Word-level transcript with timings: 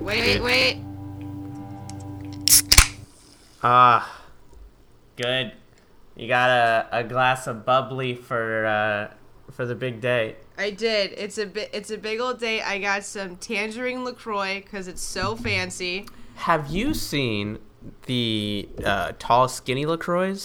Wait, 0.00 0.40
wait, 0.40 0.42
wait. 0.42 0.76
Ah, 3.62 4.20
good. 5.16 5.52
You 6.16 6.26
got 6.28 6.50
a, 6.50 6.88
a 6.90 7.04
glass 7.04 7.46
of 7.46 7.64
bubbly 7.64 8.14
for 8.14 8.66
uh, 8.66 9.14
for 9.50 9.66
the 9.66 9.74
big 9.74 10.00
day. 10.00 10.36
I 10.58 10.70
did. 10.70 11.12
It's 11.16 11.38
a 11.38 11.46
bit. 11.46 11.70
It's 11.72 11.90
a 11.90 11.98
big 11.98 12.20
old 12.20 12.38
day. 12.40 12.60
I 12.62 12.78
got 12.78 13.04
some 13.04 13.36
tangerine 13.36 14.04
Lacroix 14.04 14.60
because 14.62 14.88
it's 14.88 15.02
so 15.02 15.36
fancy. 15.36 16.06
Have 16.36 16.68
you 16.70 16.94
seen 16.94 17.58
the 18.06 18.68
uh, 18.84 19.12
tall, 19.18 19.48
skinny 19.48 19.84
Lacroix? 19.86 20.36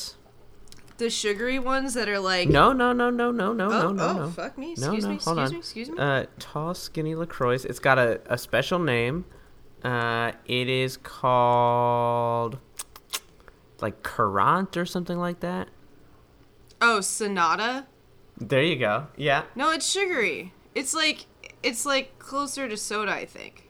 The 0.98 1.10
sugary 1.10 1.60
ones 1.60 1.94
that 1.96 2.08
are 2.08 2.20
like. 2.20 2.48
No, 2.48 2.72
no, 2.72 2.94
no, 2.94 3.10
no, 3.10 3.30
no, 3.32 3.52
no, 3.54 3.66
Oh, 3.66 3.70
no, 3.70 3.92
no, 3.92 4.08
oh, 4.08 4.14
no. 4.26 4.30
fuck 4.30 4.58
me. 4.58 4.76
No, 4.78 4.94
Excuse 4.94 5.04
no, 5.04 5.10
me. 5.12 5.18
hold 5.24 5.40
Excuse 5.40 5.48
on. 5.50 5.52
me. 5.52 5.58
Excuse 5.60 5.90
me. 5.90 5.98
Uh, 6.00 6.26
tall, 6.40 6.74
skinny 6.74 7.16
Lacroix. 7.16 7.56
It's 7.66 7.80
got 7.80 7.98
a, 8.00 8.22
a 8.28 8.38
special 8.38 8.80
name. 8.80 9.26
Uh, 9.84 10.32
it 10.46 10.68
is 10.70 10.98
called 10.98 12.58
like 13.82 14.04
Courant 14.04 14.78
or 14.78 14.86
something 14.86 15.18
like 15.18 15.42
that. 15.42 15.68
oh, 16.82 17.02
Sonata. 17.02 17.86
There 18.38 18.64
you 18.64 18.76
go. 18.76 19.08
Yeah. 19.16 19.44
No, 19.56 19.72
it's 19.72 19.90
sugary. 19.90 20.54
It's 20.74 20.94
like 20.94 21.26
it's 21.64 21.86
like 21.86 22.20
closer 22.20 22.68
to 22.68 22.78
soda. 22.78 23.12
I 23.12 23.26
think. 23.26 23.70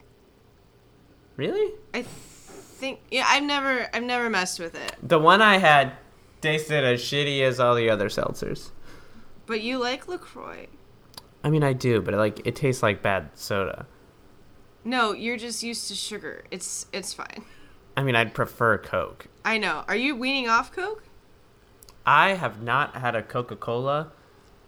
Really? 1.37 1.73
I 1.93 2.01
think. 2.03 2.99
Yeah, 3.11 3.25
I've 3.27 3.43
never. 3.43 3.87
I've 3.93 4.03
never 4.03 4.29
messed 4.29 4.59
with 4.59 4.75
it. 4.75 4.95
The 5.03 5.19
one 5.19 5.41
I 5.41 5.57
had 5.57 5.93
tasted 6.41 6.83
as 6.83 7.01
shitty 7.01 7.41
as 7.41 7.59
all 7.59 7.75
the 7.75 7.89
other 7.89 8.09
seltzers. 8.09 8.71
But 9.45 9.61
you 9.61 9.77
like 9.77 10.07
Lacroix. 10.07 10.67
I 11.43 11.49
mean, 11.49 11.63
I 11.63 11.73
do, 11.73 12.01
but 12.01 12.15
like 12.15 12.45
it 12.45 12.55
tastes 12.55 12.81
like 12.81 13.03
bad 13.03 13.29
soda. 13.35 13.85
No, 14.83 15.13
you're 15.13 15.37
just 15.37 15.63
used 15.63 15.87
to 15.89 15.95
sugar. 15.95 16.45
It's 16.49 16.87
it's 16.91 17.13
fine. 17.13 17.43
I 17.97 18.03
mean, 18.03 18.15
I'd 18.15 18.33
prefer 18.33 18.77
Coke. 18.77 19.27
I 19.43 19.57
know. 19.57 19.83
Are 19.87 19.95
you 19.95 20.15
weaning 20.15 20.49
off 20.49 20.71
Coke? 20.71 21.03
I 22.05 22.33
have 22.33 22.61
not 22.61 22.95
had 22.95 23.15
a 23.15 23.23
Coca 23.23 23.55
Cola 23.55 24.11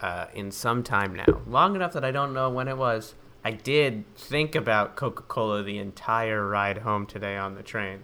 uh, 0.02 0.28
in 0.34 0.52
some 0.52 0.84
time 0.84 1.16
now, 1.16 1.42
long 1.48 1.76
enough 1.76 1.94
that 1.94 2.06
I 2.06 2.12
don't 2.12 2.34
know 2.34 2.50
when 2.50 2.68
it 2.68 2.78
was. 2.78 3.16
I 3.44 3.52
did 3.52 4.04
think 4.16 4.56
about 4.56 4.96
Coca 4.96 5.24
Cola 5.24 5.64
the 5.64 5.78
entire 5.78 6.46
ride 6.48 6.80
home 6.80 7.06
today 7.06 7.38
on 7.38 7.56
the 7.56 7.64
train. 7.64 8.04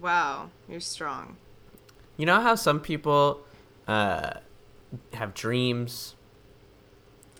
Wow, 0.00 0.50
you're 0.68 0.80
strong. 0.80 1.36
You 2.16 2.26
know 2.26 2.40
how 2.40 2.54
some 2.54 2.80
people 2.80 3.42
uh, 3.86 4.34
have 5.12 5.34
dreams? 5.34 6.14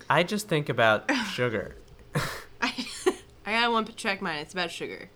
I 0.08 0.22
just 0.22 0.48
think 0.48 0.68
about 0.68 1.10
sugar. 1.32 1.76
I 2.60 2.86
I 3.46 3.52
got 3.52 3.72
one 3.72 3.86
check 3.96 4.22
mine. 4.22 4.38
It's 4.38 4.52
about 4.52 4.70
sugar. 4.70 5.10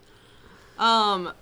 Um, 0.79 1.33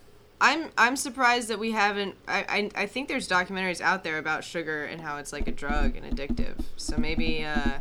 I'm 0.40 0.70
I'm 0.78 0.96
surprised 0.96 1.48
that 1.48 1.58
we 1.58 1.72
haven't. 1.72 2.14
I, 2.28 2.70
I 2.76 2.82
I 2.82 2.86
think 2.86 3.08
there's 3.08 3.28
documentaries 3.28 3.80
out 3.80 4.04
there 4.04 4.18
about 4.18 4.44
sugar 4.44 4.84
and 4.84 5.00
how 5.00 5.16
it's 5.18 5.32
like 5.32 5.48
a 5.48 5.52
drug 5.52 5.96
and 5.96 6.04
addictive. 6.16 6.60
So 6.76 6.96
maybe 6.96 7.44
uh, 7.44 7.80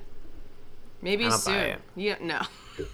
maybe 1.01 1.29
soon. 1.29 1.77
Yeah, 1.95 2.15
no. 2.19 2.41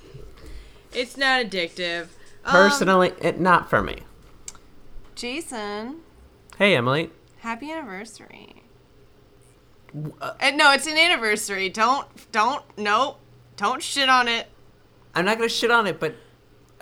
it's 0.94 1.16
not 1.18 1.46
addictive. 1.46 2.08
Um, 2.46 2.52
Personally, 2.52 3.14
it 3.22 3.40
not 3.40 3.70
for 3.70 3.82
me. 3.82 4.00
Jason, 5.16 6.02
Hey, 6.58 6.76
Emily. 6.76 7.10
happy 7.40 7.72
anniversary. 7.72 8.64
uh, 10.22 10.32
Uh, 10.42 10.52
no, 10.56 10.74
it's 10.74 10.88
an 10.88 10.98
anniversary. 10.98 11.70
Don't 11.70 12.08
don't 12.32 12.64
no, 12.78 13.18
don't 13.56 13.82
shit 13.82 14.10
on 14.10 14.28
it. 14.28 14.48
I'm 15.16 15.24
not 15.26 15.38
gonna 15.38 15.48
shit 15.50 15.72
on 15.72 15.88
it, 15.88 16.00
but 16.00 16.16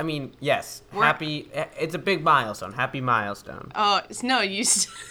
I 0.01 0.03
mean, 0.03 0.33
yes, 0.39 0.81
We're- 0.91 1.05
happy. 1.05 1.47
Eh, 1.53 1.65
it's 1.79 1.93
a 1.93 1.99
big 1.99 2.23
milestone. 2.23 2.73
Happy 2.73 3.01
milestone. 3.01 3.71
Oh 3.75 3.97
it's- 3.97 4.23
no, 4.23 4.41
you 4.41 4.63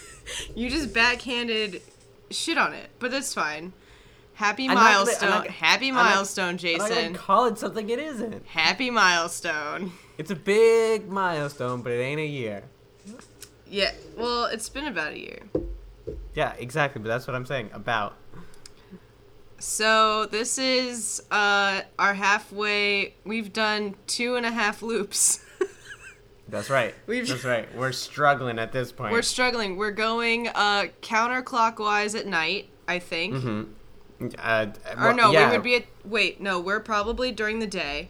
you 0.55 0.69
just 0.69 0.93
backhanded 0.93 1.81
shit 2.29 2.57
on 2.57 2.73
it, 2.73 2.89
but 2.99 3.09
that's 3.09 3.33
fine. 3.33 3.71
Happy 4.33 4.67
I'm 4.67 4.73
not 4.75 4.83
gonna- 4.83 4.95
milestone, 4.97 5.29
not 5.29 5.47
happy 5.47 5.91
milestone, 5.93 6.45
I'm 6.45 6.51
not 6.55 6.59
Jason. 6.59 6.89
gonna 7.13 7.17
call 7.17 7.45
it 7.45 7.57
something 7.57 7.89
it 7.89 7.99
isn't. 7.99 8.45
Happy 8.47 8.89
milestone. 8.89 9.93
It's 10.17 10.29
a 10.29 10.35
big 10.35 11.07
milestone, 11.09 11.81
but 11.83 11.93
it 11.93 12.01
ain't 12.01 12.19
a 12.19 12.25
year. 12.25 12.63
Yeah, 13.65 13.93
well, 14.17 14.45
it's 14.47 14.67
been 14.67 14.87
about 14.87 15.13
a 15.13 15.17
year. 15.19 15.39
Yeah, 16.33 16.51
exactly. 16.59 17.01
But 17.01 17.07
that's 17.07 17.27
what 17.27 17.35
I'm 17.37 17.45
saying 17.45 17.69
about. 17.71 18.17
So 19.61 20.25
this 20.25 20.57
is 20.57 21.21
uh 21.31 21.81
our 21.99 22.13
halfway. 22.13 23.13
We've 23.23 23.53
done 23.53 23.95
two 24.07 24.35
and 24.35 24.45
a 24.45 24.51
half 24.51 24.81
loops. 24.81 25.43
That's 26.49 26.69
right. 26.69 26.93
We've- 27.07 27.27
That's 27.27 27.45
right. 27.45 27.73
We're 27.75 27.91
struggling 27.91 28.59
at 28.59 28.71
this 28.71 28.91
point. 28.91 29.13
We're 29.13 29.21
struggling. 29.21 29.77
We're 29.77 29.91
going 29.91 30.47
uh 30.49 30.87
counterclockwise 31.01 32.19
at 32.19 32.25
night. 32.27 32.69
I 32.87 32.99
think. 32.99 33.35
Mm-hmm. 33.35 34.27
Uh, 34.37 34.67
Or 34.97 34.97
well, 34.97 35.15
no, 35.15 35.31
yeah. 35.31 35.49
we 35.49 35.57
would 35.57 35.63
be 35.63 35.75
at. 35.75 35.85
Wait, 36.03 36.41
no, 36.41 36.59
we're 36.59 36.79
probably 36.79 37.31
during 37.31 37.59
the 37.59 37.67
day. 37.67 38.09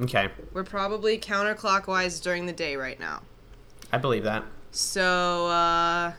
Okay, 0.00 0.28
We're 0.52 0.64
probably 0.64 1.18
counterclockwise 1.18 2.22
during 2.22 2.46
the 2.46 2.52
day 2.52 2.76
right 2.76 2.98
now. 2.98 3.22
I 3.92 3.98
believe 3.98 4.22
that. 4.24 4.44
So, 4.70 5.48
uh, 5.48 6.12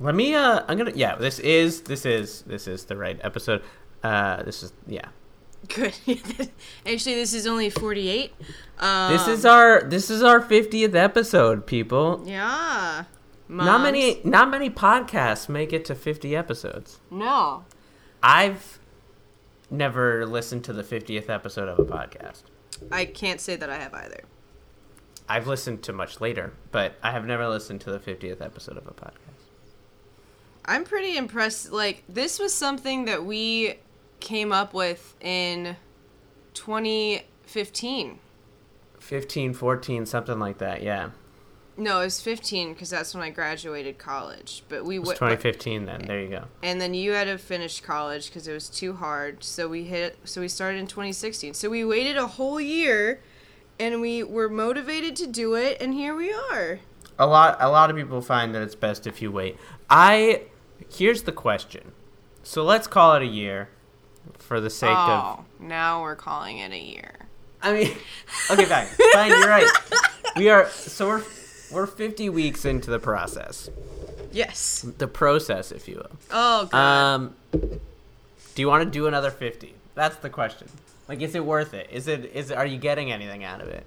Let 0.00 0.14
me. 0.14 0.34
Uh, 0.34 0.62
I'm 0.68 0.78
gonna. 0.78 0.92
Yeah, 0.94 1.16
this 1.16 1.38
is. 1.38 1.82
This 1.82 2.04
is. 2.06 2.42
This 2.42 2.66
is 2.66 2.84
the 2.86 2.96
right 2.96 3.18
episode. 3.22 3.62
Uh, 4.02 4.42
this 4.42 4.62
is. 4.62 4.72
Yeah. 4.86 5.08
good. 5.68 5.94
Actually, 6.86 7.14
this 7.14 7.32
is 7.34 7.46
only 7.46 7.70
48. 7.70 8.32
Um, 8.78 9.12
This 9.12 9.28
is 9.28 9.44
our. 9.44 9.82
This 9.84 10.10
is 10.10 10.22
our 10.22 10.40
50th 10.40 10.94
episode, 10.94 11.66
people. 11.66 12.22
Yeah. 12.26 13.04
Not 13.48 13.82
many. 13.82 14.20
Not 14.24 14.50
many 14.50 14.70
podcasts 14.70 15.48
make 15.48 15.72
it 15.72 15.84
to 15.86 15.94
50 15.94 16.34
episodes. 16.34 17.00
No. 17.10 17.64
I've 18.22 18.78
never 19.70 20.26
listened 20.26 20.64
to 20.64 20.72
the 20.72 20.82
50th 20.82 21.28
episode 21.28 21.68
of 21.68 21.78
a 21.78 21.84
podcast. 21.84 22.42
I 22.90 23.04
can't 23.04 23.40
say 23.40 23.56
that 23.56 23.68
I 23.70 23.76
have 23.78 23.92
either. 23.94 24.24
I've 25.28 25.46
listened 25.46 25.82
to 25.84 25.92
much 25.92 26.20
later, 26.20 26.52
but 26.72 26.96
I 27.02 27.10
have 27.12 27.24
never 27.24 27.48
listened 27.48 27.80
to 27.82 27.90
the 27.92 27.98
50th 27.98 28.40
episode 28.40 28.76
of 28.76 28.86
a 28.86 28.90
podcast. 28.92 29.31
I'm 30.64 30.84
pretty 30.84 31.16
impressed. 31.16 31.72
Like, 31.72 32.04
this 32.08 32.38
was 32.38 32.54
something 32.54 33.04
that 33.06 33.24
we 33.24 33.74
came 34.20 34.52
up 34.52 34.72
with 34.74 35.16
in 35.20 35.76
2015. 36.54 38.18
15, 39.00 39.52
14, 39.54 40.06
something 40.06 40.38
like 40.38 40.58
that. 40.58 40.82
Yeah. 40.82 41.10
No, 41.76 42.00
it 42.00 42.04
was 42.04 42.20
15 42.20 42.74
because 42.74 42.90
that's 42.90 43.14
when 43.14 43.22
I 43.22 43.30
graduated 43.30 43.98
college. 43.98 44.62
But 44.68 44.84
we 44.84 44.96
It 44.96 44.98
was 45.00 45.08
went. 45.08 45.18
2015 45.18 45.86
then. 45.86 46.02
There 46.06 46.20
you 46.20 46.28
go. 46.28 46.44
and 46.62 46.80
then 46.80 46.92
you 46.94 47.12
had 47.12 47.24
to 47.24 47.38
finish 47.38 47.80
college 47.80 48.26
because 48.28 48.46
it 48.46 48.52
was 48.52 48.68
too 48.68 48.92
hard. 48.92 49.42
So 49.42 49.68
we 49.68 49.84
hit. 49.84 50.18
So 50.24 50.40
we 50.42 50.48
started 50.48 50.78
in 50.78 50.86
2016. 50.86 51.54
So 51.54 51.70
we 51.70 51.84
waited 51.84 52.16
a 52.16 52.26
whole 52.26 52.60
year, 52.60 53.20
and 53.80 54.00
we 54.02 54.22
were 54.22 54.48
motivated 54.50 55.16
to 55.16 55.26
do 55.26 55.54
it, 55.54 55.78
and 55.80 55.94
here 55.94 56.14
we 56.14 56.32
are. 56.32 56.78
A 57.18 57.26
lot 57.26 57.56
a 57.60 57.70
lot 57.70 57.90
of 57.90 57.96
people 57.96 58.20
find 58.20 58.54
that 58.54 58.62
it's 58.62 58.74
best 58.74 59.06
if 59.06 59.22
you 59.22 59.32
wait. 59.32 59.56
I 59.88 60.42
here's 60.90 61.22
the 61.22 61.32
question. 61.32 61.92
So 62.42 62.64
let's 62.64 62.86
call 62.86 63.14
it 63.14 63.22
a 63.22 63.26
year 63.26 63.68
for 64.38 64.60
the 64.60 64.70
sake 64.70 64.90
of 64.90 65.38
oh, 65.38 65.44
now 65.60 66.02
we're 66.02 66.16
calling 66.16 66.58
it 66.58 66.72
a 66.72 66.78
year. 66.78 67.12
I 67.62 67.72
mean 67.72 67.96
Okay, 68.50 68.64
fine. 68.64 68.86
Fine, 69.12 69.30
you're 69.30 69.48
right. 69.48 69.68
We 70.36 70.48
are 70.48 70.68
so 70.68 71.06
we're 71.06 71.24
we're 71.70 71.86
50 71.86 72.28
weeks 72.30 72.64
into 72.64 72.90
the 72.90 72.98
process. 72.98 73.68
Yes. 74.32 74.84
The 74.98 75.08
process, 75.08 75.72
if 75.72 75.88
you 75.88 75.96
will. 75.96 76.18
Oh 76.30 76.66
god. 76.66 76.74
Um, 76.74 77.36
do 77.52 78.62
you 78.62 78.68
want 78.68 78.84
to 78.84 78.90
do 78.90 79.06
another 79.06 79.30
fifty? 79.30 79.74
That's 79.94 80.16
the 80.16 80.30
question. 80.30 80.68
Like, 81.06 81.20
is 81.20 81.34
it 81.34 81.44
worth 81.44 81.74
it? 81.74 81.88
Is 81.92 82.08
it? 82.08 82.32
Is 82.34 82.50
are 82.50 82.64
you 82.64 82.78
getting 82.78 83.12
anything 83.12 83.44
out 83.44 83.60
of 83.60 83.68
it? 83.68 83.86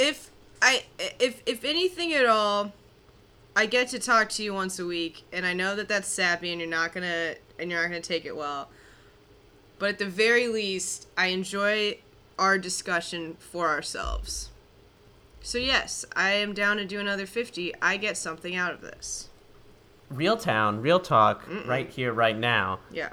if 0.00 0.30
I 0.62 0.84
if 0.98 1.42
if 1.46 1.64
anything 1.64 2.12
at 2.14 2.26
all, 2.26 2.72
I 3.56 3.66
get 3.66 3.88
to 3.88 3.98
talk 3.98 4.28
to 4.30 4.42
you 4.42 4.54
once 4.54 4.78
a 4.78 4.86
week, 4.86 5.24
and 5.32 5.44
I 5.44 5.52
know 5.52 5.74
that 5.76 5.88
that's 5.88 6.08
sappy, 6.08 6.52
and 6.52 6.60
you're 6.60 6.70
not 6.70 6.92
gonna 6.92 7.34
and 7.58 7.70
you're 7.70 7.80
not 7.80 7.88
gonna 7.88 8.00
take 8.00 8.24
it 8.24 8.36
well. 8.36 8.68
But 9.78 9.90
at 9.90 9.98
the 9.98 10.06
very 10.06 10.46
least, 10.46 11.08
I 11.16 11.26
enjoy 11.26 11.98
our 12.38 12.58
discussion 12.58 13.36
for 13.38 13.68
ourselves. 13.68 14.50
So 15.42 15.58
yes, 15.58 16.04
I 16.14 16.32
am 16.32 16.52
down 16.52 16.76
to 16.76 16.84
do 16.84 17.00
another 17.00 17.26
fifty. 17.26 17.74
I 17.80 17.96
get 17.96 18.16
something 18.16 18.54
out 18.54 18.72
of 18.72 18.82
this. 18.82 19.28
Real 20.10 20.36
town, 20.36 20.82
real 20.82 21.00
talk, 21.00 21.44
right 21.66 21.88
here, 21.88 22.12
right 22.12 22.36
now. 22.36 22.80
Yeah. 22.90 23.10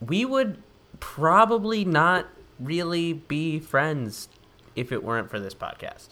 We 0.00 0.24
would 0.24 0.62
probably 0.98 1.84
not 1.84 2.26
really 2.58 3.12
be 3.12 3.58
friends 3.58 4.28
if 4.74 4.90
it 4.90 5.04
weren't 5.04 5.30
for 5.30 5.38
this 5.38 5.54
podcast. 5.54 6.08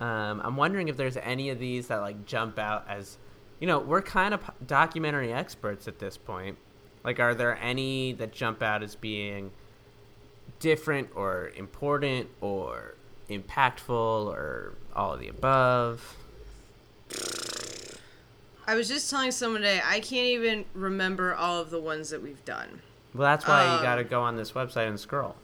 Um, 0.00 0.40
I'm 0.42 0.56
wondering 0.56 0.88
if 0.88 0.96
there's 0.96 1.16
any 1.16 1.50
of 1.50 1.60
these 1.60 1.86
that 1.86 1.98
like 1.98 2.26
jump 2.26 2.58
out 2.58 2.86
as, 2.88 3.16
you 3.60 3.68
know, 3.68 3.78
we're 3.78 4.02
kind 4.02 4.34
of 4.34 4.40
documentary 4.66 5.32
experts 5.32 5.86
at 5.86 6.00
this 6.00 6.16
point. 6.16 6.58
Like, 7.04 7.20
are 7.20 7.36
there 7.36 7.56
any 7.62 8.14
that 8.14 8.32
jump 8.32 8.64
out 8.64 8.82
as 8.82 8.96
being 8.96 9.52
different 10.58 11.10
or 11.14 11.52
important 11.56 12.28
or 12.40 12.96
impactful 13.28 13.90
or 13.90 14.74
all 14.96 15.14
of 15.14 15.20
the 15.20 15.28
above? 15.28 16.16
I 18.66 18.74
was 18.74 18.88
just 18.88 19.08
telling 19.08 19.30
someone 19.30 19.60
today 19.60 19.80
I 19.84 20.00
can't 20.00 20.26
even 20.26 20.64
remember 20.74 21.32
all 21.32 21.60
of 21.60 21.70
the 21.70 21.80
ones 21.80 22.10
that 22.10 22.22
we've 22.22 22.44
done. 22.44 22.82
Well, 23.14 23.28
that's 23.28 23.46
why 23.46 23.66
Um, 23.66 23.76
you 23.76 23.82
got 23.82 23.96
to 23.96 24.04
go 24.04 24.22
on 24.22 24.36
this 24.36 24.52
website 24.52 24.88
and 24.88 24.98
scroll. 24.98 25.36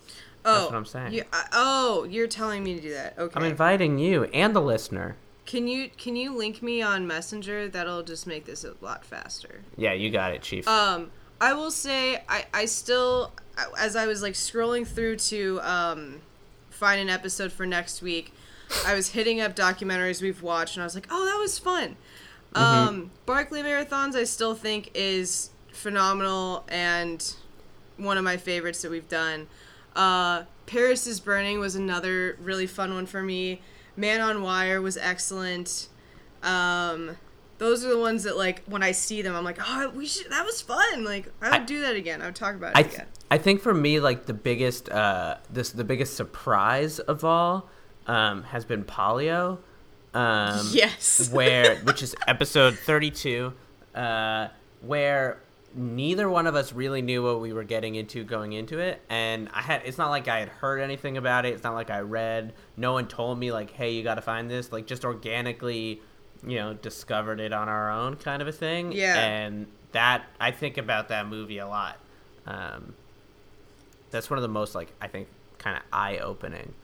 Oh, 0.45 0.67
what 0.67 0.75
I'm 0.75 0.85
saying. 0.85 1.13
You, 1.13 1.25
uh, 1.33 1.43
oh, 1.53 2.05
you're 2.05 2.29
telling 2.29 2.63
me 2.63 2.77
to 2.77 2.81
do 2.81 2.93
that. 2.93 3.19
Okay. 3.19 3.39
I'm 3.39 3.45
inviting 3.45 3.99
you 3.99 4.25
and 4.25 4.55
the 4.55 4.61
listener. 4.63 5.17
can 5.45 5.67
you 5.67 5.91
can 5.97 6.15
you 6.17 6.37
link 6.37 6.63
me 6.63 6.81
on 6.83 7.07
Messenger? 7.07 7.69
That'll 7.69 8.03
just 8.05 8.27
make 8.27 8.45
this 8.45 8.63
a 8.65 8.75
lot 8.81 9.05
faster. 9.05 9.63
Yeah, 9.77 9.93
you 9.93 10.11
got 10.11 10.33
it, 10.33 10.43
Chief. 10.43 10.67
Um, 10.69 11.11
I 11.41 11.53
will 11.55 11.71
say 11.73 12.23
I 12.29 12.47
I 12.55 12.67
still 12.67 13.33
as 13.77 13.97
I 13.97 14.07
was 14.07 14.23
like 14.23 14.35
scrolling 14.35 14.87
through 14.87 15.17
to 15.17 15.61
um 15.63 16.21
find 16.71 17.01
an 17.01 17.09
episode 17.11 17.51
for 17.53 17.67
next 17.67 18.01
week, 18.03 18.33
I 18.87 18.95
was 18.95 19.09
hitting 19.11 19.41
up 19.41 19.57
documentaries 19.57 20.23
we've 20.23 20.43
watched 20.43 20.77
and 20.77 20.83
I 20.83 20.87
was 20.87 20.95
like, 20.95 21.09
oh, 21.11 21.25
that 21.25 21.39
was 21.41 21.59
fun. 21.59 21.97
Um, 22.55 23.11
Barkley 23.27 23.63
Marathons 23.63 24.15
I 24.15 24.25
still 24.25 24.55
think 24.55 24.91
is 24.95 25.51
phenomenal 25.73 26.65
and 26.69 27.35
one 27.97 28.19
of 28.19 28.25
my 28.25 28.37
favorites 28.37 28.83
that 28.83 28.91
we've 28.91 29.09
done. 29.09 29.47
Uh, 29.95 30.45
Paris 30.67 31.07
is 31.07 31.21
Burning 31.21 31.59
was 31.59 31.75
another 31.77 32.37
really 32.41 32.67
fun 32.67 32.93
one 32.95 33.07
for 33.07 33.23
me. 33.23 33.61
Man 33.97 34.21
on 34.21 34.43
Wire 34.43 34.83
was 34.83 34.97
excellent. 34.97 35.89
Um, 36.43 37.17
those 37.59 37.85
are 37.85 37.89
the 37.89 37.99
ones 37.99 38.25
that 38.25 38.37
like 38.37 38.63
when 38.67 38.83
I 38.83 38.93
see 38.93 39.23
them, 39.23 39.35
I'm 39.35 39.45
like, 39.45 39.59
oh, 39.67 39.89
we 39.91 40.07
should. 40.07 40.31
That 40.31 40.45
was 40.45 40.61
fun. 40.61 41.05
Like 41.05 41.33
I 41.41 41.51
would 41.53 41.61
I- 41.63 41.65
do 41.65 41.81
that 41.83 41.97
again. 41.97 42.21
I 42.21 42.27
would 42.27 42.35
talk 42.37 42.55
about 42.55 42.73
it 42.73 42.77
I 42.77 42.81
again. 42.81 43.07
I 43.31 43.39
think 43.39 43.61
for 43.61 43.73
me, 43.75 43.99
like 44.01 44.27
the 44.27 44.35
biggest 44.35 44.89
uh, 44.91 45.37
this 45.51 45.71
the 45.71 45.85
biggest 45.85 46.15
surprise 46.17 46.99
of 46.99 47.25
all 47.25 47.69
um, 48.07 48.43
has 48.45 48.65
been 48.65 48.85
polio. 48.85 49.59
Um, 50.15 50.69
Yes. 50.73 51.31
where 51.33 51.77
which 51.79 52.03
is 52.03 52.15
episode 52.29 52.79
32 52.79 53.53
uh, 53.95 54.49
where 54.83 55.41
neither 55.77 56.29
one 56.29 56.47
of 56.47 56.55
us 56.55 56.73
really 56.73 57.03
knew 57.03 57.23
what 57.23 57.41
we 57.41 57.53
were 57.53 57.65
getting 57.65 57.95
into 57.95 58.25
going 58.25 58.53
into 58.53 58.79
it. 58.79 59.01
And 59.09 59.49
i 59.53 59.61
had 59.61 59.83
it's 59.85 59.99
not 59.99 60.11
like 60.11 60.27
i 60.27 60.39
had 60.41 60.49
heard 60.49 60.81
anything 60.81 61.17
about 61.17 61.45
it. 61.45 61.55
It's 61.55 61.63
not 61.63 61.75
like 61.75 61.91
i 61.91 62.01
read. 62.01 62.55
No 62.77 62.93
one 62.95 63.07
told 63.07 63.39
me 63.39 63.53
like 63.53 63.71
hey 63.71 63.93
you 63.93 64.03
got 64.03 64.15
to 64.15 64.23
find 64.23 64.51
this. 64.51 64.73
Like 64.73 64.87
just 64.87 65.05
organically 65.05 66.01
you 66.47 66.57
know 66.57 66.75
discovered 66.75 67.41
it 67.41 67.53
on 67.53 67.69
our 67.69 67.91
own 67.91 68.17
kind 68.17 68.41
of 68.43 68.49
a 68.49 68.53
thing. 68.53 68.93
Yeah. 68.93 69.17
and 69.19 69.67
that 69.93 70.25
i 70.41 70.51
think 70.51 70.79
about 70.79 71.09
that 71.09 71.29
movie 71.29 71.59
a 71.59 71.69
lot. 71.69 71.99
Um, 72.47 72.95
that's 74.11 74.31
one 74.31 74.39
of 74.39 74.43
the 74.43 74.49
most 74.49 74.75
like 74.75 74.93
i 75.01 75.09
think 75.09 75.29
kind 75.59 75.77
of 75.77 75.83
eye-opening. 75.93 76.75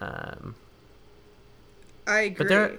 Um, 0.00 0.54
I 2.06 2.20
agree. 2.20 2.36
but 2.38 2.48
there, 2.48 2.78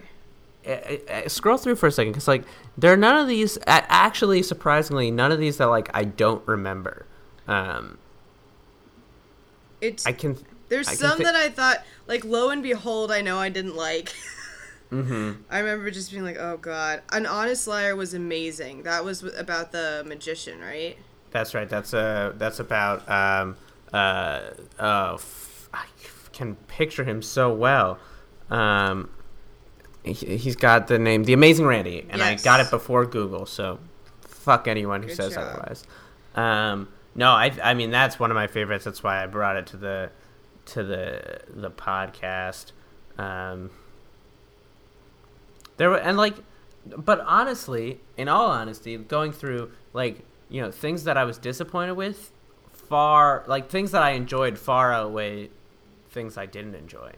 uh, 0.65 0.69
uh, 1.09 1.29
scroll 1.29 1.57
through 1.57 1.75
for 1.75 1.87
a 1.87 1.91
second 1.91 2.13
because 2.13 2.27
like 2.27 2.43
there 2.77 2.93
are 2.93 2.97
none 2.97 3.17
of 3.17 3.27
these. 3.27 3.57
Actually, 3.67 4.43
surprisingly, 4.43 5.11
none 5.11 5.31
of 5.31 5.39
these 5.39 5.57
that 5.57 5.65
like 5.65 5.89
I 5.93 6.03
don't 6.03 6.45
remember. 6.47 7.05
Um, 7.47 7.97
it's 9.81 10.05
I 10.05 10.11
can. 10.13 10.37
there's 10.69 10.87
I 10.87 10.91
can 10.91 10.99
some 10.99 11.17
thi- 11.17 11.23
that 11.23 11.35
I 11.35 11.49
thought 11.49 11.83
like 12.07 12.23
lo 12.23 12.49
and 12.49 12.61
behold 12.61 13.11
I 13.11 13.21
know 13.21 13.37
I 13.39 13.49
didn't 13.49 13.75
like. 13.75 14.13
Mm-hmm. 14.91 15.43
I 15.49 15.59
remember 15.59 15.89
just 15.89 16.11
being 16.11 16.25
like, 16.25 16.35
oh 16.37 16.57
god, 16.57 17.01
an 17.13 17.25
honest 17.25 17.65
liar 17.65 17.95
was 17.95 18.13
amazing. 18.13 18.83
That 18.83 19.05
was 19.05 19.23
about 19.23 19.71
the 19.71 20.03
magician, 20.05 20.59
right? 20.59 20.97
That's 21.31 21.53
right. 21.53 21.69
That's 21.69 21.93
uh 21.93 22.33
That's 22.35 22.59
about. 22.59 23.09
Um. 23.09 23.55
Uh. 23.93 24.41
Uh. 24.77 25.13
F- 25.13 25.69
I 25.73 25.85
can 26.33 26.55
picture 26.67 27.05
him 27.05 27.21
so 27.21 27.53
well. 27.53 27.99
Um. 28.49 29.09
He, 30.03 30.13
he's 30.13 30.55
got 30.55 30.87
the 30.87 30.97
name 30.97 31.23
The 31.25 31.33
Amazing 31.33 31.65
Randi, 31.65 32.05
and 32.09 32.19
Yes. 32.19 32.41
I 32.41 32.43
got 32.43 32.59
it 32.59 32.69
before 32.71 33.05
Google. 33.05 33.45
So, 33.45 33.79
fuck 34.21 34.67
anyone 34.67 35.01
who 35.03 35.09
Good 35.09 35.17
says 35.17 35.33
job. 35.35 35.47
otherwise. 35.47 35.83
Um. 36.35 36.87
No, 37.13 37.29
I. 37.29 37.51
I 37.63 37.73
mean, 37.73 37.91
that's 37.91 38.19
one 38.19 38.31
of 38.31 38.35
my 38.35 38.47
favorites. 38.47 38.85
That's 38.85 39.03
why 39.03 39.21
I 39.23 39.27
brought 39.27 39.57
it 39.57 39.67
to 39.67 39.77
the, 39.77 40.09
to 40.67 40.83
the 40.83 41.41
the 41.49 41.69
podcast. 41.69 42.71
Um. 43.17 43.69
There 45.77 45.89
were 45.89 45.97
and 45.97 46.17
like, 46.17 46.35
but 46.85 47.19
honestly, 47.21 47.99
in 48.17 48.27
all 48.27 48.47
honesty, 48.47 48.97
going 48.97 49.31
through 49.31 49.71
like 49.93 50.19
you 50.49 50.61
know 50.61 50.71
things 50.71 51.03
that 51.03 51.17
I 51.17 51.23
was 51.25 51.37
disappointed 51.37 51.93
with, 51.93 52.31
far 52.71 53.43
like 53.47 53.69
things 53.69 53.91
that 53.91 54.01
I 54.03 54.11
enjoyed 54.11 54.57
far 54.57 54.91
outweigh 54.93 55.49
things 56.09 56.37
I 56.37 56.45
didn't 56.45 56.75
enjoy. 56.75 57.13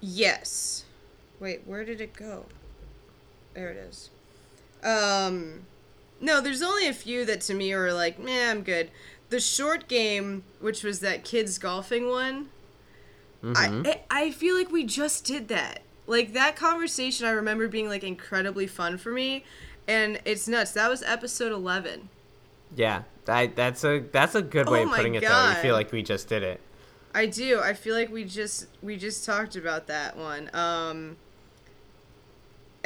Yes. 0.00 0.84
Wait, 1.40 1.62
where 1.66 1.84
did 1.84 2.00
it 2.00 2.14
go? 2.14 2.46
There 3.54 3.68
it 3.70 3.76
is. 3.76 4.10
Um, 4.82 5.62
no, 6.20 6.40
there's 6.40 6.62
only 6.62 6.86
a 6.88 6.92
few 6.92 7.24
that 7.24 7.40
to 7.42 7.54
me 7.54 7.72
are 7.72 7.92
like, 7.92 8.18
man, 8.18 8.58
I'm 8.58 8.62
good. 8.62 8.90
The 9.30 9.40
short 9.40 9.88
game, 9.88 10.44
which 10.60 10.82
was 10.84 11.00
that 11.00 11.24
kids 11.24 11.58
golfing 11.58 12.08
one, 12.08 12.48
Mhm. 13.42 13.86
I 13.86 14.00
I 14.10 14.30
feel 14.30 14.56
like 14.56 14.70
we 14.70 14.84
just 14.84 15.24
did 15.24 15.48
that. 15.48 15.82
Like 16.06 16.32
that 16.34 16.56
conversation, 16.56 17.26
I 17.26 17.30
remember 17.30 17.68
being 17.68 17.88
like 17.88 18.04
incredibly 18.04 18.66
fun 18.66 18.96
for 18.98 19.10
me, 19.12 19.44
and 19.88 20.20
it's 20.24 20.46
nuts. 20.48 20.72
That 20.72 20.88
was 20.88 21.02
episode 21.02 21.52
eleven. 21.52 22.08
yeah, 22.74 23.02
I, 23.28 23.48
that's 23.48 23.84
a 23.84 24.00
that's 24.12 24.34
a 24.34 24.42
good 24.42 24.68
way 24.68 24.80
Oh 24.84 24.88
of 24.88 24.94
putting 24.94 25.16
it. 25.16 25.20
Though 25.22 25.28
God. 25.28 25.56
you 25.56 25.62
feel 25.62 25.74
like 25.74 25.92
we 25.92 26.02
just 26.02 26.28
did 26.28 26.42
it. 26.42 26.60
I 27.14 27.26
do. 27.26 27.60
I 27.60 27.72
feel 27.74 27.94
like 27.94 28.10
we 28.10 28.24
just 28.24 28.66
we 28.82 28.96
just 28.96 29.24
talked 29.24 29.56
about 29.56 29.86
that 29.88 30.16
one. 30.16 30.48
Um 30.54 31.16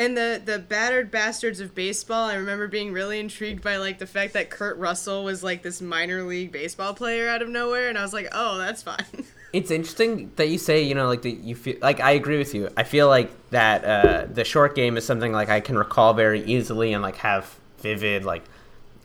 and 0.00 0.16
the 0.16 0.40
the 0.42 0.58
battered 0.58 1.10
bastards 1.10 1.60
of 1.60 1.74
baseball, 1.74 2.30
I 2.30 2.34
remember 2.34 2.68
being 2.68 2.90
really 2.90 3.20
intrigued 3.20 3.62
by 3.62 3.76
like 3.76 3.98
the 3.98 4.06
fact 4.06 4.32
that 4.32 4.48
Kurt 4.48 4.78
Russell 4.78 5.24
was 5.24 5.44
like 5.44 5.62
this 5.62 5.82
minor 5.82 6.22
league 6.22 6.52
baseball 6.52 6.94
player 6.94 7.28
out 7.28 7.42
of 7.42 7.50
nowhere 7.50 7.90
and 7.90 7.98
I 7.98 8.02
was 8.02 8.14
like, 8.14 8.28
"Oh, 8.32 8.58
that's 8.58 8.82
fun." 8.82 9.04
It's 9.52 9.72
interesting 9.72 10.30
that 10.36 10.48
you 10.48 10.58
say, 10.58 10.80
you 10.82 10.94
know, 10.94 11.08
like 11.08 11.22
that 11.22 11.38
you 11.38 11.56
feel 11.56 11.76
like 11.82 11.98
I 11.98 12.12
agree 12.12 12.38
with 12.38 12.54
you. 12.54 12.68
I 12.76 12.84
feel 12.84 13.08
like 13.08 13.32
that 13.50 13.84
uh, 13.84 14.26
the 14.32 14.44
short 14.44 14.76
game 14.76 14.96
is 14.96 15.04
something 15.04 15.32
like 15.32 15.48
I 15.48 15.58
can 15.58 15.76
recall 15.76 16.14
very 16.14 16.44
easily 16.44 16.92
and 16.92 17.02
like 17.02 17.16
have 17.16 17.58
vivid 17.78 18.24
like 18.24 18.44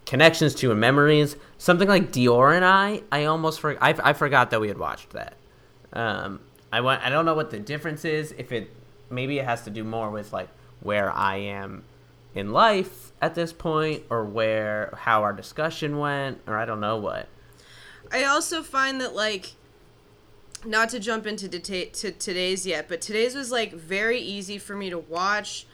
connections 0.06 0.54
to 0.56 0.70
and 0.70 0.80
memories. 0.80 1.36
Something 1.58 1.88
like 1.88 2.12
Dior 2.12 2.56
and 2.56 2.64
I, 2.64 3.02
I 3.12 3.25
almost 3.25 3.60
for 3.60 3.75
I, 3.84 3.96
I 4.04 4.14
forgot 4.14 4.52
that 4.52 4.62
we 4.62 4.68
had 4.68 4.78
watched 4.78 5.14
that. 5.14 5.34
Um, 5.94 6.42
I 6.72 6.82
want 6.82 7.02
I 7.02 7.10
don't 7.10 7.25
know 7.25 7.34
what 7.34 7.50
the 7.50 7.58
difference 7.60 8.06
is. 8.06 8.32
If 8.38 8.52
it 8.52 8.70
maybe 9.10 9.40
it 9.40 9.46
has 9.46 9.64
to 9.64 9.72
do 9.72 9.84
more 9.84 10.12
with 10.12 10.32
like 10.32 10.50
where 10.86 11.12
I 11.12 11.38
am 11.38 11.84
in 12.34 12.51
life 12.51 13.12
at 13.22 13.34
this 13.34 13.51
point, 13.51 14.04
or 14.10 14.24
where 14.24 14.94
how 15.01 15.24
our 15.24 15.34
discussion 15.34 15.98
went, 15.98 16.42
or 16.46 16.58
I 16.58 16.65
don't 16.65 16.80
know 16.80 16.98
what. 16.98 17.27
I 18.12 18.24
also 18.24 18.62
find 18.62 19.01
that 19.01 19.15
like 19.15 19.54
not 20.65 20.89
to 20.89 21.00
jump 21.00 21.25
into 21.25 21.48
deta- 21.48 21.92
to 21.94 22.12
today's 22.12 22.65
yet, 22.65 22.88
but 22.88 23.01
today's 23.01 23.36
was 23.36 23.51
like 23.51 23.74
very 23.74 24.20
easy 24.20 24.58
for 24.58 24.75
me 24.75 24.89
to 24.89 25.00
watch, 25.00 25.65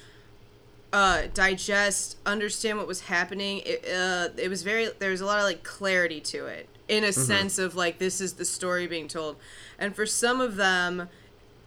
uh, 0.93 1.23
digest, 1.33 2.17
understand 2.25 2.77
what 2.77 2.87
was 2.87 3.01
happening. 3.01 3.61
It, 3.65 3.85
uh, 3.93 4.29
it 4.37 4.49
was 4.49 4.63
very 4.63 4.89
there 4.99 5.11
was 5.11 5.21
a 5.21 5.25
lot 5.25 5.39
of 5.39 5.43
like 5.43 5.63
clarity 5.63 6.21
to 6.21 6.45
it 6.45 6.67
in 6.87 7.03
a 7.03 7.13
sense 7.13 7.57
of 7.57 7.75
like 7.75 7.99
this 7.99 8.21
is 8.21 8.33
the 8.33 8.45
story 8.45 8.87
being 8.87 9.07
told, 9.07 9.35
and 9.77 9.95
for 9.95 10.05
some 10.05 10.39
of 10.39 10.55
them. 10.55 11.09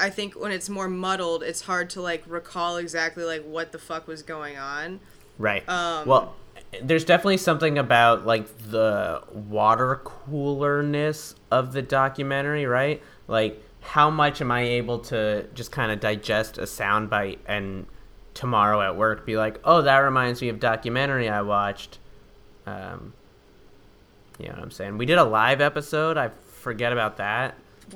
I 0.05 0.11
think 0.11 0.35
when 0.35 0.53
it's 0.53 0.69
more 0.69 0.87
muddled, 0.87 1.43
it's 1.43 1.63
hard 1.63 1.89
to 1.91 2.03
like 2.03 2.25
recall 2.27 2.77
exactly 2.77 3.25
like 3.25 3.43
what 3.43 3.73
the 3.73 3.79
fuck 3.79 4.07
was 4.07 4.23
going 4.23 4.59
on. 4.59 5.01
Right. 5.39 5.67
Um, 5.67 6.07
well, 6.07 6.35
there's 6.83 7.07
definitely 7.07 7.39
something 7.39 7.79
about 7.79 8.27
like 8.27 8.47
the 8.71 9.23
water 9.33 10.03
coolerness 10.05 11.37
of 11.51 11.73
the 11.73 11.81
documentary, 11.81 12.67
right? 12.67 13.03
Like 13.29 13.63
how 13.81 14.11
much 14.11 14.43
am 14.43 14.51
I 14.51 14.61
able 14.61 14.99
to 14.99 15.47
just 15.55 15.73
kind 15.73 15.91
of 15.91 16.01
digest 16.01 16.59
a 16.59 16.63
soundbite 16.65 17.39
and 17.47 17.87
tomorrow 18.35 18.83
at 18.83 18.97
work 18.97 19.25
be 19.25 19.39
like, 19.39 19.59
"Oh, 19.65 19.81
that 19.81 19.97
reminds 20.01 20.43
me 20.43 20.51
of 20.51 20.61
documentary 20.61 21.31
I 21.31 21.41
watched." 21.41 21.99
Um 22.67 23.15
you 24.39 24.49
know 24.49 24.55
what 24.57 24.65
I'm 24.65 24.71
saying? 24.71 24.99
We 24.99 25.07
did 25.07 25.17
a 25.17 25.25
live 25.25 25.63
episode. 25.63 26.19
I 26.19 26.29
forget 26.45 26.93
about 26.93 27.17
that. 27.17 27.55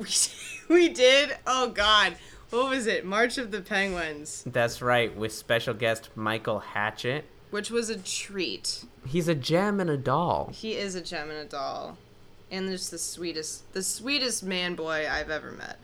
We 0.75 0.89
did. 0.89 1.37
Oh 1.47 1.71
God, 1.71 2.17
what 2.51 2.69
was 2.71 2.87
it? 2.87 3.05
March 3.05 3.39
of 3.39 3.51
the 3.51 3.61
Penguins, 3.61 4.43
That's 4.47 4.83
right, 4.83 5.15
with 5.17 5.33
special 5.33 5.75
guest 5.75 6.11
Michael 6.15 6.59
Hatchett. 6.61 7.25
which 7.51 7.71
was 7.71 7.89
a 7.91 7.99
treat. 7.99 8.85
He's 9.07 9.29
a 9.29 9.35
gem 9.35 9.81
and 9.81 9.89
a 9.89 9.97
doll. 9.97 10.51
He 10.53 10.75
is 10.75 10.95
a 10.95 11.01
gem 11.01 11.31
and 11.31 11.39
a 11.39 11.45
doll, 11.47 11.97
and 12.51 12.69
just 12.69 12.91
the 12.91 12.99
sweetest, 12.99 13.73
the 13.73 13.83
sweetest 13.83 14.43
man 14.43 14.75
boy 14.75 15.09
I've 15.11 15.31
ever 15.31 15.51
met. 15.53 15.79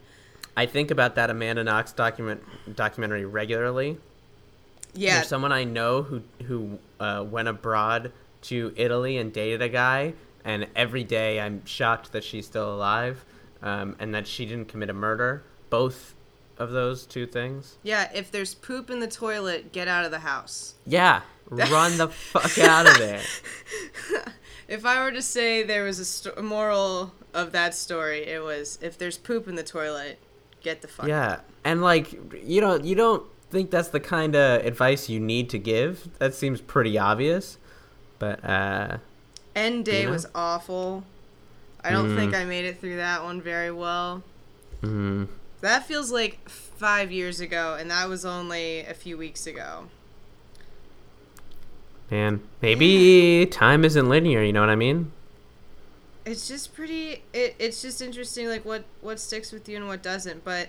I 0.56 0.66
think 0.66 0.90
about 0.90 1.14
that 1.16 1.30
Amanda 1.30 1.64
Knox 1.64 1.92
document 1.92 2.42
documentary 2.76 3.24
regularly. 3.24 3.98
Yeah, 4.92 5.14
There's 5.16 5.28
someone 5.28 5.50
I 5.52 5.64
know 5.64 6.02
who 6.02 6.22
who 6.44 6.78
uh, 7.00 7.24
went 7.28 7.48
abroad 7.48 8.12
to 8.42 8.72
Italy 8.76 9.16
and 9.16 9.32
dated 9.32 9.62
a 9.62 9.68
guy, 9.68 10.12
and 10.44 10.66
every 10.76 11.02
day 11.04 11.40
I'm 11.40 11.64
shocked 11.64 12.12
that 12.12 12.22
she's 12.22 12.46
still 12.46 12.72
alive, 12.72 13.24
um, 13.64 13.96
and 13.98 14.14
that 14.14 14.28
she 14.28 14.46
didn't 14.46 14.68
commit 14.68 14.90
a 14.90 14.94
murder. 14.94 15.42
Both 15.70 16.14
of 16.56 16.70
those 16.70 17.04
two 17.06 17.26
things. 17.26 17.78
yeah. 17.82 18.08
If 18.14 18.30
there's 18.30 18.54
poop 18.54 18.88
in 18.88 19.00
the 19.00 19.08
toilet, 19.08 19.72
get 19.72 19.88
out 19.88 20.04
of 20.04 20.12
the 20.12 20.20
house. 20.20 20.74
Yeah, 20.86 21.22
run 21.50 21.98
the 21.98 22.06
fuck 22.08 22.56
out 22.58 22.86
of 22.86 22.96
there. 22.98 23.22
If 24.66 24.86
I 24.86 25.02
were 25.04 25.12
to 25.12 25.20
say 25.20 25.62
there 25.62 25.84
was 25.84 25.98
a, 25.98 26.04
sto- 26.06 26.40
moral 26.42 27.12
of 27.34 27.52
that 27.52 27.74
story, 27.74 28.24
it 28.26 28.42
was 28.42 28.78
if 28.80 28.96
there's 28.96 29.18
poop 29.18 29.46
in 29.46 29.56
the 29.56 29.62
toilet, 29.62 30.18
get 30.62 30.80
the 30.80 30.88
fuck. 30.88 31.04
out. 31.04 31.08
Yeah, 31.08 31.40
and 31.64 31.82
like 31.82 32.12
you 32.42 32.62
know, 32.62 32.76
you 32.76 32.94
don't 32.94 33.22
think 33.50 33.70
that's 33.70 33.88
the 33.88 34.00
kind 34.00 34.34
of 34.34 34.64
advice 34.64 35.08
you 35.10 35.20
need 35.20 35.50
to 35.50 35.58
give. 35.58 36.08
That 36.18 36.34
seems 36.34 36.62
pretty 36.62 36.96
obvious, 36.98 37.58
but 38.18 38.42
uh, 38.42 38.96
End 39.54 39.84
day 39.84 40.00
You 40.00 40.06
know? 40.06 40.12
was 40.12 40.26
awful. 40.34 41.04
I 41.84 41.90
don't 41.90 42.08
Mm. 42.10 42.16
think 42.16 42.34
I 42.34 42.44
made 42.44 42.64
it 42.64 42.80
through 42.80 42.96
that 42.96 43.22
one 43.22 43.40
very 43.42 43.70
well. 43.70 44.22
mm, 44.82 45.28
That 45.60 45.86
feels 45.86 46.10
like 46.10 46.48
five 46.48 47.12
years 47.12 47.40
ago, 47.40 47.76
and 47.78 47.90
that 47.90 48.08
was 48.08 48.24
only 48.24 48.80
a 48.80 48.94
few 48.94 49.16
weeks 49.18 49.46
ago. 49.46 49.88
man, 52.10 52.40
maybe 52.62 53.46
time 53.50 53.84
isn't 53.84 54.08
linear. 54.08 54.42
You 54.42 54.52
know 54.52 54.60
what 54.60 54.68
I 54.70 54.76
mean? 54.76 55.10
It's 56.24 56.48
just 56.48 56.74
pretty. 56.74 57.22
It, 57.32 57.54
it's 57.58 57.82
just 57.82 58.00
interesting, 58.00 58.48
like 58.48 58.64
what 58.64 58.84
what 59.00 59.20
sticks 59.20 59.52
with 59.52 59.68
you 59.68 59.76
and 59.76 59.86
what 59.88 60.02
doesn't. 60.02 60.44
But 60.44 60.68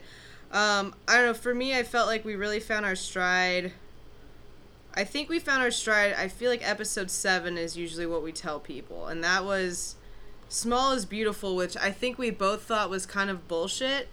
um, 0.51 0.95
I 1.07 1.15
don't 1.17 1.25
know. 1.27 1.33
For 1.33 1.53
me, 1.55 1.77
I 1.77 1.83
felt 1.83 2.07
like 2.07 2.25
we 2.25 2.35
really 2.35 2.59
found 2.59 2.85
our 2.85 2.95
stride. 2.95 3.73
I 4.95 5.03
think 5.03 5.29
we 5.29 5.39
found 5.39 5.61
our 5.61 5.71
stride. 5.71 6.13
I 6.17 6.27
feel 6.29 6.49
like 6.49 6.67
episode 6.67 7.11
seven 7.11 7.57
is 7.57 7.75
usually 7.77 8.05
what 8.05 8.23
we 8.23 8.31
tell 8.31 8.59
people, 8.59 9.07
and 9.07 9.23
that 9.23 9.43
was 9.45 9.95
small 10.49 10.91
is 10.93 11.05
beautiful, 11.05 11.55
which 11.55 11.75
I 11.77 11.91
think 11.91 12.17
we 12.17 12.29
both 12.29 12.63
thought 12.63 12.89
was 12.89 13.05
kind 13.05 13.29
of 13.29 13.47
bullshit. 13.47 14.07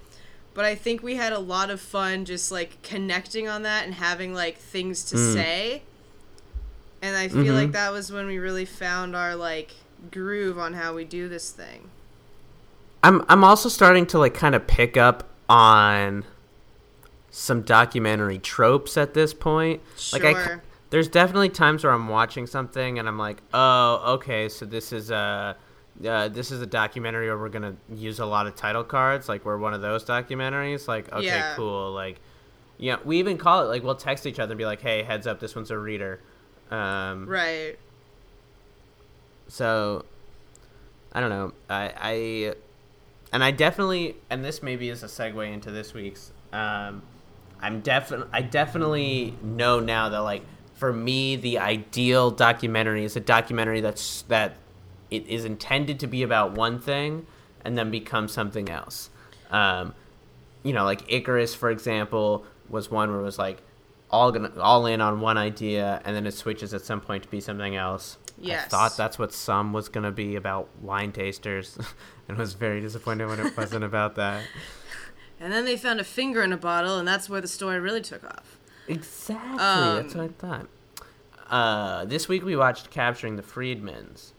But 0.54 0.64
I 0.66 0.74
think 0.74 1.02
we 1.02 1.14
had 1.16 1.32
a 1.32 1.38
lot 1.38 1.70
of 1.70 1.80
fun 1.80 2.24
just 2.26 2.52
like 2.52 2.82
connecting 2.82 3.48
on 3.48 3.62
that 3.62 3.84
and 3.84 3.94
having 3.94 4.34
like 4.34 4.58
things 4.58 5.02
to 5.04 5.16
Mm. 5.16 5.32
say. 5.32 5.82
And 7.00 7.16
I 7.16 7.28
feel 7.28 7.54
Mhm. 7.54 7.54
like 7.54 7.72
that 7.72 7.90
was 7.92 8.12
when 8.12 8.26
we 8.26 8.38
really 8.38 8.64
found 8.66 9.16
our 9.16 9.34
like 9.34 9.72
groove 10.10 10.58
on 10.58 10.74
how 10.74 10.94
we 10.94 11.04
do 11.04 11.28
this 11.28 11.50
thing. 11.50 11.88
I'm 13.02 13.24
I'm 13.28 13.42
also 13.44 13.68
starting 13.68 14.06
to 14.06 14.18
like 14.18 14.34
kind 14.34 14.54
of 14.54 14.66
pick 14.66 14.96
up 14.96 15.28
on 15.48 16.24
some 17.30 17.62
documentary 17.62 18.38
tropes 18.38 18.96
at 18.96 19.14
this 19.14 19.32
point. 19.32 19.80
Like 20.12 20.24
I, 20.24 20.58
there's 20.90 21.08
definitely 21.08 21.48
times 21.48 21.82
where 21.82 21.92
I'm 21.92 22.08
watching 22.08 22.46
something 22.46 22.98
and 22.98 23.08
I'm 23.08 23.18
like, 23.18 23.38
oh, 23.54 24.14
okay, 24.16 24.48
so 24.50 24.66
this 24.66 24.92
is 24.92 25.10
a 25.10 25.16
uh, 25.16 25.54
this 26.02 26.50
is 26.50 26.60
a 26.60 26.66
documentary 26.66 27.26
where 27.28 27.38
we're 27.38 27.48
gonna 27.48 27.76
use 27.94 28.18
a 28.18 28.26
lot 28.26 28.46
of 28.46 28.56
title 28.56 28.84
cards. 28.84 29.28
Like 29.28 29.44
we're 29.44 29.58
one 29.58 29.72
of 29.74 29.80
those 29.82 30.04
documentaries. 30.04 30.88
Like 30.88 31.12
okay, 31.12 31.24
Yeah. 31.26 31.54
cool. 31.56 31.92
Like 31.92 32.20
yeah, 32.78 32.96
we 33.04 33.18
even 33.18 33.38
call 33.38 33.62
it 33.62 33.66
like 33.66 33.82
we'll 33.84 33.94
text 33.94 34.26
each 34.26 34.38
other 34.40 34.52
and 34.52 34.58
be 34.58 34.64
like, 34.64 34.80
hey, 34.80 35.02
heads 35.04 35.26
up, 35.26 35.38
this 35.40 35.54
one's 35.54 35.70
a 35.70 35.78
reader. 35.78 36.20
Um, 36.70 37.26
Right. 37.28 37.76
so 39.48 40.04
I 41.12 41.20
don't 41.20 41.30
know. 41.30 41.52
I, 41.68 41.92
I 41.96 42.54
and 43.32 43.44
I 43.44 43.50
definitely 43.50 44.16
and 44.30 44.44
this 44.44 44.62
maybe 44.62 44.88
is 44.88 45.02
a 45.02 45.06
segue 45.06 45.52
into 45.52 45.70
this 45.70 45.94
week's. 45.94 46.32
Um, 46.52 47.02
I'm 47.60 47.80
definitely 47.80 48.28
I 48.32 48.42
definitely 48.42 49.34
know 49.42 49.78
now 49.80 50.08
that 50.08 50.18
like 50.20 50.42
for 50.74 50.92
me 50.92 51.36
the 51.36 51.58
ideal 51.58 52.30
documentary 52.30 53.04
is 53.04 53.14
a 53.16 53.20
documentary 53.20 53.80
that's 53.80 54.22
that 54.22 54.56
it 55.14 55.26
is 55.28 55.44
intended 55.44 56.00
to 56.00 56.06
be 56.06 56.22
about 56.22 56.52
one 56.52 56.78
thing 56.80 57.26
and 57.64 57.76
then 57.78 57.90
become 57.90 58.28
something 58.28 58.68
else. 58.68 59.10
Um, 59.50 59.94
you 60.62 60.72
know, 60.72 60.84
like 60.84 61.02
Icarus, 61.12 61.54
for 61.54 61.70
example, 61.70 62.44
was 62.68 62.90
one 62.90 63.10
where 63.10 63.20
it 63.20 63.24
was 63.24 63.38
like 63.38 63.62
all 64.10 64.30
gonna 64.32 64.52
all 64.60 64.86
in 64.86 65.00
on 65.00 65.20
one 65.20 65.38
idea, 65.38 66.00
and 66.04 66.14
then 66.16 66.26
it 66.26 66.34
switches 66.34 66.74
at 66.74 66.82
Somm 66.82 67.02
point 67.02 67.22
to 67.24 67.28
be 67.28 67.40
something 67.40 67.74
else. 67.76 68.18
Yes. 68.38 68.66
I 68.66 68.68
thought 68.68 68.96
that's 68.96 69.18
what 69.18 69.32
some 69.32 69.72
was 69.72 69.88
gonna 69.88 70.10
be 70.10 70.36
about 70.36 70.68
wine 70.80 71.12
tasters, 71.12 71.78
and 72.28 72.36
was 72.38 72.54
very 72.54 72.80
disappointed 72.80 73.26
when 73.28 73.40
it 73.40 73.56
wasn't 73.56 73.84
about 73.84 74.14
that. 74.16 74.44
And 75.40 75.52
then 75.52 75.64
they 75.64 75.76
found 75.76 75.98
a 76.00 76.04
finger 76.04 76.42
in 76.42 76.52
a 76.52 76.56
bottle, 76.56 76.98
and 76.98 77.06
that's 77.08 77.28
where 77.28 77.40
the 77.40 77.48
story 77.48 77.80
really 77.80 78.00
took 78.02 78.22
off. 78.24 78.58
Exactly, 78.88 79.56
that's 79.56 80.14
what 80.14 80.22
I 80.22 80.26
Um, 80.26 80.32
thought. 80.34 80.66
Uh, 81.50 82.04
this 82.04 82.28
week 82.28 82.44
we 82.44 82.54
watched 82.56 82.90
Capturing 82.90 83.36
the 83.36 83.42
Friedmans, 83.42 84.32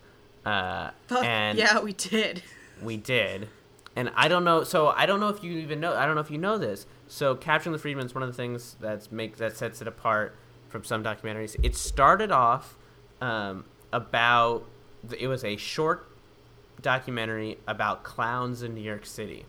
uh, 0.45 0.91
Fuck, 1.07 1.23
and 1.23 1.57
yeah, 1.57 1.79
we 1.79 1.93
did. 1.93 2.43
We 2.81 2.97
did. 2.97 3.49
And 3.95 4.11
I 4.15 4.27
don't 4.27 4.43
know 4.43 4.63
so 4.63 4.87
I 4.87 5.05
don't 5.05 5.19
know 5.19 5.29
if 5.29 5.43
you 5.43 5.51
even 5.59 5.79
know 5.79 5.93
I 5.95 6.05
don't 6.05 6.15
know 6.15 6.21
if 6.21 6.31
you 6.31 6.37
know 6.37 6.57
this. 6.57 6.85
So 7.07 7.35
Capturing 7.35 7.73
the 7.73 7.79
Friedman 7.79 8.05
is 8.05 8.15
one 8.15 8.23
of 8.23 8.29
the 8.29 8.35
things 8.35 8.75
that's 8.81 9.11
make 9.11 9.37
that 9.37 9.55
sets 9.55 9.81
it 9.81 9.87
apart 9.87 10.35
from 10.69 10.83
some 10.83 11.03
documentaries. 11.03 11.55
It 11.61 11.75
started 11.75 12.31
off 12.31 12.75
um, 13.21 13.65
about 13.91 14.63
it 15.17 15.27
was 15.27 15.43
a 15.43 15.57
short 15.57 16.09
documentary 16.81 17.57
about 17.67 18.03
clowns 18.03 18.63
in 18.63 18.73
New 18.73 18.81
York 18.81 19.05
City. 19.05 19.45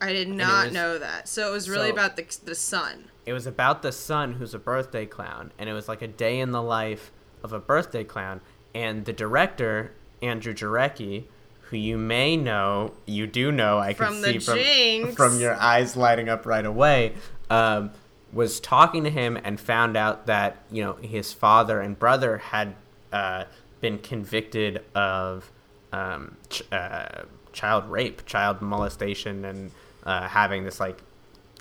I 0.00 0.12
did 0.12 0.28
not 0.28 0.66
was- 0.66 0.74
know 0.74 0.98
that. 0.98 1.28
So 1.28 1.48
it 1.48 1.52
was 1.52 1.68
really 1.68 1.88
So- 1.88 1.94
about 1.94 2.16
the 2.16 2.38
the 2.44 2.54
sun. 2.54 3.10
It 3.24 3.32
was 3.32 3.46
about 3.46 3.82
the 3.82 3.90
son 3.90 4.34
who's 4.34 4.54
a 4.54 4.58
birthday 4.60 5.04
clown, 5.06 5.50
and 5.58 5.68
it 5.68 5.72
was 5.72 5.88
like 5.88 6.00
a 6.02 6.06
day 6.08 6.38
in 6.38 6.52
the 6.52 6.62
life 6.62 7.10
of 7.42 7.52
a 7.52 7.58
birthday 7.58 8.04
clown. 8.04 8.40
And 8.72 9.04
the 9.04 9.12
director, 9.12 9.92
Andrew 10.22 10.54
Jarecki, 10.54 11.24
who 11.62 11.76
you 11.76 11.98
may 11.98 12.36
know, 12.36 12.92
you 13.06 13.26
do 13.26 13.50
know, 13.52 13.78
I 13.78 13.92
From 13.94 14.14
can 14.14 14.22
the 14.22 14.32
see 14.32 14.38
from, 14.38 14.58
Jinx. 14.58 15.14
from 15.14 15.40
your 15.40 15.54
eyes 15.56 15.96
lighting 15.96 16.28
up 16.28 16.46
right 16.46 16.64
away, 16.64 17.14
um, 17.50 17.90
was 18.32 18.60
talking 18.60 19.04
to 19.04 19.10
him 19.10 19.36
and 19.42 19.58
found 19.58 19.96
out 19.96 20.26
that 20.26 20.56
you 20.70 20.82
know 20.82 20.94
his 20.94 21.32
father 21.32 21.80
and 21.80 21.98
brother 21.98 22.38
had 22.38 22.74
uh, 23.12 23.44
been 23.80 23.98
convicted 23.98 24.82
of 24.94 25.50
um, 25.92 26.36
ch- 26.50 26.62
uh, 26.72 27.22
child 27.52 27.88
rape, 27.90 28.26
child 28.26 28.60
molestation, 28.60 29.44
and 29.44 29.70
uh, 30.04 30.28
having 30.28 30.64
this 30.64 30.78
like 30.80 30.98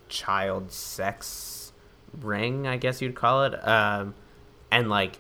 child 0.10 0.72
sex 0.72 1.72
ring, 2.22 2.68
I 2.68 2.78
guess 2.78 3.02
you'd 3.02 3.16
call 3.16 3.44
it, 3.46 3.68
um, 3.68 4.14
and 4.72 4.90
like 4.90 5.20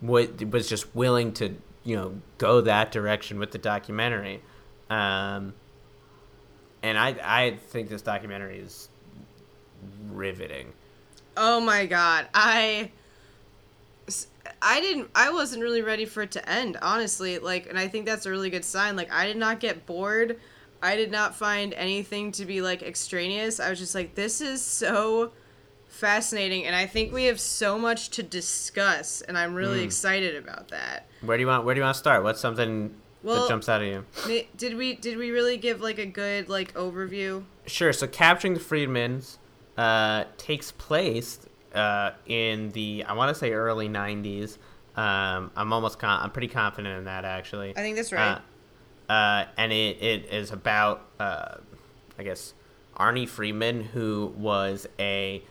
what 0.00 0.42
was 0.50 0.68
just 0.68 0.94
willing 0.94 1.32
to 1.34 1.56
you 1.84 1.96
know 1.96 2.20
go 2.38 2.62
that 2.62 2.90
direction 2.90 3.38
with 3.38 3.52
the 3.52 3.58
documentary. 3.58 4.42
Um, 4.90 5.54
and 6.82 6.98
I 6.98 7.16
I 7.22 7.50
think 7.68 7.88
this 7.88 8.02
documentary 8.02 8.58
is 8.58 8.88
riveting. 10.10 10.72
Oh 11.36 11.60
my 11.60 11.86
god. 11.86 12.28
I 12.34 12.90
I 14.60 14.80
didn't 14.80 15.10
I 15.14 15.30
wasn't 15.30 15.62
really 15.62 15.82
ready 15.82 16.04
for 16.04 16.22
it 16.22 16.30
to 16.32 16.48
end, 16.48 16.78
honestly. 16.82 17.38
Like 17.38 17.68
and 17.68 17.78
I 17.78 17.88
think 17.88 18.06
that's 18.06 18.26
a 18.26 18.30
really 18.30 18.50
good 18.50 18.64
sign. 18.64 18.96
Like 18.96 19.12
I 19.12 19.26
did 19.26 19.36
not 19.36 19.60
get 19.60 19.86
bored. 19.86 20.38
I 20.82 20.96
did 20.96 21.10
not 21.10 21.34
find 21.34 21.72
anything 21.74 22.32
to 22.32 22.44
be 22.44 22.60
like 22.60 22.82
extraneous. 22.82 23.60
I 23.60 23.70
was 23.70 23.78
just 23.78 23.94
like 23.94 24.14
this 24.14 24.40
is 24.40 24.62
so 24.62 25.32
fascinating 25.94 26.66
and 26.66 26.74
I 26.74 26.86
think 26.86 27.12
we 27.12 27.24
have 27.24 27.38
so 27.40 27.78
much 27.78 28.10
to 28.10 28.22
discuss 28.22 29.20
and 29.22 29.38
I'm 29.38 29.54
really 29.54 29.80
Mm. 29.80 29.84
excited 29.84 30.36
about 30.36 30.68
that. 30.68 31.06
Where 31.20 31.36
do 31.36 31.40
you 31.42 31.46
want 31.46 31.64
Where 31.64 31.74
do 31.74 31.78
you 31.80 31.84
want 31.84 31.94
to 31.94 31.98
start? 31.98 32.22
What's 32.24 32.40
something 32.40 32.94
Well- 33.22 33.42
that 33.42 33.48
jumps 33.48 33.68
out 33.68 33.80
at 33.80 33.86
you? 33.88 34.04
Did 34.56 34.76
we 34.76 34.94
did 34.94 35.16
we 35.18 35.30
really 35.30 35.56
give 35.56 35.80
like 35.80 35.98
a 35.98 36.06
good 36.06 36.48
like 36.48 36.74
overview? 36.74 37.44
Sure. 37.66 37.92
So 37.92 38.06
capturing 38.06 38.54
the 38.54 38.60
Friedmans 38.60 39.38
uh, 39.78 40.24
takes 40.36 40.72
place 40.72 41.38
uh, 41.74 42.10
in 42.26 42.70
the 42.70 43.04
I 43.08 43.12
want 43.14 43.28
to 43.30 43.34
say 43.34 43.52
early 43.52 43.88
'90s. 43.88 44.58
Um, 44.96 45.50
I'm 45.56 45.72
almost 45.72 45.98
con- 45.98 46.20
I'm 46.22 46.30
pretty 46.30 46.46
confident 46.48 46.98
in 46.98 47.04
that 47.04 47.24
actually. 47.24 47.70
I 47.76 47.80
think 47.80 47.96
that's 47.96 48.12
right. 48.12 48.38
Uh, 49.08 49.12
uh, 49.12 49.46
and 49.56 49.72
it, 49.72 50.00
it 50.02 50.24
is 50.32 50.52
about 50.52 51.06
uh, 51.18 51.56
I 52.18 52.22
guess 52.22 52.54
Arnie 52.96 53.28
Friedman, 53.28 53.82
who 53.82 54.32
was 54.36 54.86
a 55.00 55.42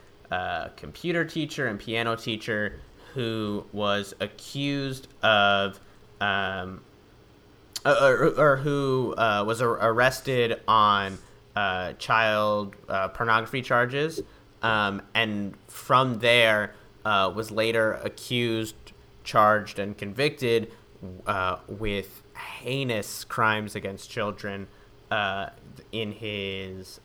computer 0.75 1.25
teacher 1.25 1.67
and 1.67 1.79
piano 1.79 2.15
teacher 2.15 2.79
who 3.13 3.65
was 3.71 4.13
accused 4.19 5.07
of 5.21 5.79
um, 6.21 6.81
or, 7.85 8.33
or 8.37 8.57
who 8.57 9.13
uh, 9.17 9.43
was 9.45 9.61
ar- 9.61 9.77
arrested 9.81 10.61
on 10.67 11.17
uh, 11.55 11.93
child 11.93 12.75
uh, 12.89 13.09
pornography 13.09 13.61
charges, 13.61 14.21
um, 14.61 15.01
and 15.13 15.53
from 15.67 16.19
there 16.19 16.73
uh, 17.05 17.31
was 17.35 17.51
later 17.51 17.93
accused, 18.03 18.75
charged, 19.23 19.79
and 19.79 19.97
convicted 19.97 20.71
uh, 21.27 21.57
with 21.67 22.23
heinous 22.61 23.23
crimes 23.25 23.75
against 23.75 24.09
children 24.09 24.67
in 25.91 26.11
his 26.11 26.99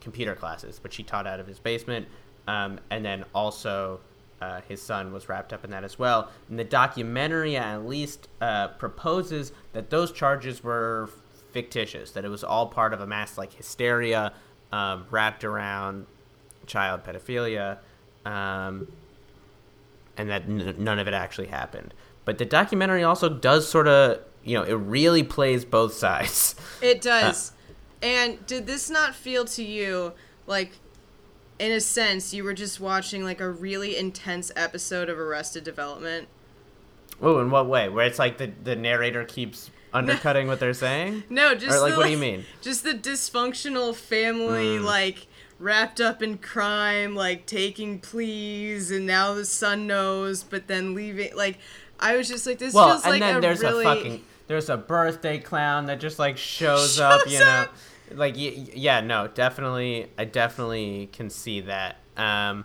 computer 0.00 0.34
classes, 0.34 0.82
which 0.82 0.96
he 0.96 1.04
taught 1.04 1.24
out 1.24 1.38
of 1.38 1.46
his 1.46 1.60
basement, 1.60 2.08
um, 2.46 2.80
and 2.90 3.04
then 3.04 3.24
also 3.34 4.00
uh, 4.40 4.60
his 4.68 4.82
son 4.82 5.12
was 5.12 5.28
wrapped 5.28 5.52
up 5.52 5.64
in 5.64 5.70
that 5.70 5.84
as 5.84 5.98
well. 5.98 6.30
And 6.48 6.58
the 6.58 6.64
documentary 6.64 7.56
at 7.56 7.86
least 7.86 8.28
uh, 8.40 8.68
proposes 8.68 9.52
that 9.72 9.90
those 9.90 10.10
charges 10.10 10.64
were 10.64 11.08
fictitious, 11.52 12.10
that 12.12 12.24
it 12.24 12.28
was 12.28 12.42
all 12.42 12.66
part 12.66 12.92
of 12.92 13.00
a 13.00 13.06
mass 13.06 13.38
like 13.38 13.52
hysteria 13.52 14.32
um, 14.72 15.06
wrapped 15.10 15.44
around 15.44 16.06
child 16.66 17.04
pedophilia, 17.04 17.78
um, 18.24 18.90
and 20.16 20.28
that 20.30 20.42
n- 20.42 20.74
none 20.78 20.98
of 20.98 21.06
it 21.06 21.14
actually 21.14 21.48
happened. 21.48 21.94
But 22.24 22.38
the 22.38 22.44
documentary 22.44 23.04
also 23.04 23.28
does 23.28 23.68
sort 23.68 23.86
of, 23.88 24.20
you 24.44 24.56
know, 24.56 24.62
it 24.64 24.74
really 24.74 25.22
plays 25.22 25.64
both 25.64 25.92
sides. 25.94 26.54
It 26.80 27.00
does. 27.02 27.52
and 28.02 28.44
did 28.46 28.66
this 28.66 28.90
not 28.90 29.14
feel 29.14 29.44
to 29.44 29.62
you 29.62 30.12
like 30.46 30.72
in 31.62 31.72
a 31.72 31.80
sense 31.80 32.34
you 32.34 32.42
were 32.44 32.54
just 32.54 32.80
watching 32.80 33.22
like 33.22 33.40
a 33.40 33.48
really 33.48 33.96
intense 33.96 34.50
episode 34.56 35.08
of 35.08 35.18
Arrested 35.18 35.62
Development? 35.64 36.26
Oh, 37.20 37.38
in 37.40 37.50
what 37.50 37.66
way? 37.68 37.88
Where 37.88 38.04
it's 38.06 38.18
like 38.18 38.38
the, 38.38 38.50
the 38.64 38.74
narrator 38.74 39.24
keeps 39.24 39.70
undercutting 39.94 40.48
what 40.48 40.58
they're 40.58 40.74
saying? 40.74 41.22
No, 41.30 41.54
just 41.54 41.76
Or 41.76 41.80
like, 41.80 41.92
the, 41.92 41.98
what 41.98 42.06
do 42.06 42.10
you 42.12 42.18
mean? 42.18 42.44
Just 42.62 42.82
the 42.82 42.94
dysfunctional 42.94 43.94
family 43.94 44.78
Mm. 44.78 44.84
like 44.84 45.26
wrapped 45.60 46.00
up 46.00 46.20
in 46.22 46.38
crime, 46.38 47.14
like 47.14 47.46
taking 47.46 48.00
pleas 48.00 48.90
and 48.90 49.06
now 49.06 49.34
the 49.34 49.44
son 49.44 49.86
knows 49.86 50.42
but 50.42 50.66
then 50.66 50.94
leaving 50.94 51.36
like 51.36 51.58
I 52.00 52.16
was 52.16 52.26
just 52.26 52.48
like 52.48 52.58
this 52.58 52.74
well, 52.74 52.88
feels 52.88 53.02
and 53.04 53.12
like 53.12 53.20
then 53.20 53.36
a 53.36 53.40
there's 53.40 53.60
really 53.62 53.84
a 53.84 53.94
fucking 53.94 54.24
there's 54.48 54.68
a 54.68 54.76
birthday 54.76 55.38
clown 55.38 55.86
that 55.86 56.00
just 56.00 56.18
like 56.18 56.36
shows, 56.36 56.98
up, 57.00 57.20
Shows 57.22 57.32
you 57.32 57.38
know. 57.38 57.46
up. 57.46 57.74
Like 58.16 58.34
yeah, 58.36 59.00
no, 59.00 59.28
definitely 59.28 60.08
I 60.18 60.24
definitely 60.24 61.08
can 61.12 61.30
see 61.30 61.60
that. 61.62 61.96
Um 62.16 62.64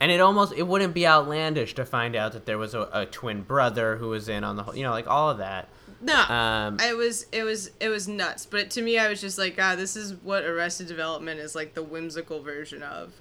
and 0.00 0.10
it 0.10 0.20
almost 0.20 0.52
it 0.54 0.66
wouldn't 0.66 0.94
be 0.94 1.06
outlandish 1.06 1.74
to 1.74 1.84
find 1.84 2.16
out 2.16 2.32
that 2.32 2.46
there 2.46 2.58
was 2.58 2.74
a, 2.74 2.88
a 2.92 3.06
twin 3.06 3.42
brother 3.42 3.96
who 3.96 4.08
was 4.08 4.28
in 4.28 4.44
on 4.44 4.56
the 4.56 4.62
whole, 4.62 4.76
you 4.76 4.82
know, 4.82 4.90
like 4.90 5.08
all 5.08 5.30
of 5.30 5.38
that. 5.38 5.68
No. 6.00 6.14
Um 6.14 6.78
it 6.80 6.96
was 6.96 7.26
it 7.32 7.42
was 7.42 7.70
it 7.80 7.88
was 7.88 8.08
nuts. 8.08 8.46
But 8.46 8.70
to 8.70 8.82
me 8.82 8.98
I 8.98 9.08
was 9.08 9.20
just 9.20 9.38
like, 9.38 9.56
God, 9.56 9.78
this 9.78 9.96
is 9.96 10.14
what 10.14 10.44
Arrested 10.44 10.86
Development 10.88 11.38
is 11.40 11.54
like 11.54 11.74
the 11.74 11.82
whimsical 11.82 12.42
version 12.42 12.82
of. 12.82 13.12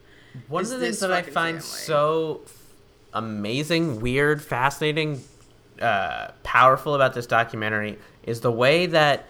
One 0.47 0.63
of 0.63 0.69
the 0.69 0.79
things 0.79 0.99
that 0.99 1.11
I 1.11 1.23
find 1.23 1.57
family. 1.57 1.61
so 1.61 2.41
amazing, 3.13 3.99
weird, 3.99 4.41
fascinating, 4.41 5.21
uh, 5.81 6.31
powerful 6.43 6.95
about 6.95 7.13
this 7.13 7.25
documentary 7.25 7.97
is 8.23 8.41
the 8.41 8.51
way 8.51 8.85
that 8.85 9.25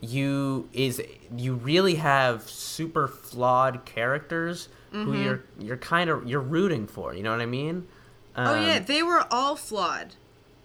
you 0.00 0.68
is 0.72 1.02
you 1.36 1.54
really 1.54 1.96
have 1.96 2.48
super 2.48 3.06
flawed 3.08 3.84
characters 3.84 4.68
Mm-hmm. 4.92 5.04
who 5.04 5.18
you're 5.22 5.44
you're 5.60 5.76
kind 5.76 6.10
of 6.10 6.26
you're 6.26 6.40
rooting 6.40 6.88
for. 6.88 7.14
You 7.14 7.22
know 7.22 7.30
what 7.30 7.40
I 7.40 7.46
mean? 7.46 7.86
oh 8.34 8.54
yeah, 8.60 8.78
Um, 8.78 8.84
they 8.86 9.04
were 9.04 9.24
all 9.30 9.54
flawed. 9.54 10.14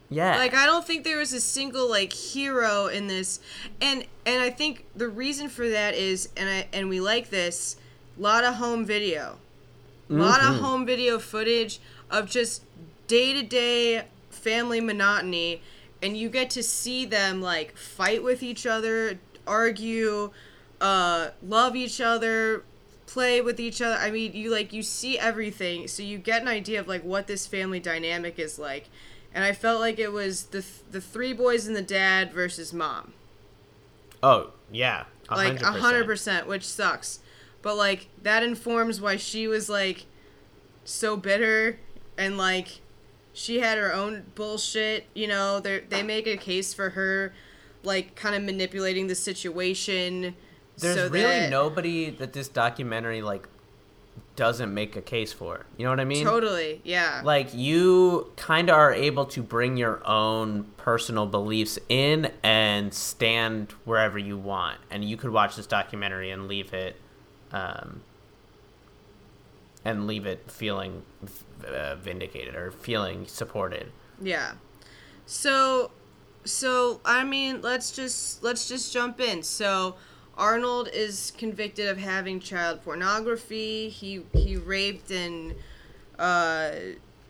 yeah. 0.10 0.38
Like 0.38 0.56
I 0.56 0.66
don't 0.66 0.84
think 0.84 1.04
there 1.04 1.20
was 1.20 1.32
a 1.32 1.40
single 1.40 1.88
like 1.88 2.12
hero 2.12 2.88
in 2.88 3.06
this, 3.06 3.40
and 3.80 4.04
and 4.26 4.42
I 4.42 4.50
think 4.50 4.86
the 4.96 5.10
reason 5.10 5.48
for 5.48 5.70
that 5.70 5.94
is, 5.94 6.30
and 6.36 6.50
I 6.50 6.68
and 6.74 6.90
we 6.90 7.00
like 7.02 7.30
this, 7.30 7.76
a 8.18 8.22
lot 8.24 8.44
of 8.44 8.56
home 8.56 8.84
video, 8.84 9.38
a 10.10 10.14
lot 10.14 10.42
of 10.42 10.56
home 10.60 10.88
video 10.88 11.20
footage 11.20 11.80
of 12.10 12.28
just 12.28 12.64
day 13.06 13.32
to 13.34 13.44
day 13.44 14.06
family 14.32 14.82
monotony, 14.82 15.62
and 16.06 16.16
you 16.16 16.30
get 16.30 16.52
to 16.52 16.62
see 16.62 17.04
them 17.04 17.42
like 17.42 17.76
fight 17.76 18.24
with 18.24 18.44
each 18.44 18.68
other, 18.68 19.20
argue, 19.48 20.30
uh, 20.80 21.30
love 21.42 21.76
each 21.76 22.00
other, 22.00 22.64
play 23.08 23.42
with 23.42 23.60
each 23.60 23.82
other. 23.82 23.96
I 23.96 24.12
mean, 24.12 24.34
you 24.34 24.52
like 24.52 24.72
you 24.72 24.84
see 24.84 25.18
everything, 25.18 25.88
so 25.88 26.04
you 26.04 26.20
get 26.20 26.44
an 26.44 26.48
idea 26.48 26.80
of 26.80 26.88
like 26.88 27.04
what 27.04 27.26
this 27.26 27.48
family 27.48 27.80
dynamic 27.80 28.38
is 28.38 28.60
like. 28.60 28.88
And 29.34 29.44
I 29.44 29.52
felt 29.52 29.82
like 29.82 29.98
it 29.98 30.12
was 30.12 30.44
the 30.44 30.62
th- 30.62 30.84
the 30.92 31.02
three 31.02 31.34
boys 31.34 31.66
and 31.66 31.76
the 31.76 31.82
dad 31.82 32.32
versus 32.32 32.72
mom, 32.72 33.14
oh 34.22 34.52
yeah. 34.72 35.06
a 35.28 35.36
like 35.36 35.62
a 35.62 35.72
hundred 35.72 36.06
percent, 36.06 36.46
which 36.46 36.68
sucks. 36.68 37.20
But 37.64 37.78
like 37.78 38.10
that 38.22 38.44
informs 38.44 39.02
why 39.02 39.16
she 39.16 39.48
was 39.48 39.70
like 39.70 40.06
so 40.84 41.18
bitter 41.18 41.80
and 42.16 42.38
like 42.38 42.82
she 43.36 43.60
had 43.60 43.78
her 43.78 43.94
own 43.94 44.24
bullshit. 44.34 45.06
You 45.14 45.28
know, 45.28 45.60
they 45.60 45.82
they 45.82 46.02
make 46.02 46.26
a 46.26 46.38
case 46.38 46.74
for 46.74 46.92
her, 46.92 47.34
like 47.84 48.16
kind 48.16 48.34
of 48.36 48.42
manipulating 48.42 49.08
the 49.08 49.16
situation. 49.16 50.36
There's 50.78 50.96
so 50.96 51.10
really 51.10 51.42
that- 51.42 51.50
nobody 51.50 52.10
that 52.10 52.34
this 52.34 52.48
documentary 52.48 53.22
like 53.22 53.48
doesn't 54.36 54.74
make 54.74 54.96
a 54.96 55.02
case 55.02 55.32
for. 55.34 55.66
You 55.78 55.86
know 55.86 55.92
what 55.92 56.00
I 56.00 56.06
mean? 56.06 56.26
Totally, 56.26 56.82
yeah. 56.84 57.22
like 57.24 57.54
you 57.54 58.32
kind 58.36 58.70
of 58.70 58.76
are 58.76 58.94
able 58.94 59.26
to 59.28 59.42
bring 59.42 59.78
your 59.78 60.06
own 60.08 60.66
personal 60.78 61.26
beliefs 61.26 61.80
in 61.90 62.32
and 62.44 62.94
stand 62.94 63.72
wherever 63.86 64.18
you 64.18 64.38
want 64.38 64.80
and 64.92 65.04
you 65.04 65.18
could 65.18 65.32
watch 65.32 65.56
this 65.56 65.68
documentary 65.68 66.32
and 66.32 66.48
leave 66.48 66.74
it 66.74 66.98
um, 67.52 68.02
and 69.86 70.08
leave 70.08 70.26
it 70.26 70.52
feeling 70.52 71.04
uh, 71.68 71.96
vindicated 71.96 72.56
or 72.56 72.72
feeling 72.72 73.26
supported 73.28 73.92
Yeah. 74.22 74.54
So 75.26 75.92
so 76.44 77.02
I 77.04 77.24
mean, 77.24 77.62
let's 77.62 77.92
just 77.92 78.44
let's 78.44 78.68
just 78.68 78.94
jump 78.94 79.20
in. 79.20 79.44
So 79.44 79.96
Arnold 80.38 80.90
is 80.94 81.32
convicted 81.38 81.88
of 81.88 81.98
having 81.98 82.40
child 82.40 82.84
pornography. 82.84 83.90
He 83.90 84.24
he 84.34 84.58
raped 84.58 85.12
and 85.12 85.56
uh, 86.20 86.72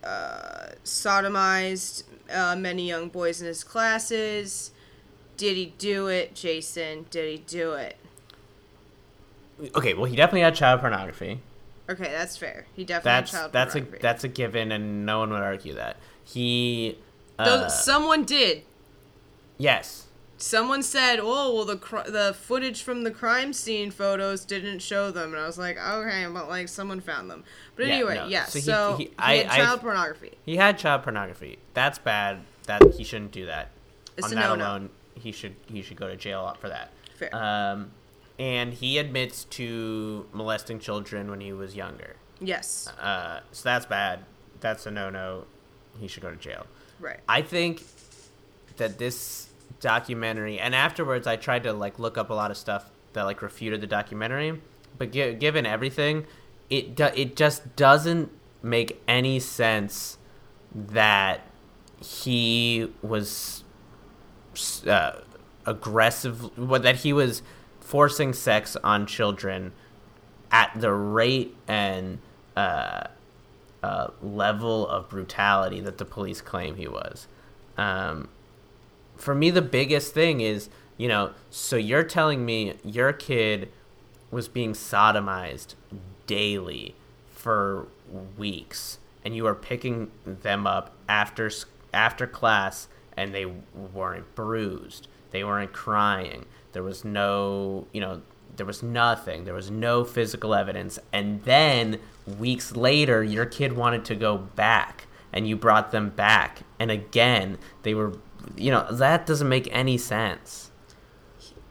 uh, 0.04 0.68
sodomized 0.84 2.04
uh, 2.34 2.56
many 2.56 2.88
young 2.88 3.10
boys 3.10 3.42
in 3.42 3.48
his 3.48 3.64
classes. 3.64 4.72
Did 5.38 5.58
he 5.58 5.74
do 5.78 6.08
it, 6.08 6.34
Jason? 6.36 7.06
Did 7.10 7.30
he 7.30 7.38
do 7.38 7.74
it? 7.74 7.98
okay 9.76 9.94
well 9.94 10.06
he 10.06 10.16
definitely 10.16 10.42
had 10.42 10.54
child 10.54 10.82
pornography 10.82 11.40
Okay, 11.90 12.10
that's 12.12 12.36
fair. 12.38 12.66
He 12.76 12.84
definitely 12.84 13.10
that's 13.22 13.32
child 13.32 13.52
that's 13.54 13.76
a 13.76 13.80
pornography. 13.80 14.02
that's 14.02 14.24
a 14.24 14.28
given 14.28 14.72
and 14.72 15.06
no 15.06 15.20
one 15.20 15.30
would 15.32 15.42
argue 15.42 15.74
that 15.76 15.98
he 16.24 16.98
Though 17.38 17.44
uh, 17.44 17.68
someone 17.70 18.24
did. 18.24 18.64
yes 19.58 20.04
someone 20.38 20.84
said, 20.84 21.18
"Oh, 21.22 21.56
well, 21.56 21.64
the 21.66 21.78
cr- 21.78 22.10
the 22.10 22.36
footage 22.38 22.84
from 22.84 23.04
the 23.04 23.12
crime 23.12 23.54
scene 23.54 23.90
photos 23.90 24.44
didn't 24.44 24.80
show 24.80 25.10
them," 25.10 25.34
and 25.34 25.42
I 25.42 25.46
was 25.48 25.58
like, 25.58 25.78
"Okay, 25.78 26.26
but 26.32 26.50
like 26.50 26.68
someone 26.68 27.00
found 27.00 27.30
them." 27.32 27.46
But 27.78 27.88
Yeah, 27.88 27.94
anyway, 27.94 28.16
no. 28.16 28.28
yeah. 28.28 28.46
So 28.46 28.60
So, 28.60 28.96
he- 28.98 29.04
he, 29.06 29.10
he- 29.10 29.16
I- 29.18 29.36
had 29.38 29.48
I- 29.48 29.58
child 29.58 29.82
pornography. 29.82 30.38
He 30.46 30.58
had 30.58 30.78
child 30.78 31.04
pornography. 31.04 31.58
That's 31.74 32.00
bad. 32.00 32.40
That 32.68 32.94
he 32.96 33.04
shouldn't 33.06 33.32
do 33.32 33.46
that. 33.46 33.70
It's 34.18 34.28
On 34.28 34.36
that 34.36 34.50
no-no. 34.50 34.66
alone, 34.66 34.90
he 35.14 35.32
should 35.32 35.56
he 35.68 35.82
should 35.82 35.98
go 35.98 36.08
to 36.10 36.18
jail 36.18 36.56
for 36.60 36.68
that. 36.68 36.92
Fair. 37.18 37.30
Um, 37.34 37.92
and 38.38 38.74
he 38.74 38.98
admits 38.98 39.44
to 39.46 40.26
molesting 40.34 40.80
children 40.80 41.30
when 41.30 41.42
he 41.42 41.54
was 41.54 41.76
younger. 41.76 42.16
Yes. 42.40 42.88
Uh, 43.00 43.40
so 43.52 43.70
that's 43.70 43.86
bad. 43.86 44.20
That's 44.60 44.86
a 44.86 44.92
no 44.92 45.10
no. 45.10 45.46
He 46.00 46.08
should 46.08 46.24
go 46.24 46.30
to 46.30 46.36
jail. 46.36 46.66
Right. 47.00 47.20
I 47.30 47.42
think 47.42 47.84
that 48.78 48.98
this 48.98 49.50
documentary, 49.80 50.60
and 50.60 50.76
afterwards, 50.76 51.28
I 51.28 51.36
tried 51.36 51.64
to 51.64 51.74
like 51.74 52.00
look 52.00 52.18
up 52.18 52.30
a 52.30 52.34
lot 52.34 52.52
of 52.52 52.58
stuff 52.58 52.90
that 53.14 53.24
like 53.24 53.42
refuted 53.42 53.82
the 53.82 53.88
documentary, 53.88 54.62
but 54.98 55.12
gi- 55.12 55.36
given 55.36 55.66
everything, 55.66 56.26
it 56.70 56.96
do- 56.96 57.12
it 57.16 57.36
just 57.36 57.76
doesn't 57.76 58.32
make 58.62 59.02
any 59.08 59.40
sense 59.40 60.18
that 60.74 61.42
he 62.02 62.92
was 63.02 63.64
uh, 64.88 65.20
aggressive, 65.66 66.58
what 66.58 66.84
that 66.84 66.98
he 66.98 67.14
was 67.14 67.42
forcing 67.86 68.34
sex 68.34 68.76
on 68.84 69.06
children 69.06 69.72
at 70.52 70.72
the 70.76 70.92
rate 70.92 71.56
and 71.68 72.18
uh, 72.58 73.04
uh, 73.84 74.08
level 74.24 74.88
of 74.88 75.08
brutality 75.08 75.80
that 75.80 76.00
the 76.00 76.06
police 76.06 76.42
claim 76.42 76.76
he 76.76 76.88
was. 76.88 77.28
Um, 77.78 78.30
for 79.16 79.36
me, 79.36 79.52
the 79.52 79.62
biggest 79.62 80.14
thing 80.16 80.42
is, 80.42 80.70
you 80.98 81.08
know, 81.08 81.32
so 81.52 81.76
you're 81.76 82.04
telling 82.04 82.44
me 82.44 82.74
your 82.84 83.14
kid 83.14 83.70
was 84.32 84.48
being 84.48 84.74
sodomized 84.74 85.76
daily 86.26 86.96
for 87.30 87.88
weeks, 88.36 88.98
and 89.24 89.36
you 89.36 89.46
are 89.46 89.56
picking 89.56 90.10
them 90.26 90.66
up 90.66 90.92
after 91.08 91.52
after 91.94 92.26
class, 92.26 92.88
and 93.16 93.34
they 93.34 93.46
weren't 93.46 94.34
bruised, 94.34 95.08
they 95.30 95.44
weren't 95.44 95.72
crying, 95.72 96.46
there 96.76 96.84
was 96.84 97.04
no, 97.04 97.88
you 97.92 98.02
know, 98.02 98.22
there 98.58 98.68
was 98.68 98.84
nothing, 98.84 99.46
there 99.46 99.56
was 99.56 99.72
no 99.72 100.04
physical 100.04 100.54
evidence, 100.54 101.00
and 101.12 101.42
then 101.44 102.00
weeks 102.38 102.76
later, 102.76 103.24
your 103.24 103.48
kid 103.48 103.74
wanted 103.74 104.06
to 104.06 104.16
go 104.16 104.38
back, 104.38 105.08
and 105.34 105.48
you 105.48 105.56
brought 105.56 105.92
them 105.92 106.10
back, 106.12 106.60
and 106.80 106.92
again, 106.92 107.58
they 107.84 107.96
were, 107.96 108.14
you 108.56 108.70
know, 108.72 108.86
that 108.92 109.26
doesn't 109.26 109.50
make 109.50 109.68
any 109.72 109.98
sense. 109.98 110.70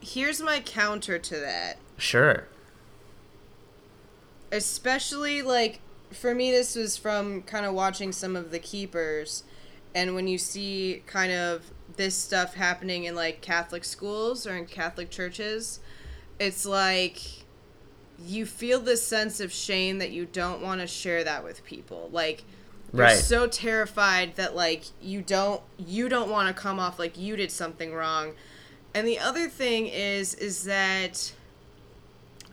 Here's 0.00 0.42
my 0.42 0.60
counter 0.60 1.18
to 1.18 1.36
that. 1.38 1.78
Sure. 1.96 2.48
especially 4.52 5.42
like 5.42 5.80
for 6.12 6.34
me 6.34 6.50
this 6.50 6.76
was 6.76 6.96
from 6.96 7.42
kind 7.42 7.66
of 7.66 7.74
watching 7.74 8.12
some 8.12 8.36
of 8.36 8.50
the 8.52 8.58
keepers 8.58 9.42
and 9.94 10.14
when 10.14 10.28
you 10.28 10.38
see 10.38 11.02
kind 11.06 11.32
of 11.32 11.72
this 11.96 12.14
stuff 12.14 12.54
happening 12.54 13.04
in 13.04 13.14
like 13.14 13.40
catholic 13.40 13.84
schools 13.84 14.46
or 14.46 14.56
in 14.56 14.66
catholic 14.66 15.10
churches 15.10 15.80
it's 16.38 16.64
like 16.66 17.20
you 18.18 18.46
feel 18.46 18.80
this 18.80 19.04
sense 19.06 19.40
of 19.40 19.52
shame 19.52 19.98
that 19.98 20.10
you 20.10 20.24
don't 20.24 20.60
want 20.62 20.80
to 20.80 20.86
share 20.86 21.24
that 21.24 21.42
with 21.44 21.64
people 21.64 22.08
like 22.12 22.44
you're 22.92 23.02
Right. 23.02 23.16
so 23.18 23.48
terrified 23.48 24.36
that 24.36 24.54
like 24.54 24.84
you 25.02 25.20
don't 25.20 25.60
you 25.78 26.08
don't 26.08 26.30
want 26.30 26.54
to 26.54 26.60
come 26.60 26.78
off 26.78 26.98
like 26.98 27.18
you 27.18 27.34
did 27.34 27.50
something 27.50 27.92
wrong 27.92 28.34
and 28.94 29.06
the 29.06 29.18
other 29.18 29.48
thing 29.48 29.86
is 29.88 30.34
is 30.34 30.62
that 30.64 31.32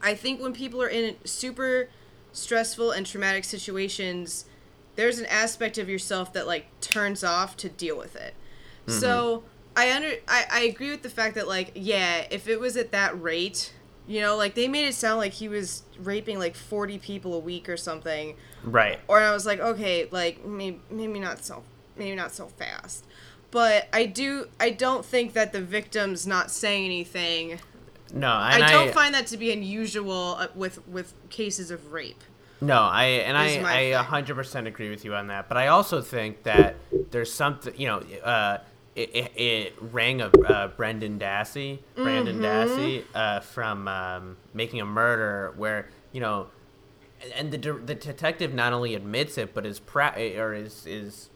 I 0.01 0.15
think 0.15 0.41
when 0.41 0.53
people 0.53 0.81
are 0.81 0.87
in 0.87 1.15
super 1.25 1.89
stressful 2.31 2.91
and 2.91 3.05
traumatic 3.05 3.43
situations, 3.43 4.45
there's 4.95 5.19
an 5.19 5.27
aspect 5.27 5.77
of 5.77 5.87
yourself 5.89 6.33
that 6.33 6.47
like 6.47 6.65
turns 6.81 7.23
off 7.23 7.55
to 7.57 7.69
deal 7.69 7.97
with 7.97 8.15
it. 8.15 8.33
So 8.87 9.43
I 9.75 9.93
under 9.93 10.11
I, 10.27 10.45
I 10.51 10.59
agree 10.63 10.91
with 10.91 11.01
the 11.03 11.09
fact 11.09 11.35
that 11.35 11.47
like 11.47 11.71
yeah, 11.75 12.25
if 12.29 12.47
it 12.47 12.59
was 12.59 12.75
at 12.77 12.91
that 12.91 13.19
rate, 13.21 13.73
you 14.07 14.19
know, 14.21 14.35
like 14.35 14.55
they 14.55 14.67
made 14.67 14.87
it 14.87 14.93
sound 14.95 15.17
like 15.19 15.33
he 15.33 15.47
was 15.47 15.83
raping 15.99 16.39
like 16.39 16.55
40 16.55 16.97
people 16.99 17.33
a 17.33 17.39
week 17.39 17.69
or 17.69 17.77
something, 17.77 18.35
Right. 18.63 18.99
or 19.07 19.19
I 19.19 19.31
was 19.31 19.45
like, 19.45 19.59
okay, 19.59 20.07
like 20.11 20.45
maybe 20.45 20.81
maybe 20.89 21.19
not 21.19 21.43
so 21.45 21.63
maybe 21.95 22.15
not 22.15 22.31
so 22.31 22.47
fast. 22.47 23.05
But 23.51 23.87
I 23.93 24.05
do 24.05 24.47
I 24.59 24.69
don't 24.71 25.05
think 25.05 25.33
that 25.33 25.51
the 25.53 25.61
victim's 25.61 26.25
not 26.25 26.49
saying 26.51 26.85
anything 26.85 27.59
No, 28.13 28.29
I 28.31 28.71
don't 28.71 28.93
find 28.93 29.13
that 29.13 29.27
to 29.27 29.37
be 29.37 29.51
unusual 29.51 30.35
uh, 30.39 30.47
with 30.55 30.85
with 30.87 31.13
cases 31.29 31.71
of 31.71 31.91
rape. 31.93 32.23
No, 32.63 32.77
I 32.79 33.05
and 33.05 33.37
I 33.37 33.91
I 33.97 34.03
hundred 34.03 34.35
percent 34.35 34.67
agree 34.67 34.89
with 34.89 35.03
you 35.05 35.15
on 35.15 35.27
that. 35.27 35.47
But 35.47 35.57
I 35.57 35.67
also 35.67 36.01
think 36.01 36.43
that 36.43 36.75
there's 37.11 37.33
something 37.33 37.73
you 37.77 37.87
know. 37.87 37.97
Uh, 38.23 38.57
it, 38.95 39.15
it, 39.15 39.31
it 39.39 39.73
rang 39.79 40.21
of 40.21 40.33
uh, 40.45 40.67
Brendan 40.75 41.17
Dassey, 41.19 41.79
Brandon 41.95 42.39
Mm-hmm. 42.39 42.43
Dassey, 42.45 43.03
uh, 43.15 43.39
from 43.39 43.87
um, 43.87 44.37
Making 44.53 44.81
a 44.81 44.85
Murder, 44.85 45.53
where 45.57 45.87
you 46.11 46.19
know, 46.21 46.47
and 47.35 47.51
the 47.51 47.57
de- 47.57 47.73
the 47.79 47.95
detective 47.95 48.53
not 48.53 48.73
only 48.73 48.95
admits 48.95 49.37
it, 49.37 49.53
but 49.53 49.65
is 49.65 49.79
pra- 49.79 50.15
or 50.37 50.53
is 50.53 50.85
is 50.85 51.29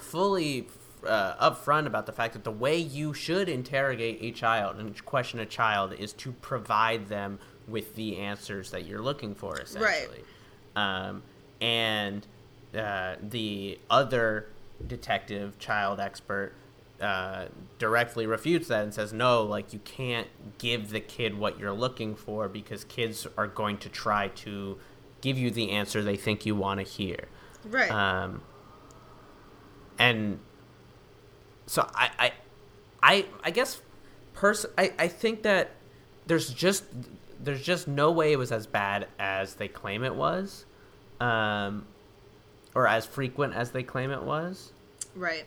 fully 0.00 0.68
uh, 1.06 1.50
upfront 1.50 1.86
about 1.86 2.06
the 2.06 2.12
fact 2.12 2.32
that 2.34 2.44
the 2.44 2.50
way 2.50 2.76
you 2.76 3.12
should 3.12 3.48
interrogate 3.48 4.18
a 4.22 4.30
child 4.30 4.76
and 4.78 5.04
question 5.04 5.38
a 5.40 5.46
child 5.46 5.92
is 5.92 6.12
to 6.14 6.32
provide 6.32 7.08
them 7.08 7.38
with 7.68 7.94
the 7.94 8.18
answers 8.18 8.70
that 8.70 8.86
you're 8.86 9.02
looking 9.02 9.34
for, 9.34 9.58
essentially. 9.60 10.22
Um, 10.74 11.22
and 11.60 12.26
uh, 12.76 13.16
the 13.22 13.78
other 13.90 14.48
detective, 14.86 15.58
child 15.58 16.00
expert, 16.00 16.54
uh, 17.02 17.48
directly 17.78 18.26
refutes 18.26 18.68
that 18.68 18.84
and 18.84 18.94
says, 18.94 19.12
no, 19.12 19.42
like 19.42 19.72
you 19.72 19.80
can't 19.80 20.28
give 20.58 20.90
the 20.90 21.00
kid 21.00 21.36
what 21.36 21.58
you're 21.58 21.72
looking 21.72 22.14
for 22.14 22.48
because 22.48 22.84
kids 22.84 23.26
are 23.36 23.48
going 23.48 23.76
to 23.78 23.88
try 23.88 24.28
to 24.28 24.78
give 25.20 25.36
you 25.36 25.50
the 25.50 25.72
answer 25.72 26.02
they 26.02 26.16
think 26.16 26.46
you 26.46 26.54
want 26.54 26.78
to 26.78 26.86
hear. 26.86 27.26
Right. 27.64 27.90
Um, 27.90 28.42
and 29.98 30.38
so 31.66 31.88
I, 31.94 32.10
I, 32.18 32.32
I, 33.02 33.26
I 33.44 33.50
guess, 33.50 33.80
pers- 34.34 34.66
I, 34.78 34.92
I 34.98 35.08
think 35.08 35.42
that 35.42 35.70
there's 36.26 36.50
just 36.50 36.84
there's 37.42 37.62
just 37.62 37.88
no 37.88 38.12
way 38.12 38.32
it 38.32 38.36
was 38.36 38.52
as 38.52 38.66
bad 38.68 39.08
as 39.18 39.54
they 39.54 39.66
claim 39.66 40.04
it 40.04 40.14
was, 40.14 40.64
um, 41.20 41.84
or 42.74 42.86
as 42.86 43.04
frequent 43.04 43.54
as 43.54 43.72
they 43.72 43.82
claim 43.82 44.12
it 44.12 44.22
was. 44.22 44.72
right. 45.16 45.44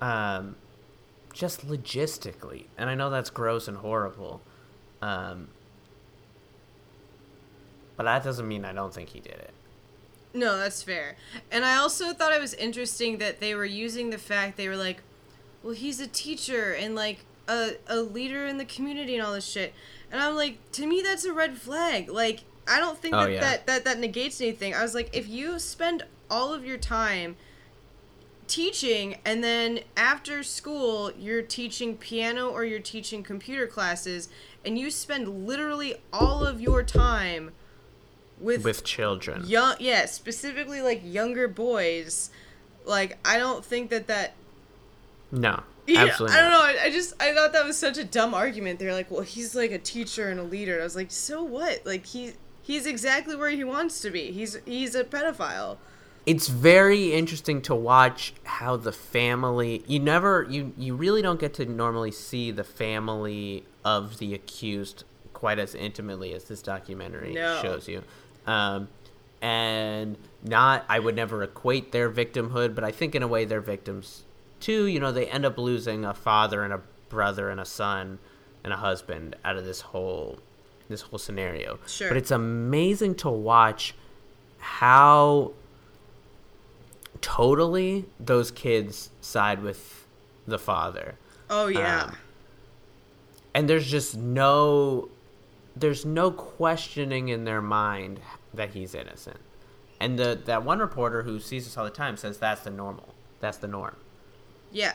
Um, 0.00 0.54
just 1.38 1.64
logistically, 1.68 2.64
and 2.76 2.90
I 2.90 2.96
know 2.96 3.10
that's 3.10 3.30
gross 3.30 3.68
and 3.68 3.76
horrible, 3.76 4.40
um, 5.00 5.46
but 7.96 8.02
that 8.02 8.24
doesn't 8.24 8.48
mean 8.48 8.64
I 8.64 8.72
don't 8.72 8.92
think 8.92 9.10
he 9.10 9.20
did 9.20 9.34
it. 9.34 9.52
No, 10.34 10.58
that's 10.58 10.82
fair. 10.82 11.14
And 11.52 11.64
I 11.64 11.76
also 11.76 12.12
thought 12.12 12.32
it 12.32 12.40
was 12.40 12.54
interesting 12.54 13.18
that 13.18 13.38
they 13.38 13.54
were 13.54 13.64
using 13.64 14.10
the 14.10 14.18
fact 14.18 14.56
they 14.56 14.68
were 14.68 14.76
like, 14.76 15.02
well, 15.62 15.74
he's 15.74 16.00
a 16.00 16.08
teacher 16.08 16.72
and 16.72 16.96
like 16.96 17.24
a, 17.46 17.74
a 17.86 18.00
leader 18.00 18.44
in 18.44 18.58
the 18.58 18.64
community 18.64 19.14
and 19.16 19.24
all 19.24 19.32
this 19.32 19.46
shit. 19.46 19.72
And 20.10 20.20
I'm 20.20 20.34
like, 20.34 20.58
to 20.72 20.86
me, 20.88 21.02
that's 21.02 21.24
a 21.24 21.32
red 21.32 21.56
flag. 21.56 22.10
Like, 22.10 22.40
I 22.66 22.80
don't 22.80 22.98
think 22.98 23.14
Oh, 23.14 23.20
that, 23.24 23.30
yeah. 23.32 23.40
that, 23.40 23.66
that 23.68 23.84
that 23.84 23.98
negates 24.00 24.40
anything. 24.40 24.74
I 24.74 24.82
was 24.82 24.92
like, 24.92 25.10
if 25.12 25.28
you 25.28 25.60
spend 25.60 26.04
all 26.28 26.52
of 26.52 26.64
your 26.64 26.78
time 26.78 27.36
teaching 28.48 29.16
and 29.24 29.44
then 29.44 29.80
after 29.96 30.42
school 30.42 31.12
you're 31.18 31.42
teaching 31.42 31.96
piano 31.96 32.48
or 32.48 32.64
you're 32.64 32.80
teaching 32.80 33.22
computer 33.22 33.66
classes 33.66 34.28
and 34.64 34.78
you 34.78 34.90
spend 34.90 35.46
literally 35.46 35.96
all 36.12 36.44
of 36.44 36.60
your 36.60 36.82
time 36.82 37.52
with 38.40 38.64
With 38.64 38.84
children, 38.84 39.44
young 39.46 39.74
yeah 39.78 40.06
specifically 40.06 40.80
like 40.80 41.02
younger 41.04 41.48
boys. 41.48 42.30
Like 42.84 43.18
i 43.24 43.38
don't 43.38 43.64
think 43.64 43.90
that 43.90 44.06
that 44.06 44.34
no, 45.30 45.62
yeah, 45.86 46.04
absolutely. 46.04 46.36
i 46.36 46.40
don't 46.40 46.50
know 46.50 46.60
I, 46.60 46.84
I 46.84 46.90
just 46.90 47.14
i 47.20 47.34
thought 47.34 47.52
that 47.52 47.66
was 47.66 47.76
such 47.76 47.98
a 47.98 48.04
dumb 48.04 48.32
argument. 48.34 48.78
They're 48.78 48.94
like 48.94 49.10
well 49.10 49.22
he's 49.22 49.54
like 49.54 49.72
a 49.72 49.78
teacher 49.78 50.28
and 50.28 50.40
a 50.40 50.44
leader. 50.44 50.72
And 50.74 50.80
i 50.80 50.84
was 50.84 50.96
like 50.96 51.10
so 51.10 51.42
what? 51.42 51.84
Like 51.84 52.06
he 52.06 52.32
he's 52.62 52.86
exactly 52.86 53.36
where 53.36 53.50
he 53.50 53.64
wants 53.64 54.00
to 54.00 54.10
be. 54.10 54.30
He's 54.30 54.58
he's 54.64 54.94
a 54.94 55.04
pedophile 55.04 55.78
it's 56.28 56.48
very 56.48 57.12
interesting 57.14 57.62
to 57.62 57.74
watch 57.74 58.34
how 58.44 58.76
the 58.76 58.92
family 58.92 59.82
you 59.86 59.98
never 59.98 60.46
you 60.50 60.72
you 60.76 60.94
really 60.94 61.22
don't 61.22 61.40
get 61.40 61.54
to 61.54 61.64
normally 61.64 62.10
see 62.12 62.50
the 62.50 62.64
family 62.64 63.64
of 63.84 64.18
the 64.18 64.34
accused 64.34 65.04
quite 65.32 65.58
as 65.58 65.74
intimately 65.74 66.32
as 66.34 66.44
this 66.44 66.60
documentary 66.62 67.32
No. 67.32 67.60
shows 67.62 67.88
you 67.88 68.02
um, 68.46 68.88
and 69.40 70.16
not 70.42 70.84
i 70.88 70.98
would 70.98 71.16
never 71.16 71.42
equate 71.42 71.92
their 71.92 72.10
victimhood 72.10 72.74
but 72.74 72.84
i 72.84 72.90
think 72.90 73.14
in 73.14 73.22
a 73.22 73.28
way 73.28 73.44
they're 73.44 73.60
victims 73.60 74.24
too 74.60 74.84
you 74.86 75.00
know 75.00 75.12
they 75.12 75.26
end 75.26 75.44
up 75.46 75.56
losing 75.56 76.04
a 76.04 76.12
father 76.12 76.62
and 76.62 76.72
a 76.72 76.80
brother 77.08 77.48
and 77.48 77.60
a 77.60 77.64
son 77.64 78.18
and 78.64 78.72
a 78.72 78.76
husband 78.76 79.34
out 79.44 79.56
of 79.56 79.64
this 79.64 79.80
whole 79.80 80.38
this 80.90 81.02
whole 81.02 81.18
scenario. 81.18 81.78
Sure. 81.86 82.08
But 82.08 82.16
it's 82.16 82.30
amazing 82.30 83.14
to 83.16 83.28
watch 83.28 83.94
how 84.58 85.52
totally 87.20 88.06
those 88.18 88.50
kids 88.50 89.10
side 89.20 89.62
with 89.62 90.06
the 90.46 90.58
father. 90.58 91.16
Oh 91.50 91.66
yeah. 91.66 92.04
Um, 92.04 92.16
and 93.54 93.68
there's 93.68 93.90
just 93.90 94.16
no 94.16 95.08
there's 95.76 96.04
no 96.04 96.30
questioning 96.30 97.28
in 97.28 97.44
their 97.44 97.62
mind 97.62 98.20
that 98.52 98.70
he's 98.70 98.94
innocent. 98.94 99.38
And 100.00 100.18
the 100.18 100.40
that 100.46 100.64
one 100.64 100.78
reporter 100.78 101.22
who 101.22 101.40
sees 101.40 101.64
this 101.64 101.76
all 101.76 101.84
the 101.84 101.90
time 101.90 102.16
says 102.16 102.38
that's 102.38 102.62
the 102.62 102.70
normal. 102.70 103.14
That's 103.40 103.58
the 103.58 103.68
norm. 103.68 103.96
Yeah. 104.70 104.94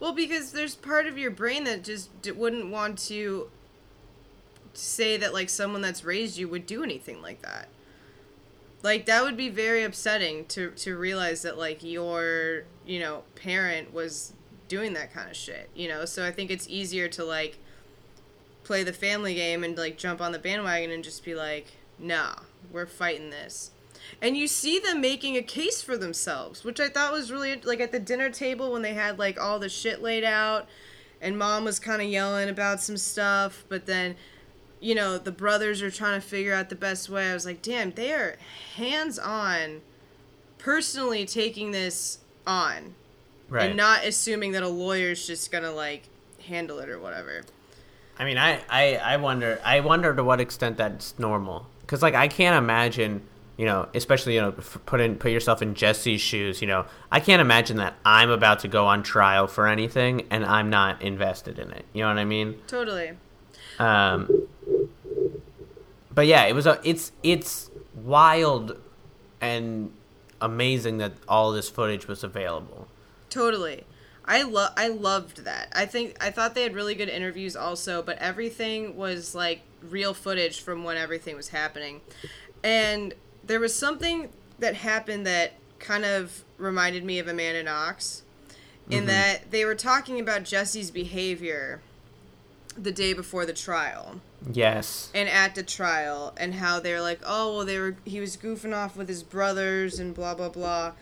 Well, 0.00 0.12
because 0.12 0.52
there's 0.52 0.74
part 0.74 1.06
of 1.06 1.16
your 1.16 1.30
brain 1.30 1.64
that 1.64 1.84
just 1.84 2.22
d- 2.22 2.32
wouldn't 2.32 2.70
want 2.70 2.98
to 3.06 3.48
say 4.74 5.16
that 5.16 5.32
like 5.32 5.48
someone 5.48 5.82
that's 5.82 6.04
raised 6.04 6.38
you 6.38 6.48
would 6.48 6.66
do 6.66 6.82
anything 6.82 7.22
like 7.22 7.42
that. 7.42 7.68
Like 8.82 9.06
that 9.06 9.22
would 9.22 9.36
be 9.36 9.48
very 9.48 9.84
upsetting 9.84 10.46
to 10.46 10.70
to 10.70 10.96
realize 10.96 11.42
that 11.42 11.56
like 11.58 11.82
your, 11.82 12.64
you 12.84 13.00
know, 13.00 13.22
parent 13.34 13.92
was 13.92 14.32
doing 14.68 14.92
that 14.94 15.12
kind 15.12 15.30
of 15.30 15.36
shit, 15.36 15.70
you 15.74 15.88
know? 15.88 16.04
So 16.04 16.26
I 16.26 16.32
think 16.32 16.50
it's 16.50 16.68
easier 16.68 17.08
to 17.08 17.24
like 17.24 17.58
play 18.64 18.82
the 18.82 18.92
family 18.92 19.34
game 19.34 19.64
and 19.64 19.76
like 19.76 19.98
jump 19.98 20.20
on 20.20 20.32
the 20.32 20.38
bandwagon 20.38 20.90
and 20.90 21.04
just 21.04 21.24
be 21.24 21.34
like, 21.34 21.66
"Nah, 21.98 22.34
we're 22.72 22.86
fighting 22.86 23.30
this." 23.30 23.70
and 24.20 24.36
you 24.36 24.46
see 24.46 24.78
them 24.78 25.00
making 25.00 25.36
a 25.36 25.42
case 25.42 25.80
for 25.80 25.96
themselves 25.96 26.64
which 26.64 26.80
i 26.80 26.88
thought 26.88 27.12
was 27.12 27.30
really 27.30 27.60
like 27.62 27.80
at 27.80 27.92
the 27.92 28.00
dinner 28.00 28.30
table 28.30 28.72
when 28.72 28.82
they 28.82 28.94
had 28.94 29.18
like 29.18 29.40
all 29.40 29.58
the 29.58 29.68
shit 29.68 30.02
laid 30.02 30.24
out 30.24 30.68
and 31.20 31.38
mom 31.38 31.64
was 31.64 31.78
kind 31.78 32.02
of 32.02 32.08
yelling 32.08 32.48
about 32.48 32.80
some 32.80 32.96
stuff 32.96 33.64
but 33.68 33.86
then 33.86 34.16
you 34.82 34.94
know 34.94 35.16
the 35.16 35.32
brothers 35.32 35.80
are 35.80 35.90
trying 35.90 36.20
to 36.20 36.26
figure 36.26 36.52
out 36.52 36.68
the 36.68 36.74
best 36.74 37.08
way 37.08 37.30
i 37.30 37.32
was 37.34 37.46
like 37.46 37.62
damn 37.62 37.92
they 37.92 38.12
are 38.12 38.36
hands 38.76 39.18
on 39.18 39.80
personally 40.58 41.24
taking 41.24 41.70
this 41.70 42.18
on 42.46 42.94
Right. 43.48 43.66
and 43.68 43.76
not 43.76 44.04
assuming 44.04 44.52
that 44.52 44.62
a 44.62 44.68
lawyer's 44.68 45.26
just 45.26 45.52
gonna 45.52 45.72
like 45.72 46.08
handle 46.46 46.78
it 46.78 46.88
or 46.88 46.98
whatever 46.98 47.42
I 48.18 48.24
mean, 48.26 48.36
I, 48.38 48.60
I, 48.68 48.96
I 48.96 49.16
wonder 49.16 49.58
I 49.64 49.80
wonder 49.80 50.14
to 50.14 50.22
what 50.22 50.38
extent 50.40 50.76
that's 50.76 51.18
normal. 51.18 51.66
Cuz 51.86 52.02
like 52.02 52.14
I 52.14 52.28
can't 52.28 52.56
imagine, 52.62 53.22
you 53.56 53.64
know, 53.64 53.88
especially, 53.94 54.34
you 54.34 54.42
know, 54.42 54.52
put 54.52 55.00
in 55.00 55.16
put 55.16 55.32
yourself 55.32 55.62
in 55.62 55.74
Jesse's 55.74 56.20
shoes, 56.20 56.60
you 56.60 56.68
know. 56.68 56.84
I 57.10 57.20
can't 57.20 57.40
imagine 57.40 57.78
that 57.78 57.94
I'm 58.04 58.30
about 58.30 58.60
to 58.60 58.68
go 58.68 58.84
on 58.86 59.02
trial 59.02 59.46
for 59.46 59.66
anything 59.66 60.26
and 60.30 60.44
I'm 60.44 60.68
not 60.70 61.00
invested 61.02 61.58
in 61.58 61.70
it. 61.72 61.84
You 61.94 62.02
know 62.02 62.08
what 62.08 62.18
I 62.18 62.24
mean? 62.26 62.56
totally 62.68 63.12
Um, 63.78 64.28
but 66.14 66.26
yeah, 66.26 66.44
it 66.44 66.54
was 66.54 66.66
a 66.66 66.80
it's 66.84 67.12
it's 67.22 67.70
wild 67.94 68.76
and 69.40 69.92
amazing 70.40 70.98
that 70.98 71.12
all 71.28 71.52
this 71.52 71.68
footage 71.68 72.06
was 72.06 72.22
available. 72.24 72.88
Totally. 73.30 73.84
I 74.24 74.42
love 74.42 74.72
I 74.76 74.88
loved 74.88 75.44
that. 75.44 75.72
I 75.74 75.86
think 75.86 76.16
I 76.22 76.30
thought 76.30 76.54
they 76.54 76.62
had 76.62 76.74
really 76.74 76.94
good 76.94 77.08
interviews 77.08 77.56
also, 77.56 78.02
but 78.02 78.18
everything 78.18 78.96
was 78.96 79.34
like 79.34 79.62
real 79.82 80.14
footage 80.14 80.60
from 80.60 80.84
when 80.84 80.96
everything 80.96 81.36
was 81.36 81.48
happening. 81.48 82.00
And 82.62 83.14
there 83.44 83.58
was 83.58 83.74
something 83.74 84.28
that 84.58 84.76
happened 84.76 85.26
that 85.26 85.54
kind 85.78 86.04
of 86.04 86.44
reminded 86.58 87.04
me 87.04 87.18
of 87.18 87.26
Amanda 87.26 87.62
Knox 87.64 88.22
in 88.88 88.98
mm-hmm. 88.98 89.06
that 89.06 89.50
they 89.50 89.64
were 89.64 89.74
talking 89.74 90.20
about 90.20 90.44
Jesse's 90.44 90.90
behavior 90.92 91.80
the 92.76 92.92
day 92.92 93.12
before 93.12 93.44
the 93.44 93.52
trial 93.52 94.20
Yes. 94.50 95.10
and 95.14 95.28
at 95.28 95.54
the 95.54 95.62
trial 95.62 96.32
and 96.36 96.54
how 96.54 96.80
they're 96.80 97.00
like, 97.02 97.20
oh 97.24 97.56
well, 97.56 97.66
they 97.66 97.78
were 97.78 97.96
he 98.04 98.20
was 98.20 98.36
goofing 98.36 98.74
off 98.74 98.96
with 98.96 99.08
his 99.08 99.22
brothers 99.22 99.98
and 99.98 100.14
blah 100.14 100.34
blah 100.34 100.48
blah, 100.48 100.92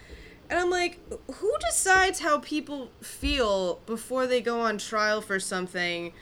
and 0.48 0.59
I'm 0.59 0.70
like, 0.70 0.98
who 1.37 1.53
decides 1.61 2.20
how 2.20 2.38
people 2.40 2.90
feel 3.00 3.81
before 3.87 4.26
they 4.26 4.40
go 4.40 4.61
on 4.61 4.79
trial 4.79 5.20
for 5.20 5.38
something, 5.40 6.12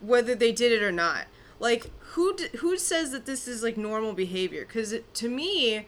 whether 0.00 0.34
they 0.34 0.52
did 0.52 0.70
it 0.72 0.82
or 0.82 0.92
not? 0.92 1.26
Like 1.58 1.90
who 2.14 2.36
d- 2.36 2.48
who 2.58 2.76
says 2.76 3.10
that 3.12 3.26
this 3.26 3.48
is 3.48 3.62
like 3.62 3.76
normal 3.76 4.12
behavior? 4.12 4.64
Because 4.66 4.94
to 5.14 5.28
me. 5.28 5.86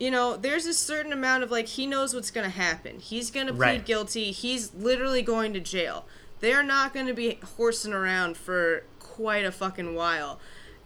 You 0.00 0.12
know, 0.12 0.36
there's 0.36 0.64
a 0.64 0.74
certain 0.74 1.12
amount 1.12 1.42
of 1.42 1.50
like 1.50 1.66
he 1.66 1.84
knows 1.84 2.14
what's 2.14 2.30
gonna 2.30 2.50
happen. 2.50 3.00
He's 3.00 3.32
gonna 3.32 3.50
plead 3.52 3.58
Right. 3.58 3.84
guilty. 3.84 4.30
He's 4.30 4.72
literally 4.72 5.22
going 5.22 5.52
to 5.54 5.58
jail. 5.60 6.06
They're 6.38 6.62
not 6.62 6.94
gonna 6.94 7.14
be 7.14 7.40
horsing 7.56 7.92
around 7.92 8.36
for 8.36 8.84
quite 9.18 9.44
a 9.44 9.50
fucking 9.52 9.94
while. 9.96 10.38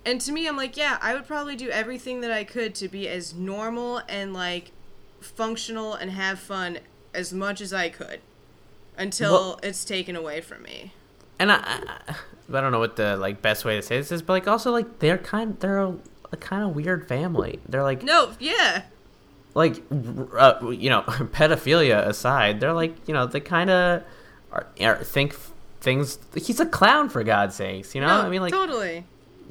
And 0.06 0.20
to 0.22 0.32
me, 0.32 0.48
I'm 0.48 0.56
like, 0.56 0.76
yeah, 0.76 0.96
I 1.02 1.12
would 1.14 1.26
probably 1.26 1.54
do 1.54 1.68
everything 1.68 2.22
that 2.22 2.30
I 2.32 2.44
could 2.44 2.74
to 2.76 2.88
be 2.88 3.06
as 3.08 3.34
normal 3.34 4.00
and 4.08 4.32
like 4.32 4.72
functional 5.20 5.94
and 5.94 6.10
have 6.10 6.38
fun 6.40 6.78
as 7.14 7.32
much 7.32 7.60
as 7.60 7.72
I 7.74 7.90
could 7.90 8.20
until 8.96 9.32
Well- 9.32 9.60
it's 9.62 9.84
taken 9.84 10.16
away 10.16 10.40
from 10.40 10.62
me. 10.62 10.92
and 11.38 11.52
I, 11.52 11.56
I, 12.08 12.14
I 12.52 12.60
don't 12.60 12.72
know 12.72 12.78
what 12.78 12.96
the 12.96 13.16
like 13.16 13.42
best 13.42 13.64
way 13.64 13.76
to 13.76 13.82
say 13.82 13.98
this 13.98 14.10
is, 14.10 14.22
but 14.22 14.32
like 14.32 14.48
also 14.48 14.72
like 14.72 14.98
they're 14.98 15.18
kind 15.18 15.58
they're 15.60 15.78
a, 15.78 15.94
a 16.32 16.36
kind 16.36 16.64
of 16.64 16.74
weird 16.74 17.06
family. 17.06 17.60
They're 17.68 17.82
like 17.82 18.02
No, 18.02 18.32
yeah. 18.40 18.82
like 19.54 19.82
uh, 19.92 20.70
you 20.70 20.90
know 20.90 21.02
pedophilia 21.06 22.06
aside, 22.06 22.60
they're 22.60 22.72
like 22.72 22.96
you 23.06 23.14
know 23.14 23.26
they 23.26 23.40
kind 23.40 23.70
of 23.70 24.02
think 25.06 25.36
things. 25.82 26.18
He's 26.34 26.60
a 26.60 26.66
clown 26.66 27.08
for 27.08 27.22
God's 27.24 27.56
sakes, 27.56 27.94
you 27.94 28.00
know. 28.00 28.06
No, 28.06 28.26
I 28.26 28.30
mean 28.30 28.40
like 28.40 28.52
totally. 28.52 29.04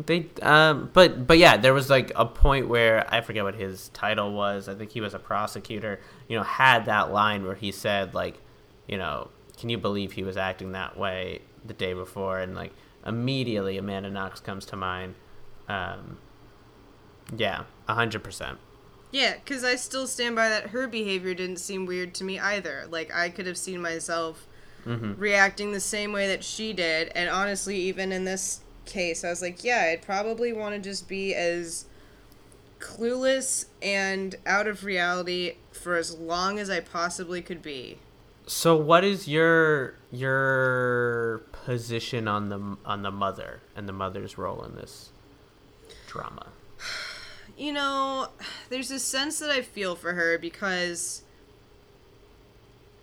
they 0.05 0.27
um 0.41 0.89
but 0.93 1.27
but 1.27 1.37
yeah 1.37 1.57
there 1.57 1.73
was 1.73 1.89
like 1.89 2.11
a 2.15 2.25
point 2.25 2.67
where 2.69 3.05
i 3.13 3.19
forget 3.21 3.43
what 3.43 3.53
his 3.55 3.89
title 3.89 4.31
was 4.33 4.69
i 4.69 4.73
think 4.73 4.89
he 4.91 5.01
was 5.01 5.13
a 5.13 5.19
prosecutor 5.19 5.99
you 6.29 6.37
know 6.37 6.43
had 6.43 6.85
that 6.85 7.11
line 7.11 7.43
where 7.45 7.55
he 7.55 7.71
said 7.71 8.13
like 8.13 8.39
you 8.87 8.97
know 8.97 9.29
can 9.57 9.69
you 9.69 9.77
believe 9.77 10.13
he 10.13 10.23
was 10.23 10.37
acting 10.37 10.71
that 10.71 10.97
way 10.97 11.41
the 11.65 11.73
day 11.73 11.93
before 11.93 12.39
and 12.39 12.55
like 12.55 12.71
immediately 13.05 13.77
amanda 13.77 14.09
knox 14.09 14.39
comes 14.39 14.65
to 14.65 14.75
mind 14.77 15.13
um 15.67 16.17
yeah 17.35 17.63
a 17.87 17.93
hundred 17.93 18.23
percent 18.23 18.57
Yeah, 19.11 19.35
because 19.35 19.65
I 19.65 19.75
still 19.75 20.07
stand 20.07 20.35
by 20.37 20.47
that 20.47 20.67
her 20.69 20.87
behavior 20.87 21.33
didn't 21.33 21.59
seem 21.59 21.85
weird 21.85 22.13
to 22.15 22.23
me 22.23 22.39
either. 22.39 22.85
Like, 22.89 23.13
I 23.13 23.29
could 23.29 23.45
have 23.45 23.57
seen 23.57 23.81
myself 23.81 24.47
Mm-hmm. 24.85 25.13
reacting 25.19 25.71
the 25.71 25.79
same 25.79 26.11
way 26.11 26.27
that 26.27 26.43
she 26.43 26.73
did. 26.73 27.11
And 27.15 27.29
honestly, 27.29 27.77
even 27.77 28.11
in 28.11 28.25
this 28.25 28.61
case, 28.85 29.23
I 29.23 29.29
was 29.29 29.41
like, 29.41 29.63
yeah, 29.63 29.89
I'd 29.91 30.01
probably 30.01 30.51
want 30.53 30.75
to 30.75 30.81
just 30.81 31.07
be 31.07 31.35
as 31.35 31.85
clueless 32.79 33.65
and 33.81 34.35
out 34.45 34.67
of 34.67 34.83
reality 34.83 35.53
for 35.71 35.95
as 35.97 36.17
long 36.17 36.57
as 36.57 36.69
I 36.69 36.79
possibly 36.79 37.41
could 37.41 37.61
be. 37.61 37.99
so 38.47 38.75
what 38.75 39.03
is 39.03 39.27
your 39.27 39.93
your 40.11 41.43
position 41.51 42.27
on 42.27 42.49
the 42.49 42.77
on 42.85 43.03
the 43.03 43.11
mother 43.11 43.61
and 43.75 43.87
the 43.87 43.93
mother's 43.93 44.35
role 44.37 44.63
in 44.63 44.75
this 44.75 45.11
drama 46.07 46.47
you 47.57 47.71
know, 47.71 48.29
there's 48.69 48.89
a 48.91 48.99
sense 48.99 49.37
that 49.39 49.51
I 49.51 49.61
feel 49.61 49.95
for 49.95 50.13
her 50.13 50.37
because 50.39 51.21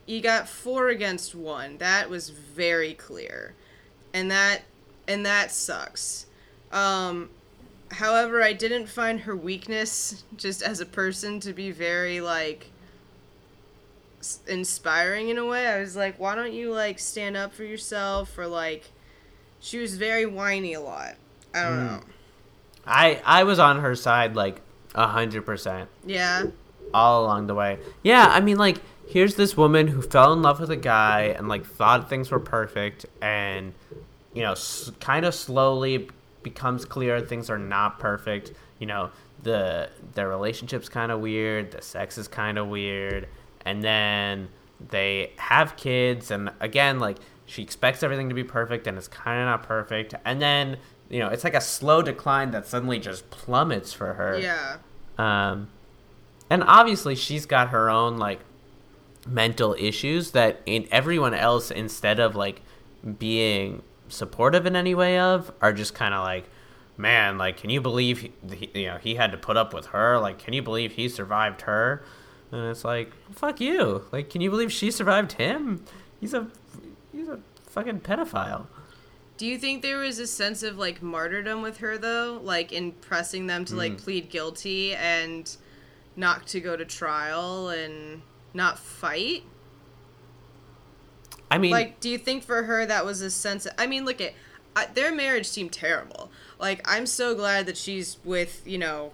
you 0.08 0.20
got 0.20 0.48
four 0.48 0.88
against 0.88 1.34
one. 1.34 1.78
That 1.78 2.08
was 2.10 2.30
very 2.30 2.94
clear. 2.94 3.54
And 4.14 4.30
that 4.30 4.62
and 5.06 5.24
that 5.26 5.52
sucks. 5.52 6.26
Um 6.72 7.30
however, 7.90 8.42
I 8.42 8.52
didn't 8.54 8.86
find 8.88 9.20
her 9.20 9.36
weakness 9.36 10.24
just 10.36 10.62
as 10.62 10.80
a 10.80 10.86
person 10.86 11.40
to 11.40 11.52
be 11.52 11.70
very 11.70 12.20
like 12.20 12.70
s- 14.20 14.40
inspiring 14.46 15.28
in 15.28 15.38
a 15.38 15.44
way. 15.46 15.66
I 15.66 15.80
was 15.80 15.96
like, 15.96 16.18
why 16.18 16.34
don't 16.34 16.52
you 16.52 16.72
like 16.72 16.98
stand 16.98 17.36
up 17.36 17.52
for 17.52 17.64
yourself 17.64 18.36
or 18.38 18.46
like 18.46 18.90
she 19.60 19.78
was 19.78 19.96
very 19.96 20.24
whiny 20.26 20.74
a 20.74 20.80
lot. 20.80 21.14
I 21.54 21.62
don't 21.64 21.86
know. 21.86 22.00
I 22.86 23.20
I 23.24 23.44
was 23.44 23.58
on 23.58 23.80
her 23.80 23.94
side 23.94 24.34
like 24.36 24.60
a 24.94 25.06
hundred 25.06 25.44
percent 25.44 25.90
Yeah. 26.06 26.44
all 26.94 27.24
along 27.24 27.46
the 27.46 27.54
way. 27.54 27.78
Yeah, 28.02 28.26
I 28.26 28.40
mean 28.40 28.56
like 28.56 28.78
here's 29.08 29.34
this 29.36 29.56
woman 29.56 29.86
who 29.88 30.02
fell 30.02 30.32
in 30.32 30.42
love 30.42 30.60
with 30.60 30.70
a 30.70 30.76
guy 30.76 31.34
and 31.36 31.48
like 31.48 31.64
thought 31.64 32.08
things 32.08 32.30
were 32.30 32.40
perfect 32.40 33.06
and 33.22 33.72
you 34.34 34.42
know 34.42 34.52
s- 34.52 34.90
kind 35.00 35.24
of 35.24 35.34
slowly 35.34 36.08
becomes 36.42 36.84
clear 36.84 37.20
things 37.20 37.48
are 37.50 37.58
not 37.58 37.98
perfect. 37.98 38.52
You 38.78 38.86
know 38.86 39.10
the 39.42 39.88
their 40.14 40.28
relationship's 40.28 40.88
kind 40.88 41.10
of 41.12 41.20
weird, 41.20 41.70
the 41.72 41.82
sex 41.82 42.18
is 42.18 42.28
kind 42.28 42.58
of 42.58 42.68
weird, 42.68 43.28
and 43.64 43.82
then 43.82 44.48
they 44.90 45.32
have 45.36 45.76
kids 45.76 46.30
and 46.30 46.50
again 46.60 47.00
like 47.00 47.16
she 47.46 47.62
expects 47.62 48.02
everything 48.02 48.28
to 48.28 48.34
be 48.34 48.44
perfect 48.44 48.86
and 48.86 48.96
it's 48.98 49.08
kind 49.08 49.40
of 49.40 49.46
not 49.46 49.62
perfect 49.64 50.14
and 50.24 50.40
then 50.40 50.76
you 51.08 51.18
know 51.18 51.26
it's 51.28 51.42
like 51.42 51.54
a 51.54 51.60
slow 51.60 52.00
decline 52.00 52.52
that 52.52 52.64
suddenly 52.64 53.00
just 53.00 53.28
plummets 53.30 53.92
for 53.92 54.12
her 54.14 54.38
Yeah. 54.38 54.76
um, 55.18 55.68
and 56.48 56.62
obviously 56.62 57.16
she's 57.16 57.44
got 57.44 57.70
her 57.70 57.90
own 57.90 58.18
like 58.18 58.38
mental 59.28 59.74
issues 59.78 60.30
that 60.32 60.60
in 60.66 60.88
everyone 60.90 61.34
else 61.34 61.70
instead 61.70 62.18
of 62.18 62.34
like 62.34 62.62
being 63.18 63.82
supportive 64.08 64.66
in 64.66 64.74
any 64.74 64.94
way 64.94 65.18
of 65.18 65.52
are 65.60 65.72
just 65.72 65.94
kind 65.94 66.14
of 66.14 66.24
like 66.24 66.48
man 66.96 67.36
like 67.38 67.56
can 67.58 67.70
you 67.70 67.80
believe 67.80 68.20
he, 68.20 68.32
he, 68.54 68.70
you 68.82 68.86
know 68.86 68.96
he 68.96 69.14
had 69.14 69.30
to 69.32 69.38
put 69.38 69.56
up 69.56 69.72
with 69.74 69.86
her? 69.86 70.18
Like 70.18 70.38
can 70.38 70.54
you 70.54 70.62
believe 70.62 70.92
he 70.92 71.08
survived 71.08 71.62
her? 71.62 72.02
And 72.50 72.70
it's 72.70 72.84
like 72.84 73.12
fuck 73.32 73.60
you. 73.60 74.04
Like 74.12 74.30
can 74.30 74.40
you 74.40 74.50
believe 74.50 74.72
she 74.72 74.90
survived 74.90 75.32
him? 75.32 75.84
He's 76.20 76.34
a 76.34 76.48
he's 77.12 77.28
a 77.28 77.38
fucking 77.66 78.00
pedophile. 78.00 78.66
Do 79.36 79.46
you 79.46 79.56
think 79.58 79.82
there 79.82 79.98
was 79.98 80.18
a 80.18 80.26
sense 80.26 80.64
of 80.64 80.78
like 80.78 81.00
martyrdom 81.00 81.62
with 81.62 81.76
her 81.78 81.96
though, 81.98 82.40
like 82.42 82.72
in 82.72 82.92
pressing 82.92 83.46
them 83.46 83.64
to 83.66 83.74
Hmm. 83.74 83.78
like 83.78 83.98
plead 83.98 84.30
guilty 84.30 84.94
and 84.94 85.54
not 86.16 86.48
to 86.48 86.60
go 86.60 86.76
to 86.76 86.84
trial 86.84 87.68
and 87.68 88.22
not 88.54 88.78
fight? 88.78 89.44
i 91.50 91.56
mean 91.56 91.70
like, 91.70 91.98
do 92.00 92.10
you 92.10 92.18
think 92.18 92.42
for 92.42 92.64
her 92.64 92.84
that 92.84 93.04
was 93.04 93.20
a 93.20 93.30
sense? 93.30 93.66
Of, 93.66 93.72
I 93.78 93.86
mean, 93.86 94.04
look 94.04 94.20
at 94.20 94.34
I, 94.76 94.86
their 94.86 95.14
marriage 95.14 95.46
seemed 95.46 95.72
terrible. 95.72 96.30
Like, 96.58 96.80
I'm 96.84 97.06
so 97.06 97.34
glad 97.34 97.66
that 97.66 97.76
she's 97.76 98.18
with 98.24 98.62
you 98.66 98.78
know 98.78 99.12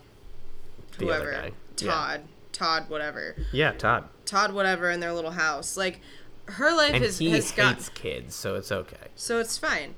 whoever 0.98 1.32
guy. 1.32 1.52
Yeah. 1.78 1.90
Todd, 1.90 2.20
Todd, 2.52 2.88
whatever, 2.88 3.36
yeah 3.52 3.72
todd 3.72 4.04
Todd, 4.24 4.52
whatever, 4.52 4.90
in 4.90 5.00
their 5.00 5.12
little 5.12 5.32
house. 5.32 5.76
Like, 5.76 6.00
her 6.46 6.74
life 6.76 6.94
and 6.94 7.04
has 7.04 7.18
he 7.18 7.30
has 7.30 7.50
hates 7.50 7.88
got 7.88 7.94
kids 7.94 8.34
so 8.34 8.54
it's 8.54 8.70
okay 8.70 9.08
so 9.14 9.38
it's 9.38 9.56
fine. 9.56 9.94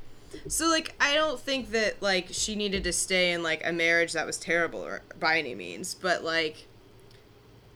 So 0.49 0.69
like 0.69 0.95
I 1.01 1.15
don't 1.15 1.41
think 1.41 1.71
that 1.71 2.03
like 2.03 2.29
she 2.31 2.55
needed 2.55 2.85
to 2.85 2.93
stay 2.93 3.33
in 3.33 3.43
like 3.43 3.67
a 3.67 3.73
marriage 3.73 4.13
that 4.13 4.27
was 4.27 4.37
terrible 4.37 4.85
or, 4.85 5.03
by 5.19 5.39
any 5.39 5.55
means, 5.55 5.95
but 5.95 6.25
like 6.25 6.67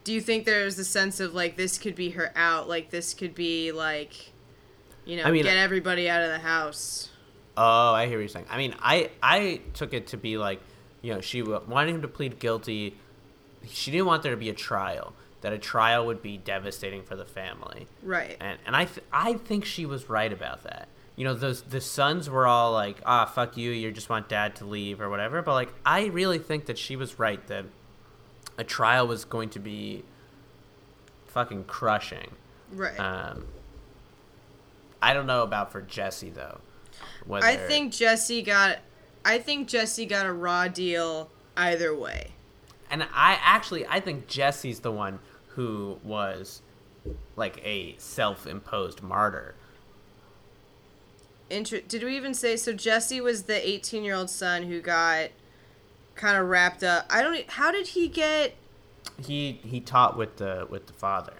do 0.04 0.12
you 0.12 0.20
think 0.20 0.44
there's 0.44 0.78
a 0.78 0.84
sense 0.84 1.20
of 1.20 1.34
like 1.34 1.56
this 1.56 1.78
could 1.78 1.94
be 1.94 2.10
her 2.10 2.32
out, 2.36 2.68
like 2.68 2.90
this 2.90 3.14
could 3.14 3.34
be 3.34 3.72
like 3.72 4.32
you 5.04 5.16
know, 5.16 5.24
I 5.24 5.30
mean- 5.30 5.42
get 5.44 5.56
everybody 5.56 6.08
out 6.08 6.22
of 6.22 6.28
the 6.28 6.38
house. 6.38 7.08
Oh, 7.56 7.92
I 7.92 8.06
hear 8.06 8.16
what 8.16 8.20
you're 8.20 8.28
saying. 8.28 8.46
I 8.50 8.56
mean, 8.56 8.74
I 8.80 9.10
I 9.22 9.60
took 9.74 9.92
it 9.92 10.08
to 10.08 10.16
be 10.16 10.38
like, 10.38 10.60
you 11.02 11.12
know, 11.12 11.20
she 11.20 11.42
wanted 11.42 11.94
him 11.94 12.02
to 12.02 12.08
plead 12.08 12.38
guilty. 12.38 12.96
She 13.68 13.90
didn't 13.90 14.06
want 14.06 14.22
there 14.22 14.32
to 14.32 14.38
be 14.38 14.48
a 14.48 14.54
trial. 14.54 15.14
That 15.42 15.52
a 15.54 15.58
trial 15.58 16.06
would 16.06 16.22
be 16.22 16.36
devastating 16.36 17.02
for 17.02 17.16
the 17.16 17.24
family. 17.24 17.86
Right. 18.02 18.36
And 18.40 18.58
and 18.66 18.76
I 18.76 18.84
th- 18.84 19.04
I 19.12 19.34
think 19.34 19.64
she 19.64 19.84
was 19.86 20.08
right 20.08 20.32
about 20.32 20.62
that. 20.64 20.88
You 21.16 21.24
know, 21.24 21.34
those 21.34 21.62
the 21.62 21.80
sons 21.80 22.30
were 22.30 22.46
all 22.46 22.72
like, 22.72 22.98
"Ah, 23.04 23.26
fuck 23.26 23.56
you. 23.56 23.70
You 23.72 23.90
just 23.90 24.08
want 24.08 24.28
dad 24.28 24.56
to 24.56 24.64
leave 24.64 25.00
or 25.00 25.10
whatever." 25.10 25.42
But 25.42 25.54
like, 25.54 25.72
I 25.84 26.06
really 26.06 26.38
think 26.38 26.66
that 26.66 26.78
she 26.78 26.94
was 26.96 27.18
right 27.18 27.44
that 27.48 27.64
a 28.58 28.64
trial 28.64 29.06
was 29.06 29.24
going 29.24 29.50
to 29.50 29.58
be 29.58 30.04
fucking 31.26 31.64
crushing. 31.64 32.30
Right. 32.72 32.98
Um, 32.98 33.46
I 35.02 35.14
don't 35.14 35.26
know 35.26 35.42
about 35.42 35.72
for 35.72 35.80
Jesse 35.80 36.30
though. 36.30 36.60
Whether, 37.26 37.46
I 37.46 37.56
think 37.56 37.92
Jesse 37.92 38.42
got 38.42 38.78
I 39.24 39.38
think 39.38 39.68
Jesse 39.68 40.06
got 40.06 40.26
a 40.26 40.32
raw 40.32 40.68
deal 40.68 41.30
either 41.56 41.94
way. 41.94 42.32
And 42.90 43.02
I 43.14 43.38
actually, 43.42 43.86
I 43.86 44.00
think 44.00 44.26
Jesse's 44.26 44.80
the 44.80 44.90
one 44.90 45.20
who 45.48 45.98
was 46.02 46.62
like 47.36 47.60
a 47.64 47.94
self-imposed 47.98 49.02
martyr. 49.02 49.54
Inter- 51.48 51.80
did 51.80 52.02
we 52.02 52.16
even 52.16 52.34
say 52.34 52.56
so 52.56 52.72
Jesse 52.72 53.20
was 53.20 53.44
the 53.44 53.54
18-year-old 53.54 54.30
son 54.30 54.64
who 54.64 54.80
got 54.80 55.30
kind 56.20 56.36
of 56.36 56.48
wrapped 56.48 56.82
up. 56.84 57.06
I 57.10 57.22
don't 57.22 57.48
how 57.50 57.72
did 57.72 57.88
he 57.88 58.08
get 58.08 58.54
He 59.24 59.60
he 59.64 59.80
taught 59.80 60.16
with 60.16 60.36
the 60.36 60.66
with 60.68 60.86
the 60.86 60.92
father. 60.92 61.34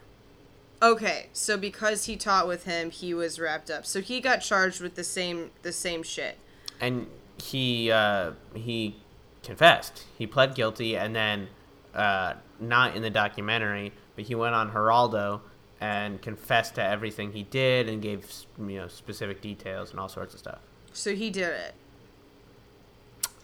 Okay, 0.83 1.27
so 1.35 1.59
because 1.59 2.07
he 2.07 2.17
taught 2.17 2.49
with 2.49 2.65
him, 2.65 2.91
he 2.91 3.13
was 3.13 3.39
wrapped 3.39 3.71
up. 3.71 3.85
So 3.85 4.01
he 4.01 4.19
got 4.21 4.39
charged 4.39 4.81
with 4.81 4.95
the 4.95 5.05
same 5.05 5.51
the 5.63 5.73
same 5.73 6.03
shit. 6.03 6.39
and 6.81 7.07
he 7.37 7.91
uh, 7.91 8.33
he 8.55 8.97
confessed. 9.43 10.05
He 10.17 10.27
pled 10.27 10.55
guilty, 10.55 10.97
and 10.97 11.15
then 11.15 11.49
uh, 11.95 12.35
not 12.59 12.97
in 12.97 13.03
the 13.03 13.11
documentary, 13.11 13.93
but 14.17 14.25
he 14.25 14.35
went 14.35 14.55
on 14.55 14.71
Geraldo 14.73 15.41
and 15.83 16.21
confessed 16.21 16.75
to 16.75 16.83
everything 16.83 17.33
he 17.33 17.43
did 17.43 17.89
and 17.89 18.03
gave 18.03 18.31
you 18.59 18.77
know 18.79 18.89
specific 18.89 19.41
details 19.43 19.91
and 19.91 20.01
all 20.01 20.09
sorts 20.09 20.33
of 20.35 20.41
stuff. 20.41 20.61
So 20.93 21.15
he 21.15 21.31
did 21.31 21.49
it. 21.49 21.75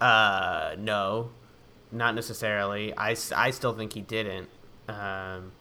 Uh, 0.01 0.75
no, 0.79 1.31
not 1.93 2.15
necessarily. 2.15 2.97
I, 2.97 3.17
I 3.35 3.51
still 3.51 3.75
think 3.75 3.93
he 3.93 4.01
didn't. 4.01 4.49
Um, 4.89 5.53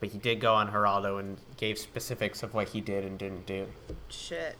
but 0.00 0.10
he 0.10 0.18
did 0.18 0.40
go 0.40 0.54
on 0.54 0.70
Geraldo 0.70 1.18
and 1.18 1.38
gave 1.56 1.78
specifics 1.78 2.42
of 2.42 2.52
what 2.52 2.68
he 2.68 2.80
did 2.80 3.04
and 3.04 3.18
didn't 3.18 3.46
do. 3.46 3.66
Shit. 4.08 4.56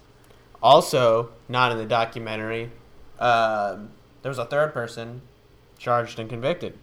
Also, 0.63 1.31
not 1.49 1.71
in 1.71 1.77
the 1.77 1.85
documentary, 1.85 2.71
um, 3.19 3.91
there 4.23 4.31
was 4.31 4.39
a 4.39 4.47
third 4.47 4.73
person 4.73 5.21
charged 5.79 6.19
and 6.19 6.31
convicted. 6.31 6.79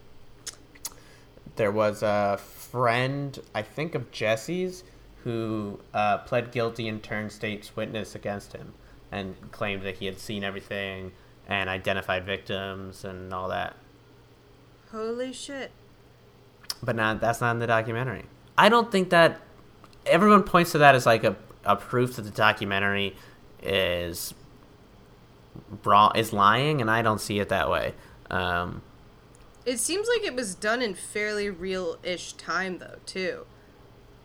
There 1.55 1.71
was 1.71 2.03
a 2.03 2.37
friend, 2.37 3.39
I 3.55 3.63
think, 3.63 3.95
of 3.95 4.11
Jesse's 4.11 4.83
who 5.23 5.79
uh, 5.93 6.19
pled 6.19 6.51
guilty 6.51 6.87
and 6.87 7.01
turned 7.01 7.31
state's 7.31 7.75
witness 7.75 8.15
against 8.15 8.53
him 8.53 8.73
and 9.11 9.35
claimed 9.51 9.81
that 9.83 9.97
he 9.97 10.05
had 10.05 10.19
seen 10.19 10.43
everything 10.43 11.11
and 11.51 11.69
identified 11.69 12.25
victims 12.25 13.03
and 13.03 13.33
all 13.33 13.49
that. 13.49 13.75
Holy 14.91 15.33
shit. 15.33 15.71
But 16.81 16.95
not 16.95 17.19
that's 17.19 17.41
not 17.41 17.51
in 17.51 17.59
the 17.59 17.67
documentary. 17.67 18.23
I 18.57 18.69
don't 18.69 18.89
think 18.89 19.09
that 19.09 19.41
everyone 20.05 20.43
points 20.43 20.71
to 20.71 20.77
that 20.77 20.95
as 20.95 21.05
like 21.05 21.25
a, 21.25 21.35
a 21.65 21.75
proof 21.75 22.15
that 22.15 22.21
the 22.21 22.31
documentary 22.31 23.17
is 23.61 24.33
wrong 25.83 26.13
is 26.15 26.31
lying, 26.31 26.79
and 26.79 26.89
I 26.89 27.01
don't 27.01 27.19
see 27.19 27.39
it 27.39 27.49
that 27.49 27.69
way. 27.69 27.93
Um, 28.29 28.81
It 29.65 29.77
seems 29.79 30.07
like 30.07 30.25
it 30.25 30.35
was 30.35 30.55
done 30.55 30.81
in 30.81 30.93
fairly 30.95 31.49
real-ish 31.49 32.33
time 32.33 32.77
though, 32.77 32.95
too. 33.05 33.45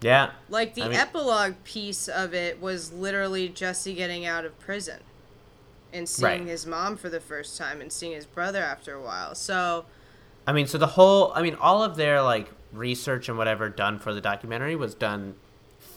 yeah, 0.00 0.30
Like 0.48 0.74
the 0.74 0.84
I 0.84 0.88
mean- 0.88 0.96
epilogue 0.98 1.54
piece 1.64 2.06
of 2.06 2.32
it 2.32 2.60
was 2.60 2.92
literally 2.92 3.48
Jesse 3.48 3.94
getting 3.94 4.24
out 4.24 4.44
of 4.44 4.56
prison 4.60 5.00
and 5.92 6.08
seeing 6.08 6.40
Right. 6.40 6.46
his 6.48 6.66
mom 6.66 6.96
for 6.96 7.08
the 7.08 7.20
first 7.20 7.56
time 7.56 7.80
and 7.80 7.92
seeing 7.92 8.12
his 8.12 8.26
brother 8.26 8.62
after 8.62 8.94
a 8.94 9.00
while. 9.02 9.34
So, 9.34 9.86
I 10.46 10.52
mean, 10.52 10.66
so 10.66 10.78
the 10.78 10.86
whole, 10.88 11.32
I 11.34 11.42
mean, 11.42 11.54
all 11.60 11.82
of 11.82 11.96
their 11.96 12.22
like 12.22 12.50
research 12.72 13.28
and 13.28 13.38
whatever 13.38 13.68
done 13.68 13.98
for 13.98 14.12
the 14.14 14.20
documentary 14.20 14.76
was 14.76 14.94
done 14.94 15.34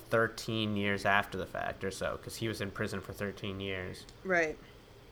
13 0.10 0.76
years 0.76 1.06
after 1.06 1.38
the 1.38 1.46
fact 1.46 1.84
or 1.84 1.92
so, 1.92 2.18
because 2.18 2.38
he 2.38 2.48
was 2.48 2.62
in 2.62 2.72
prison 2.72 3.02
for 3.02 3.14
13 3.14 3.60
years. 3.60 4.06
right. 4.24 4.58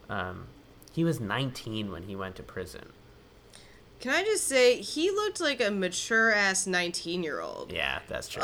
Um, 0.09 0.47
he 0.93 1.03
was 1.03 1.19
19 1.19 1.91
when 1.91 2.03
he 2.03 2.15
went 2.15 2.37
to 2.37 2.43
prison. 2.43 2.93
Can 3.99 4.13
I 4.13 4.23
just 4.23 4.47
say 4.47 4.77
he 4.81 5.09
looked 5.11 5.41
like 5.41 5.59
a 5.59 5.69
mature 5.69 6.31
ass 6.31 6.65
19-year-old. 6.65 7.71
Yeah, 7.73 7.99
that's 8.07 8.29
true. 8.29 8.43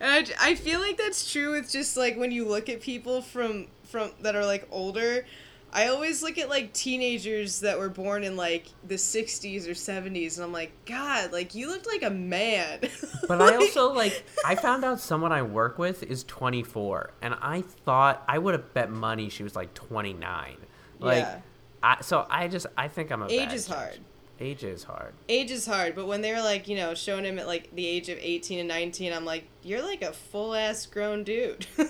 and 0.00 0.32
I, 0.40 0.50
I 0.50 0.54
feel 0.54 0.80
like 0.80 0.96
that's 0.96 1.30
true 1.30 1.52
with 1.52 1.70
just 1.70 1.96
like 1.96 2.16
when 2.16 2.30
you 2.32 2.46
look 2.46 2.68
at 2.68 2.80
people 2.80 3.20
from 3.22 3.66
from 3.84 4.12
that 4.22 4.34
are 4.36 4.46
like 4.46 4.66
older. 4.70 5.26
I 5.72 5.88
always 5.88 6.22
look 6.22 6.38
at 6.38 6.48
like 6.48 6.72
teenagers 6.72 7.60
that 7.60 7.78
were 7.78 7.88
born 7.90 8.24
in 8.24 8.36
like 8.36 8.66
the 8.86 8.94
60s 8.94 9.66
or 9.66 9.72
70s 9.72 10.36
and 10.36 10.44
I'm 10.44 10.52
like, 10.52 10.72
God, 10.86 11.30
like 11.32 11.54
you 11.54 11.68
looked 11.68 11.86
like 11.86 12.02
a 12.02 12.10
man. 12.10 12.80
But 13.28 13.42
I 13.42 13.56
also 13.56 13.92
like 13.92 14.24
I 14.46 14.54
found 14.54 14.84
out 14.84 15.00
someone 15.00 15.32
I 15.32 15.42
work 15.42 15.78
with 15.78 16.02
is 16.02 16.24
24 16.24 17.10
and 17.20 17.34
I 17.42 17.60
thought 17.60 18.24
I 18.26 18.38
would 18.38 18.54
have 18.54 18.72
bet 18.72 18.90
money 18.90 19.28
she 19.28 19.42
was 19.42 19.54
like 19.54 19.74
29. 19.74 20.56
Like 21.00 21.18
Yeah. 21.18 21.40
I 21.82 22.00
so 22.00 22.26
I 22.30 22.48
just 22.48 22.66
I 22.76 22.88
think 22.88 23.12
I'm 23.12 23.22
a 23.22 23.26
age 23.28 23.52
is 23.52 23.66
judge. 23.68 23.76
hard. 23.76 23.98
Age 24.40 24.64
is 24.64 24.84
hard. 24.84 25.12
Age 25.28 25.50
is 25.50 25.66
hard, 25.66 25.94
but 25.96 26.06
when 26.06 26.22
they 26.22 26.32
were 26.32 26.40
like, 26.40 26.68
you 26.68 26.76
know, 26.76 26.94
showing 26.94 27.24
him 27.24 27.38
at 27.38 27.46
like 27.46 27.74
the 27.74 27.86
age 27.86 28.08
of 28.08 28.18
18 28.20 28.60
and 28.60 28.68
19, 28.68 29.12
I'm 29.12 29.24
like, 29.24 29.44
you're 29.62 29.82
like 29.82 30.00
a 30.02 30.12
full 30.12 30.54
ass 30.54 30.86
grown 30.86 31.24
dude. 31.24 31.66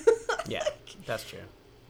Yeah, 0.48 0.64
that's 1.04 1.28
true. 1.28 1.40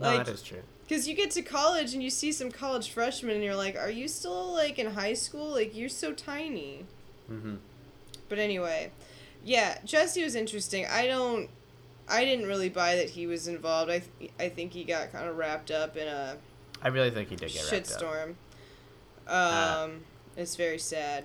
No, 0.01 0.09
Like- 0.09 0.27
that 0.27 0.33
is 0.35 0.43
true. 0.43 0.63
Because 0.89 1.07
you 1.07 1.15
get 1.15 1.31
to 1.33 1.43
college 1.43 1.93
and 1.93 2.03
you 2.03 2.09
see 2.09 2.33
some 2.33 2.51
college 2.51 2.91
freshmen 2.91 3.35
and 3.35 3.45
you're 3.45 3.55
like, 3.55 3.77
are 3.77 3.91
you 3.91 4.09
still 4.09 4.55
like 4.55 4.79
in 4.79 4.93
high 4.93 5.13
school? 5.13 5.51
Like, 5.51 5.77
you're 5.77 5.91
so 5.91 6.13
tiny. 6.13 6.87
hmm 7.29 7.57
But 8.31 8.39
anyway, 8.39 8.91
yeah, 9.45 9.79
Jesse 9.85 10.25
was 10.25 10.35
interesting. 10.35 10.87
I 10.87 11.07
don't, 11.07 11.51
I 12.09 12.25
didn't 12.25 12.47
really 12.47 12.71
buy 12.71 12.97
that 12.97 13.11
he 13.11 13.27
was 13.27 13.49
involved. 13.49 13.91
I, 13.91 13.99
th- 14.19 14.31
I 14.41 14.49
think 14.49 14.73
he 14.73 14.85
got 14.85 15.13
kind 15.13 15.29
of 15.29 15.37
wrapped 15.37 15.71
up 15.71 15.97
in 15.97 16.09
a 16.09 16.37
I 16.81 16.89
really 16.89 17.11
think 17.11 17.29
he 17.29 17.37
did 17.37 17.53
get 17.53 17.63
shitstorm. 17.65 18.29
Um, 18.29 18.37
Uh, 19.27 19.89
it's 20.37 20.57
very 20.57 20.79
sad. 20.79 21.25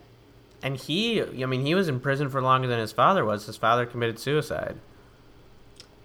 And 0.62 0.76
he, 0.78 1.22
I 1.22 1.46
mean, 1.46 1.66
he 1.66 1.76
was 1.76 1.88
in 1.88 2.00
prison 2.00 2.30
for 2.30 2.42
longer 2.42 2.68
than 2.68 2.80
his 2.80 2.92
father 2.92 3.24
was. 3.24 3.46
His 3.46 3.56
father 3.58 3.86
committed 3.86 4.20
suicide. 4.20 4.78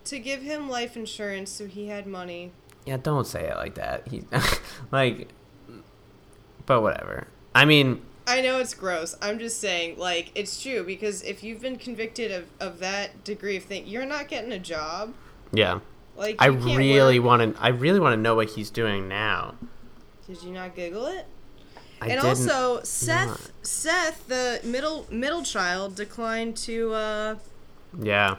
To 0.05 0.19
give 0.19 0.43
him 0.43 0.69
life 0.69 0.97
insurance 0.97 1.51
so 1.51 1.67
he 1.67 1.89
had 1.89 2.07
money. 2.07 2.53
Yeah, 2.89 2.97
don't 2.97 3.27
say 3.27 3.45
it 3.45 3.57
like 3.57 3.75
that. 3.75 4.09
He, 4.09 4.25
like, 4.91 5.29
but 6.65 6.81
whatever. 6.81 7.27
I 7.55 7.67
mean, 7.67 8.01
I 8.27 8.41
know 8.41 8.61
it's 8.61 8.73
gross. 8.73 9.15
I'm 9.21 9.39
just 9.39 9.61
saying, 9.61 9.99
like, 9.99 10.33
it's 10.35 10.63
true 10.63 10.83
because 10.85 11.23
if 11.23 11.45
you've 11.45 11.61
been 11.61 11.77
convicted 11.77 12.33
of, 12.33 12.47
of 12.59 12.79
that 12.79 13.25
degree 13.25 13.59
of 13.59 13.65
thing, 13.65 13.87
you're 13.87 14.07
not 14.07 14.29
getting 14.29 14.53
a 14.53 14.59
job. 14.59 15.13
yeah. 15.53 15.81
Like 16.17 16.37
I 16.39 16.47
really 16.47 17.19
want 17.19 17.57
to. 17.57 17.63
I 17.63 17.69
really 17.69 18.01
want 18.01 18.15
to 18.15 18.17
know 18.17 18.35
what 18.35 18.49
he's 18.49 18.71
doing 18.71 19.07
now. 19.07 19.55
Did 20.27 20.43
you 20.43 20.51
not 20.51 20.75
Google 20.75 21.07
it? 21.07 21.27
I 22.01 22.09
and 22.09 22.21
also, 22.21 22.83
Seth, 22.83 23.29
not. 23.29 23.51
Seth, 23.63 24.27
the 24.27 24.61
middle 24.65 25.07
middle 25.11 25.43
child, 25.43 25.95
declined 25.95 26.57
to 26.57 26.93
uh, 26.95 27.35
yeah, 28.01 28.37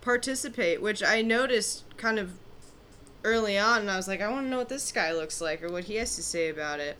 participate, 0.00 0.80
which 0.80 1.02
I 1.02 1.20
noticed 1.20 1.84
kind 1.98 2.18
of 2.18 2.30
early 3.24 3.58
on, 3.58 3.80
and 3.80 3.90
I 3.90 3.96
was 3.96 4.08
like, 4.08 4.20
I 4.20 4.28
want 4.28 4.46
to 4.46 4.50
know 4.50 4.58
what 4.58 4.68
this 4.68 4.90
guy 4.92 5.12
looks 5.12 5.40
like 5.40 5.62
or 5.62 5.70
what 5.70 5.84
he 5.84 5.96
has 5.96 6.16
to 6.16 6.22
say 6.22 6.48
about 6.48 6.80
it. 6.80 6.96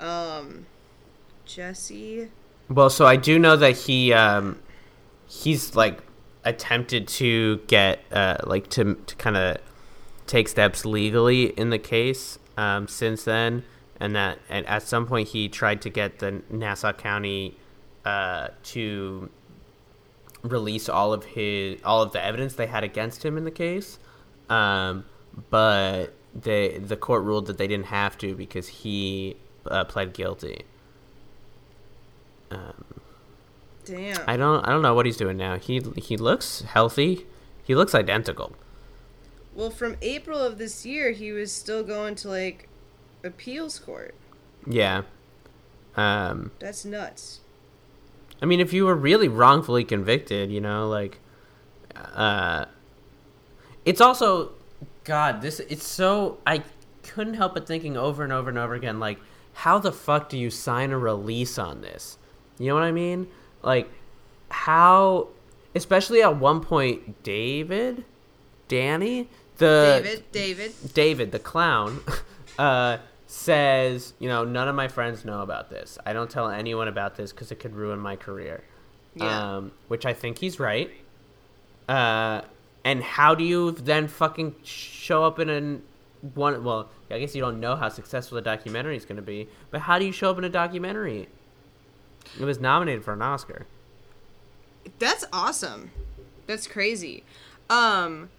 Um, 0.00 0.66
Jesse. 1.44 2.28
Well, 2.68 2.90
so 2.90 3.06
I 3.06 3.16
do 3.16 3.38
know 3.38 3.56
that 3.56 3.76
he 3.76 4.12
um 4.12 4.60
he's 5.26 5.74
like 5.74 6.00
attempted 6.44 7.08
to 7.08 7.58
get 7.66 8.00
uh 8.12 8.36
like 8.44 8.68
to 8.70 8.94
to 8.94 9.16
kind 9.16 9.36
of 9.36 9.58
take 10.26 10.48
steps 10.48 10.84
legally 10.84 11.46
in 11.58 11.70
the 11.70 11.78
case 11.78 12.38
um 12.56 12.86
since 12.86 13.24
then 13.24 13.64
and 13.98 14.14
that 14.14 14.38
and 14.48 14.66
at 14.66 14.82
some 14.82 15.06
point 15.06 15.28
he 15.28 15.48
tried 15.48 15.82
to 15.82 15.90
get 15.90 16.18
the 16.18 16.42
Nassau 16.50 16.92
County 16.92 17.56
uh 18.04 18.48
to 18.62 19.28
release 20.42 20.88
all 20.88 21.12
of 21.12 21.24
his 21.24 21.80
all 21.84 22.02
of 22.02 22.12
the 22.12 22.22
evidence 22.22 22.54
they 22.54 22.66
had 22.66 22.84
against 22.84 23.24
him 23.24 23.36
in 23.36 23.44
the 23.44 23.50
case 23.50 23.98
um 24.48 25.04
but 25.50 26.14
they 26.34 26.78
the 26.78 26.96
court 26.96 27.22
ruled 27.24 27.46
that 27.46 27.58
they 27.58 27.66
didn't 27.66 27.86
have 27.86 28.16
to 28.18 28.34
because 28.34 28.68
he 28.68 29.36
uh, 29.66 29.84
pled 29.84 30.12
guilty 30.14 30.62
um 32.50 32.84
Damn. 33.84 34.18
I 34.26 34.36
don't 34.36 34.66
I 34.66 34.70
don't 34.70 34.82
know 34.82 34.92
what 34.94 35.06
he's 35.06 35.16
doing 35.16 35.38
now. 35.38 35.56
He 35.56 35.80
he 35.96 36.18
looks 36.18 36.60
healthy. 36.60 37.26
He 37.64 37.74
looks 37.74 37.94
identical. 37.94 38.54
well, 39.54 39.70
from 39.70 39.96
April 40.02 40.38
of 40.38 40.58
this 40.58 40.84
year, 40.84 41.12
he 41.12 41.32
was 41.32 41.50
still 41.52 41.82
going 41.82 42.14
to 42.16 42.28
like 42.28 42.68
appeals 43.24 43.78
court. 43.78 44.14
Yeah. 44.66 45.02
Um 45.96 46.50
That's 46.58 46.84
nuts. 46.84 47.40
I 48.42 48.46
mean 48.46 48.60
if 48.60 48.72
you 48.74 48.84
were 48.84 48.94
really 48.94 49.28
wrongfully 49.28 49.84
convicted, 49.84 50.50
you 50.52 50.60
know, 50.60 50.86
like 50.88 51.18
uh 51.96 52.66
it's 53.86 54.02
also 54.02 54.52
god, 55.08 55.42
this 55.42 55.60
it's 55.60 55.86
so 55.86 56.38
I 56.46 56.62
couldn't 57.02 57.34
help 57.34 57.54
but 57.54 57.66
thinking 57.66 57.96
over 57.96 58.22
and 58.22 58.32
over 58.32 58.50
and 58.50 58.58
over 58.58 58.74
again 58.74 59.00
like 59.00 59.18
how 59.54 59.78
the 59.78 59.90
fuck 59.90 60.28
do 60.28 60.38
you 60.38 60.50
sign 60.50 60.92
a 60.92 60.98
release 60.98 61.58
on 61.58 61.80
this? 61.80 62.18
You 62.58 62.68
know 62.68 62.74
what 62.74 62.84
I 62.84 62.92
mean? 62.92 63.26
Like 63.62 63.90
how 64.50 65.28
especially 65.74 66.22
at 66.22 66.36
one 66.36 66.60
point 66.60 67.22
David 67.22 68.04
Danny 68.68 69.28
the 69.58 70.00
David, 70.02 70.32
David. 70.32 70.72
David, 70.94 71.32
the 71.32 71.38
clown, 71.38 72.00
uh, 72.58 72.98
says, 73.26 74.14
you 74.18 74.28
know, 74.28 74.44
none 74.44 74.68
of 74.68 74.74
my 74.74 74.88
friends 74.88 75.24
know 75.24 75.42
about 75.42 75.68
this. 75.68 75.98
I 76.06 76.12
don't 76.12 76.30
tell 76.30 76.48
anyone 76.48 76.88
about 76.88 77.16
this 77.16 77.32
because 77.32 77.50
it 77.52 77.56
could 77.56 77.74
ruin 77.74 77.98
my 77.98 78.16
career. 78.16 78.64
Yeah. 79.14 79.56
Um, 79.56 79.72
which 79.88 80.06
I 80.06 80.14
think 80.14 80.38
he's 80.38 80.60
right. 80.60 80.90
Uh, 81.88 82.42
and 82.88 83.02
how 83.02 83.34
do 83.34 83.44
you 83.44 83.72
then 83.72 84.08
fucking 84.08 84.54
show 84.64 85.22
up 85.24 85.38
in 85.38 85.50
a 85.50 85.78
one? 86.34 86.64
Well, 86.64 86.88
I 87.10 87.18
guess 87.18 87.34
you 87.34 87.40
don't 87.40 87.60
know 87.60 87.76
how 87.76 87.88
successful 87.88 88.36
the 88.36 88.42
documentary 88.42 88.96
is 88.96 89.04
going 89.04 89.16
to 89.16 89.22
be, 89.22 89.48
but 89.70 89.80
how 89.82 89.98
do 89.98 90.04
you 90.06 90.12
show 90.12 90.30
up 90.30 90.38
in 90.38 90.44
a 90.44 90.48
documentary? 90.48 91.28
It 92.40 92.44
was 92.44 92.58
nominated 92.60 93.04
for 93.04 93.12
an 93.12 93.22
Oscar. 93.22 93.66
That's 94.98 95.24
awesome. 95.32 95.90
That's 96.46 96.66
crazy. 96.66 97.24
Um, 97.68 98.30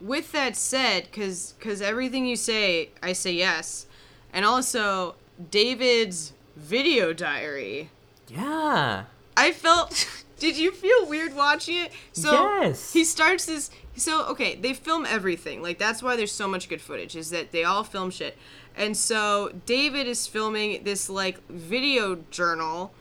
with 0.00 0.30
that 0.32 0.54
said, 0.56 1.04
because 1.04 1.54
because 1.58 1.82
everything 1.82 2.24
you 2.26 2.36
say, 2.36 2.90
I 3.02 3.12
say 3.12 3.32
yes, 3.32 3.86
and 4.32 4.44
also 4.44 5.16
David's 5.50 6.32
video 6.56 7.12
diary. 7.12 7.90
Yeah. 8.28 9.04
I 9.36 9.52
felt. 9.52 10.08
Did 10.38 10.56
you 10.56 10.70
feel 10.70 11.08
weird 11.08 11.34
watching 11.34 11.76
it? 11.78 11.92
So 12.12 12.30
Yes. 12.60 12.92
he 12.92 13.02
starts 13.02 13.46
this. 13.46 13.70
So 13.98 14.26
okay, 14.26 14.54
they 14.54 14.74
film 14.74 15.06
everything. 15.06 15.62
Like 15.62 15.78
that's 15.78 16.02
why 16.02 16.16
there's 16.16 16.32
so 16.32 16.48
much 16.48 16.68
good 16.68 16.80
footage. 16.80 17.16
Is 17.16 17.30
that 17.30 17.52
they 17.52 17.64
all 17.64 17.84
film 17.84 18.10
shit. 18.10 18.36
And 18.76 18.96
so 18.96 19.52
David 19.66 20.06
is 20.06 20.26
filming 20.26 20.84
this 20.84 21.10
like 21.10 21.46
video 21.48 22.18
journal, 22.30 22.92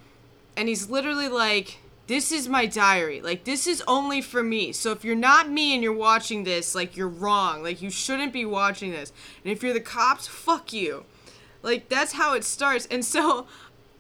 and 0.55 0.67
he's 0.67 0.89
literally 0.89 1.29
like, 1.29 1.79
"This 2.07 2.31
is 2.31 2.49
my 2.49 2.65
diary. 2.65 3.21
Like 3.21 3.43
this 3.43 3.67
is 3.67 3.83
only 3.87 4.21
for 4.21 4.43
me. 4.43 4.71
So 4.71 4.91
if 4.91 5.05
you're 5.05 5.15
not 5.15 5.49
me 5.49 5.73
and 5.73 5.83
you're 5.83 5.93
watching 5.93 6.43
this, 6.43 6.73
like 6.73 6.97
you're 6.97 7.07
wrong. 7.07 7.63
Like 7.63 7.81
you 7.81 7.89
shouldn't 7.89 8.33
be 8.33 8.45
watching 8.45 8.91
this. 8.91 9.13
And 9.43 9.51
if 9.51 9.63
you're 9.63 9.73
the 9.73 9.79
cops, 9.79 10.27
fuck 10.27 10.73
you." 10.73 11.05
Like 11.63 11.89
that's 11.89 12.13
how 12.13 12.33
it 12.33 12.43
starts. 12.43 12.87
And 12.89 13.03
so 13.03 13.45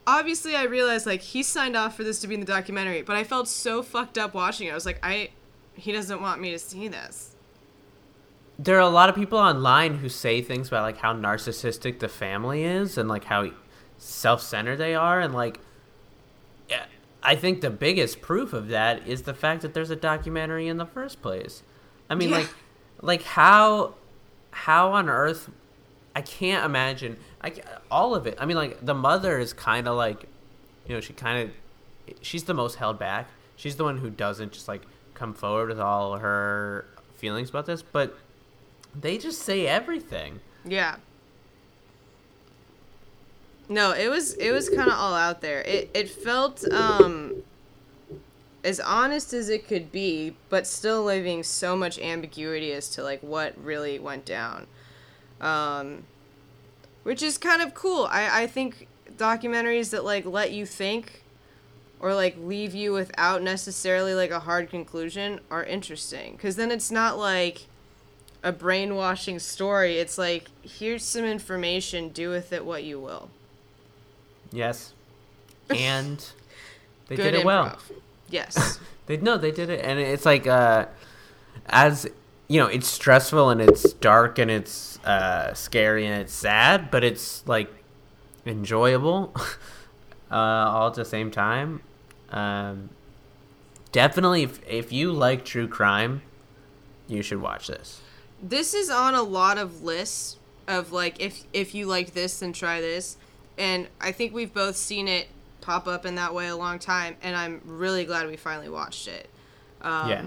obviously 0.07 0.55
I 0.55 0.63
realized 0.63 1.05
like 1.05 1.21
he 1.21 1.43
signed 1.43 1.75
off 1.75 1.95
for 1.95 2.03
this 2.03 2.19
to 2.19 2.27
be 2.27 2.33
in 2.33 2.39
the 2.39 2.45
documentary, 2.45 3.01
but 3.01 3.17
I 3.17 3.23
felt 3.23 3.47
so 3.47 3.83
fucked 3.83 4.17
up 4.17 4.33
watching 4.33 4.67
it. 4.67 4.71
I 4.71 4.75
was 4.75 4.85
like, 4.85 4.99
I 5.03 5.31
he 5.77 5.91
doesn't 5.91 6.21
want 6.21 6.41
me 6.41 6.51
to 6.51 6.59
see 6.59 6.87
this. 6.87 7.35
there 8.59 8.75
are 8.77 8.79
a 8.81 8.89
lot 8.89 9.07
of 9.09 9.15
people 9.15 9.37
online 9.37 9.95
who 9.99 10.09
say 10.09 10.41
things 10.41 10.67
about 10.67 10.83
like 10.83 10.97
how 10.97 11.13
narcissistic 11.13 11.99
the 11.99 12.07
family 12.09 12.63
is 12.63 12.97
and 12.97 13.07
like 13.07 13.25
how 13.25 13.49
self-centered 13.97 14.77
they 14.77 14.95
are 14.95 15.19
and 15.19 15.33
like 15.33 15.59
yeah, 16.69 16.85
I 17.23 17.35
think 17.35 17.61
the 17.61 17.69
biggest 17.69 18.21
proof 18.21 18.51
of 18.53 18.67
that 18.69 19.07
is 19.07 19.21
the 19.23 19.33
fact 19.33 19.61
that 19.61 19.73
there's 19.73 19.89
a 19.89 19.95
documentary 19.95 20.67
in 20.67 20.77
the 20.77 20.85
first 20.85 21.21
place. 21.21 21.63
I 22.09 22.15
mean 22.15 22.29
Yeah. 22.29 22.37
like 22.37 22.49
like 23.01 23.23
how 23.23 23.93
how 24.51 24.91
on 24.93 25.07
earth 25.09 25.49
I 26.15 26.21
can't 26.21 26.65
imagine 26.65 27.17
I 27.41 27.53
all 27.91 28.15
of 28.15 28.25
it. 28.27 28.35
I 28.39 28.45
mean 28.45 28.57
like 28.57 28.83
the 28.85 28.93
mother 28.95 29.37
is 29.39 29.53
kind 29.53 29.87
of 29.87 29.95
like 29.95 30.25
you 30.87 30.95
know, 30.95 31.01
she 31.01 31.13
kind 31.13 31.49
of 31.49 32.15
she's 32.21 32.43
the 32.45 32.53
most 32.53 32.75
held 32.75 32.97
back. 32.97 33.29
She's 33.55 33.75
the 33.75 33.83
one 33.83 33.97
who 33.99 34.09
doesn't 34.09 34.51
just 34.53 34.67
like 34.67 34.83
come 35.17 35.33
forward 35.33 35.69
with 35.69 35.79
all 35.79 36.17
her 36.17 36.85
feelings 37.15 37.49
about 37.49 37.65
this, 37.65 37.81
but 37.81 38.15
they 38.95 39.17
just 39.17 39.41
say 39.41 39.67
everything. 39.67 40.39
Yeah. 40.63 40.97
No, 43.67 43.91
it 43.91 44.09
was 44.09 44.33
it 44.35 44.51
was 44.51 44.69
kind 44.69 44.89
of 44.89 44.95
all 44.97 45.13
out 45.13 45.41
there. 45.41 45.61
It 45.61 45.89
it 45.93 46.09
felt 46.09 46.63
um 46.71 47.43
as 48.63 48.79
honest 48.79 49.33
as 49.33 49.49
it 49.49 49.67
could 49.67 49.91
be, 49.91 50.35
but 50.49 50.65
still 50.67 51.03
leaving 51.03 51.43
so 51.43 51.75
much 51.75 51.99
ambiguity 51.99 52.71
as 52.71 52.89
to 52.91 53.03
like 53.03 53.21
what 53.21 53.53
really 53.61 53.99
went 53.99 54.25
down. 54.25 54.67
Um 55.41 56.03
which 57.03 57.21
is 57.21 57.37
kind 57.37 57.61
of 57.61 57.73
cool. 57.73 58.07
I 58.09 58.43
I 58.43 58.47
think 58.47 58.87
documentaries 59.17 59.89
that 59.89 60.05
like 60.05 60.25
let 60.25 60.51
you 60.51 60.65
think 60.65 61.23
or 61.99 62.13
like 62.13 62.35
leave 62.39 62.75
you 62.75 62.93
without 62.93 63.41
necessarily 63.41 64.13
like 64.13 64.31
a 64.31 64.41
hard 64.41 64.69
conclusion 64.69 65.39
are 65.49 65.63
interesting 65.63 66.37
cuz 66.37 66.55
then 66.55 66.71
it's 66.71 66.91
not 66.91 67.17
like 67.17 67.65
a 68.43 68.51
brainwashing 68.51 69.39
story. 69.39 69.97
It's 69.97 70.17
like 70.17 70.49
here's 70.61 71.03
some 71.03 71.25
information, 71.25 72.09
do 72.09 72.29
with 72.29 72.53
it 72.53 72.65
what 72.65 72.83
you 72.83 72.99
will. 72.99 73.29
Yes. 74.51 74.93
And 75.69 76.25
they 77.07 77.15
did 77.15 77.33
it 77.35 77.45
well. 77.45 77.77
Yes. 78.29 78.79
They 79.07 79.15
no, 79.15 79.37
they 79.37 79.51
did 79.51 79.69
it 79.69 79.85
and 79.85 79.99
it's 79.99 80.25
like 80.25 80.47
uh 80.47 80.87
as 81.67 82.07
you 82.49 82.59
know, 82.59 82.67
it's 82.67 82.87
stressful 82.87 83.49
and 83.49 83.61
it's 83.61 83.93
dark 83.93 84.37
and 84.37 84.51
it's 84.51 84.99
uh 85.05 85.53
scary 85.53 86.05
and 86.05 86.21
it's 86.21 86.33
sad, 86.33 86.91
but 86.91 87.05
it's 87.05 87.47
like 87.47 87.71
enjoyable 88.45 89.33
uh 90.29 90.35
all 90.35 90.87
at 90.87 90.95
the 90.95 91.05
same 91.05 91.31
time. 91.31 91.79
Um 92.31 92.89
definitely 93.91 94.43
if 94.43 94.59
if 94.67 94.91
you 94.91 95.11
like 95.11 95.45
true 95.45 95.67
crime, 95.67 96.21
you 97.07 97.21
should 97.21 97.41
watch 97.41 97.67
this. 97.67 98.01
this 98.41 98.73
is 98.73 98.89
on 98.89 99.15
a 99.15 99.21
lot 99.23 99.57
of 99.57 99.81
lists 99.83 100.37
of 100.67 100.91
like 100.91 101.19
if 101.21 101.43
if 101.53 101.73
you 101.73 101.85
like 101.87 102.13
this 102.13 102.39
then 102.41 102.51
try 102.53 102.81
this 102.81 103.17
and 103.57 103.87
i 104.01 104.11
think 104.11 104.33
we've 104.33 104.53
both 104.53 104.75
seen 104.75 105.07
it 105.07 105.27
pop 105.61 105.87
up 105.87 106.05
in 106.05 106.15
that 106.15 106.33
way 106.35 106.47
a 106.47 106.55
long 106.55 106.77
time 106.77 107.15
and 107.23 107.35
i'm 107.37 107.61
really 107.65 108.03
glad 108.05 108.27
we 108.27 108.35
finally 108.35 108.67
watched 108.69 109.07
it 109.07 109.29
um, 109.81 110.09
Yeah. 110.09 110.23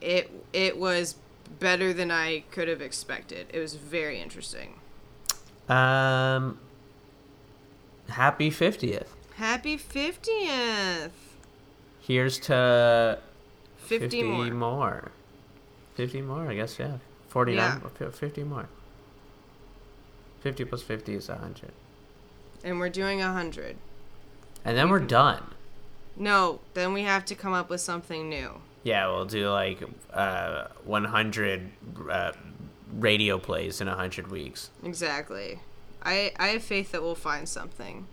it 0.00 0.30
it 0.52 0.78
was 0.78 1.16
better 1.58 1.92
than 1.92 2.10
i 2.12 2.44
could 2.52 2.68
have 2.68 2.80
expected 2.80 3.46
it 3.52 3.58
was 3.58 3.74
very 3.74 4.20
interesting 4.20 4.78
Um 5.68 6.58
happy 8.08 8.50
50th. 8.50 9.08
Happy 9.38 9.76
50th 9.78 11.10
Here's 12.00 12.38
to 12.40 13.18
50, 13.78 14.22
more. 14.22 14.44
more. 14.50 15.10
50 15.94 16.22
more, 16.22 16.48
I 16.50 16.54
guess, 16.54 16.78
yeah. 16.78 16.98
49, 17.28 17.82
Yeah. 18.00 18.10
50 18.10 18.44
more. 18.44 18.68
50 20.40 20.64
plus 20.64 20.82
50 20.82 21.14
is 21.14 21.28
100. 21.28 21.72
and 22.64 22.78
we're 22.80 22.88
doing 22.88 23.18
100 23.20 23.76
And 24.64 24.76
then 24.76 24.88
we're 24.90 25.00
done. 25.00 25.42
no 26.16 26.60
then 26.74 26.92
we 26.92 27.02
have 27.02 27.24
to 27.26 27.34
come 27.34 27.52
up 27.52 27.68
with 27.70 27.80
something 27.80 28.28
new 28.28 28.60
Yeah, 28.84 29.06
we'll 29.08 29.24
do 29.26 29.50
like 29.50 29.82
uh, 30.12 30.68
100 30.84 31.70
uh, 32.10 32.32
radio 32.92 33.38
plays 33.38 33.80
in 33.80 33.86
100 33.88 34.28
weeks. 34.30 34.70
Exactly. 34.82 35.60
I 36.02 36.32
I 36.38 36.48
have 36.54 36.62
faith 36.62 36.92
that 36.92 37.02
we'll 37.02 37.14
find 37.30 37.48
something. 37.48 38.06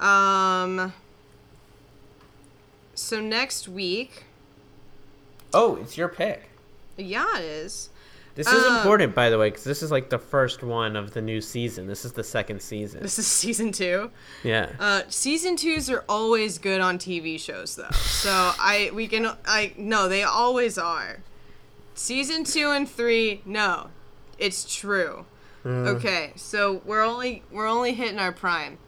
Um. 0.00 0.92
So 2.94 3.20
next 3.20 3.68
week, 3.68 4.24
Oh, 5.54 5.76
it's 5.76 5.96
your 5.96 6.08
pick. 6.08 6.48
yeah, 6.96 7.38
it 7.38 7.44
is. 7.44 7.90
This 8.34 8.46
is 8.46 8.62
Uh, 8.64 8.76
important, 8.78 9.14
by 9.16 9.30
the 9.30 9.38
way, 9.38 9.50
because 9.50 9.64
this 9.64 9.82
is 9.82 9.90
like 9.90 10.10
the 10.10 10.18
first 10.18 10.62
one 10.62 10.94
of 10.94 11.12
the 11.12 11.20
new 11.20 11.40
season. 11.40 11.86
This 11.88 12.04
is 12.04 12.12
the 12.12 12.22
second 12.22 12.60
season. 12.62 13.02
This 13.02 13.18
is 13.18 13.26
season 13.42 13.72
two. 13.72 14.10
Yeah. 14.44 14.70
Uh, 14.78 15.02
season 15.08 15.56
twos 15.56 15.90
are 15.90 16.04
always 16.08 16.58
good 16.58 16.80
on 16.80 16.98
TV 16.98 17.38
shows, 17.40 17.74
though. 17.76 17.90
So 17.92 18.30
I 18.30 18.90
we 18.94 19.08
can 19.08 19.26
I 19.46 19.72
no, 19.76 20.08
they 20.08 20.22
always 20.22 20.76
are. 20.78 21.20
Season 21.94 22.44
two 22.44 22.70
and 22.70 22.88
three, 22.88 23.42
no, 23.44 23.88
it's 24.38 24.64
true. 24.76 25.24
Okay, 25.66 26.32
so 26.34 26.80
we're 26.86 27.02
only 27.02 27.42
we're 27.50 27.66
only 27.66 27.92
hitting 27.92 28.18
our 28.18 28.32
prime. 28.32 28.78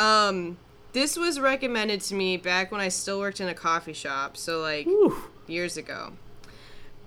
Um, 0.00 0.56
this 0.92 1.16
was 1.16 1.38
recommended 1.38 2.00
to 2.02 2.14
me 2.14 2.36
back 2.36 2.72
when 2.72 2.80
I 2.80 2.88
still 2.88 3.20
worked 3.20 3.40
in 3.40 3.48
a 3.48 3.54
coffee 3.54 3.92
shop, 3.92 4.36
so 4.36 4.60
like 4.60 4.86
Whew. 4.86 5.14
years 5.46 5.76
ago. 5.76 6.12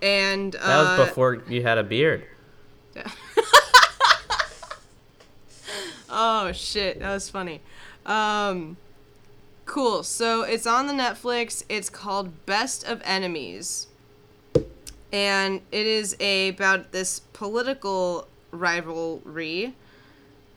And 0.02 0.56
uh, 0.56 0.60
That 0.86 1.00
was 1.00 1.10
before 1.10 1.44
you 1.50 1.64
had 1.64 1.78
a 1.78 1.84
beard. 1.84 2.26
Oh 6.16 6.52
shit, 6.52 7.00
that 7.00 7.12
was 7.12 7.28
funny. 7.28 7.60
Um 8.06 8.78
cool. 9.66 10.04
So 10.04 10.44
it's 10.44 10.68
on 10.68 10.86
the 10.86 10.94
Netflix. 10.94 11.64
It's 11.70 11.89
called 11.89 12.46
Best 12.46 12.84
of 12.86 13.02
Enemies. 13.04 13.88
And 15.12 15.62
it 15.72 15.88
is 15.88 16.16
a, 16.20 16.50
about 16.50 16.91
this 16.91 17.20
political 17.34 18.28
rivalry 18.52 19.74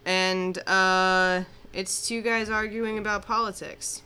and 0.04 0.58
uh 0.68 1.44
it's 1.76 2.08
two 2.08 2.22
guys 2.22 2.48
arguing 2.48 2.98
about 2.98 3.24
politics 3.26 4.00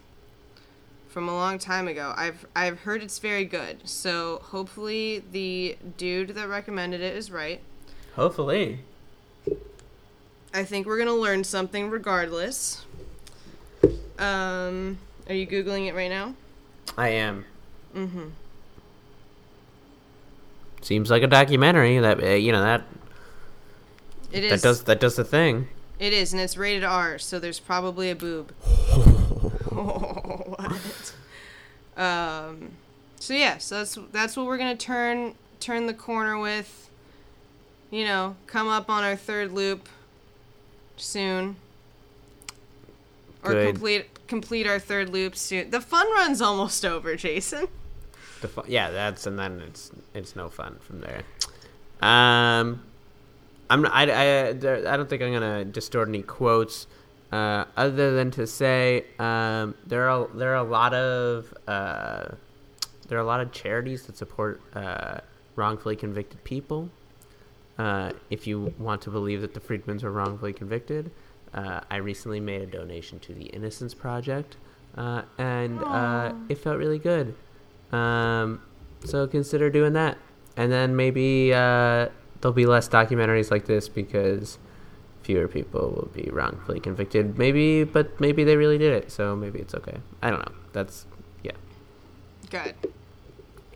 from 1.09 1.29
a 1.29 1.33
long 1.35 1.59
time 1.59 1.87
ago. 1.87 2.13
I've 2.17 2.45
I've 2.55 2.81
heard 2.81 3.03
it's 3.03 3.21
very 3.21 3.45
good. 3.45 3.89
So 3.89 4.41
hopefully 4.45 5.23
the 5.31 5.79
dude 5.97 6.31
that 6.31 6.49
recommended 6.49 7.01
it 7.01 7.17
is 7.17 7.31
right. 7.31 7.61
Hopefully. 8.17 8.81
I 10.53 10.65
think 10.65 10.87
we're 10.87 10.99
gonna 10.99 11.15
learn 11.15 11.45
something 11.45 11.91
regardless. 11.91 12.85
Um, 14.19 14.99
are 15.29 15.35
you 15.35 15.47
googling 15.47 15.87
it 15.87 15.95
right 15.95 16.11
now? 16.11 16.35
I 16.99 17.11
am. 17.11 17.45
Mm-hmm. 17.95 18.31
Seems 20.83 21.09
like 21.09 21.23
a 21.23 21.29
documentary 21.29 21.99
that 21.99 22.23
uh, 22.23 22.27
you 22.31 22.51
know 22.51 22.63
that 22.63 22.83
It 24.33 24.45
is. 24.45 24.51
that 24.51 24.67
does 24.69 24.83
that 24.85 24.99
does 24.99 25.15
the 25.15 25.25
thing. 25.25 25.69
It 26.01 26.13
is, 26.15 26.33
and 26.33 26.41
it's 26.41 26.57
rated 26.57 26.83
R, 26.83 27.19
so 27.19 27.39
there's 27.39 27.61
probably 27.61 28.11
a 28.11 28.17
boob. 28.17 28.51
what? 29.71 31.13
Um. 31.97 32.71
So 33.21 33.35
yeah, 33.35 33.59
so 33.59 33.77
that's 33.77 33.99
that's 34.11 34.37
what 34.37 34.47
we're 34.47 34.57
gonna 34.57 34.77
turn 34.77 35.35
turn 35.61 35.87
the 35.87 35.95
corner 35.95 36.39
with. 36.39 36.89
You 37.91 38.05
know, 38.05 38.37
come 38.47 38.67
up 38.67 38.89
on 38.89 39.05
our 39.05 39.15
third 39.15 39.53
loop 39.53 39.91
soon. 40.97 41.57
Or 43.45 43.53
Good. 43.53 43.67
complete 43.75 44.27
complete 44.27 44.67
our 44.67 44.79
third 44.79 45.11
loop 45.11 45.37
soon. 45.37 45.71
The 45.71 45.83
fun 45.83 46.11
run's 46.13 46.41
almost 46.41 46.87
over, 46.87 47.15
Jason. 47.17 47.69
The 48.41 48.49
fu- 48.49 48.65
yeah, 48.67 48.89
that's 48.91 49.27
and 49.27 49.39
then 49.39 49.61
it's 49.67 49.91
it's 50.15 50.35
no 50.35 50.49
fun 50.49 50.79
from 50.81 51.03
there. 51.03 51.25
Um, 52.01 52.83
I'm 53.71 53.87
I 53.87 54.11
I, 54.11 54.49
I 54.51 54.97
don't 54.97 55.09
think 55.09 55.23
I'm 55.23 55.33
gonna 55.33 55.65
distort 55.65 56.09
any 56.09 56.23
quotes. 56.23 56.87
Uh, 57.33 57.65
other 57.77 58.17
than 58.17 58.33
to 58.33 58.45
say, 58.45 59.05
um, 59.21 59.77
there 59.87 60.11
are 60.11 60.27
there 60.35 60.51
are 60.51 60.57
a 60.57 60.69
lot 60.69 60.93
of 60.93 61.55
uh, 61.69 62.27
there 63.09 63.17
are 63.17 63.23
a 63.23 63.27
lot 63.27 63.41
of 63.41 63.53
charities 63.53 64.07
that 64.07 64.17
support 64.17 64.61
uh, 64.75 65.21
wrongfully 65.55 65.95
convicted 65.95 66.43
people. 66.43 66.91
Uh, 67.79 68.13
if 68.29 68.47
you 68.47 68.75
want 68.79 69.01
to 69.03 69.11
believe 69.11 69.41
that 69.41 69.55
the 69.55 69.61
Friedmans 69.61 70.03
were 70.03 70.11
wrongfully 70.11 70.53
convicted, 70.53 71.11
uh, 71.55 71.81
I 71.91 71.97
recently 71.97 72.41
made 72.41 72.63
a 72.63 72.67
donation 72.67 73.21
to 73.21 73.33
the 73.33 73.45
Innocence 73.45 73.95
Project, 73.95 74.57
uh, 74.97 75.23
and 75.39 75.83
uh, 75.83 76.33
it 76.49 76.59
felt 76.59 76.77
really 76.77 76.99
good. 76.99 77.35
Um, 77.93 78.61
so 79.05 79.27
consider 79.27 79.71
doing 79.71 79.93
that, 79.95 80.19
and 80.57 80.71
then 80.71 80.95
maybe 80.95 81.55
uh, 81.55 82.09
there'll 82.41 82.55
be 82.55 82.67
less 82.67 82.89
documentaries 82.89 83.51
like 83.51 83.67
this 83.67 83.89
because 83.89 84.59
fewer 85.23 85.49
people 85.49 85.91
will 85.91 86.11
be 86.13 86.31
wrongfully 86.31 86.81
convicted. 86.81 87.39
Maybe, 87.39 87.85
but 87.85 88.21
maybe 88.21 88.45
they 88.45 88.57
really 88.57 88.79
did 88.79 88.93
it, 88.93 89.13
so 89.13 89.37
maybe 89.37 89.59
it's 89.59 89.75
okay. 89.75 89.99
I 90.23 90.31
don't 90.31 90.41
know. 90.41 90.55
That's 90.73 91.07
yeah. 91.43 91.53
Good. 92.51 92.75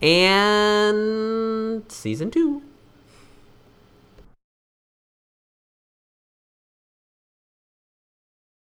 And 0.01 1.89
season 1.91 2.31
two. 2.31 2.61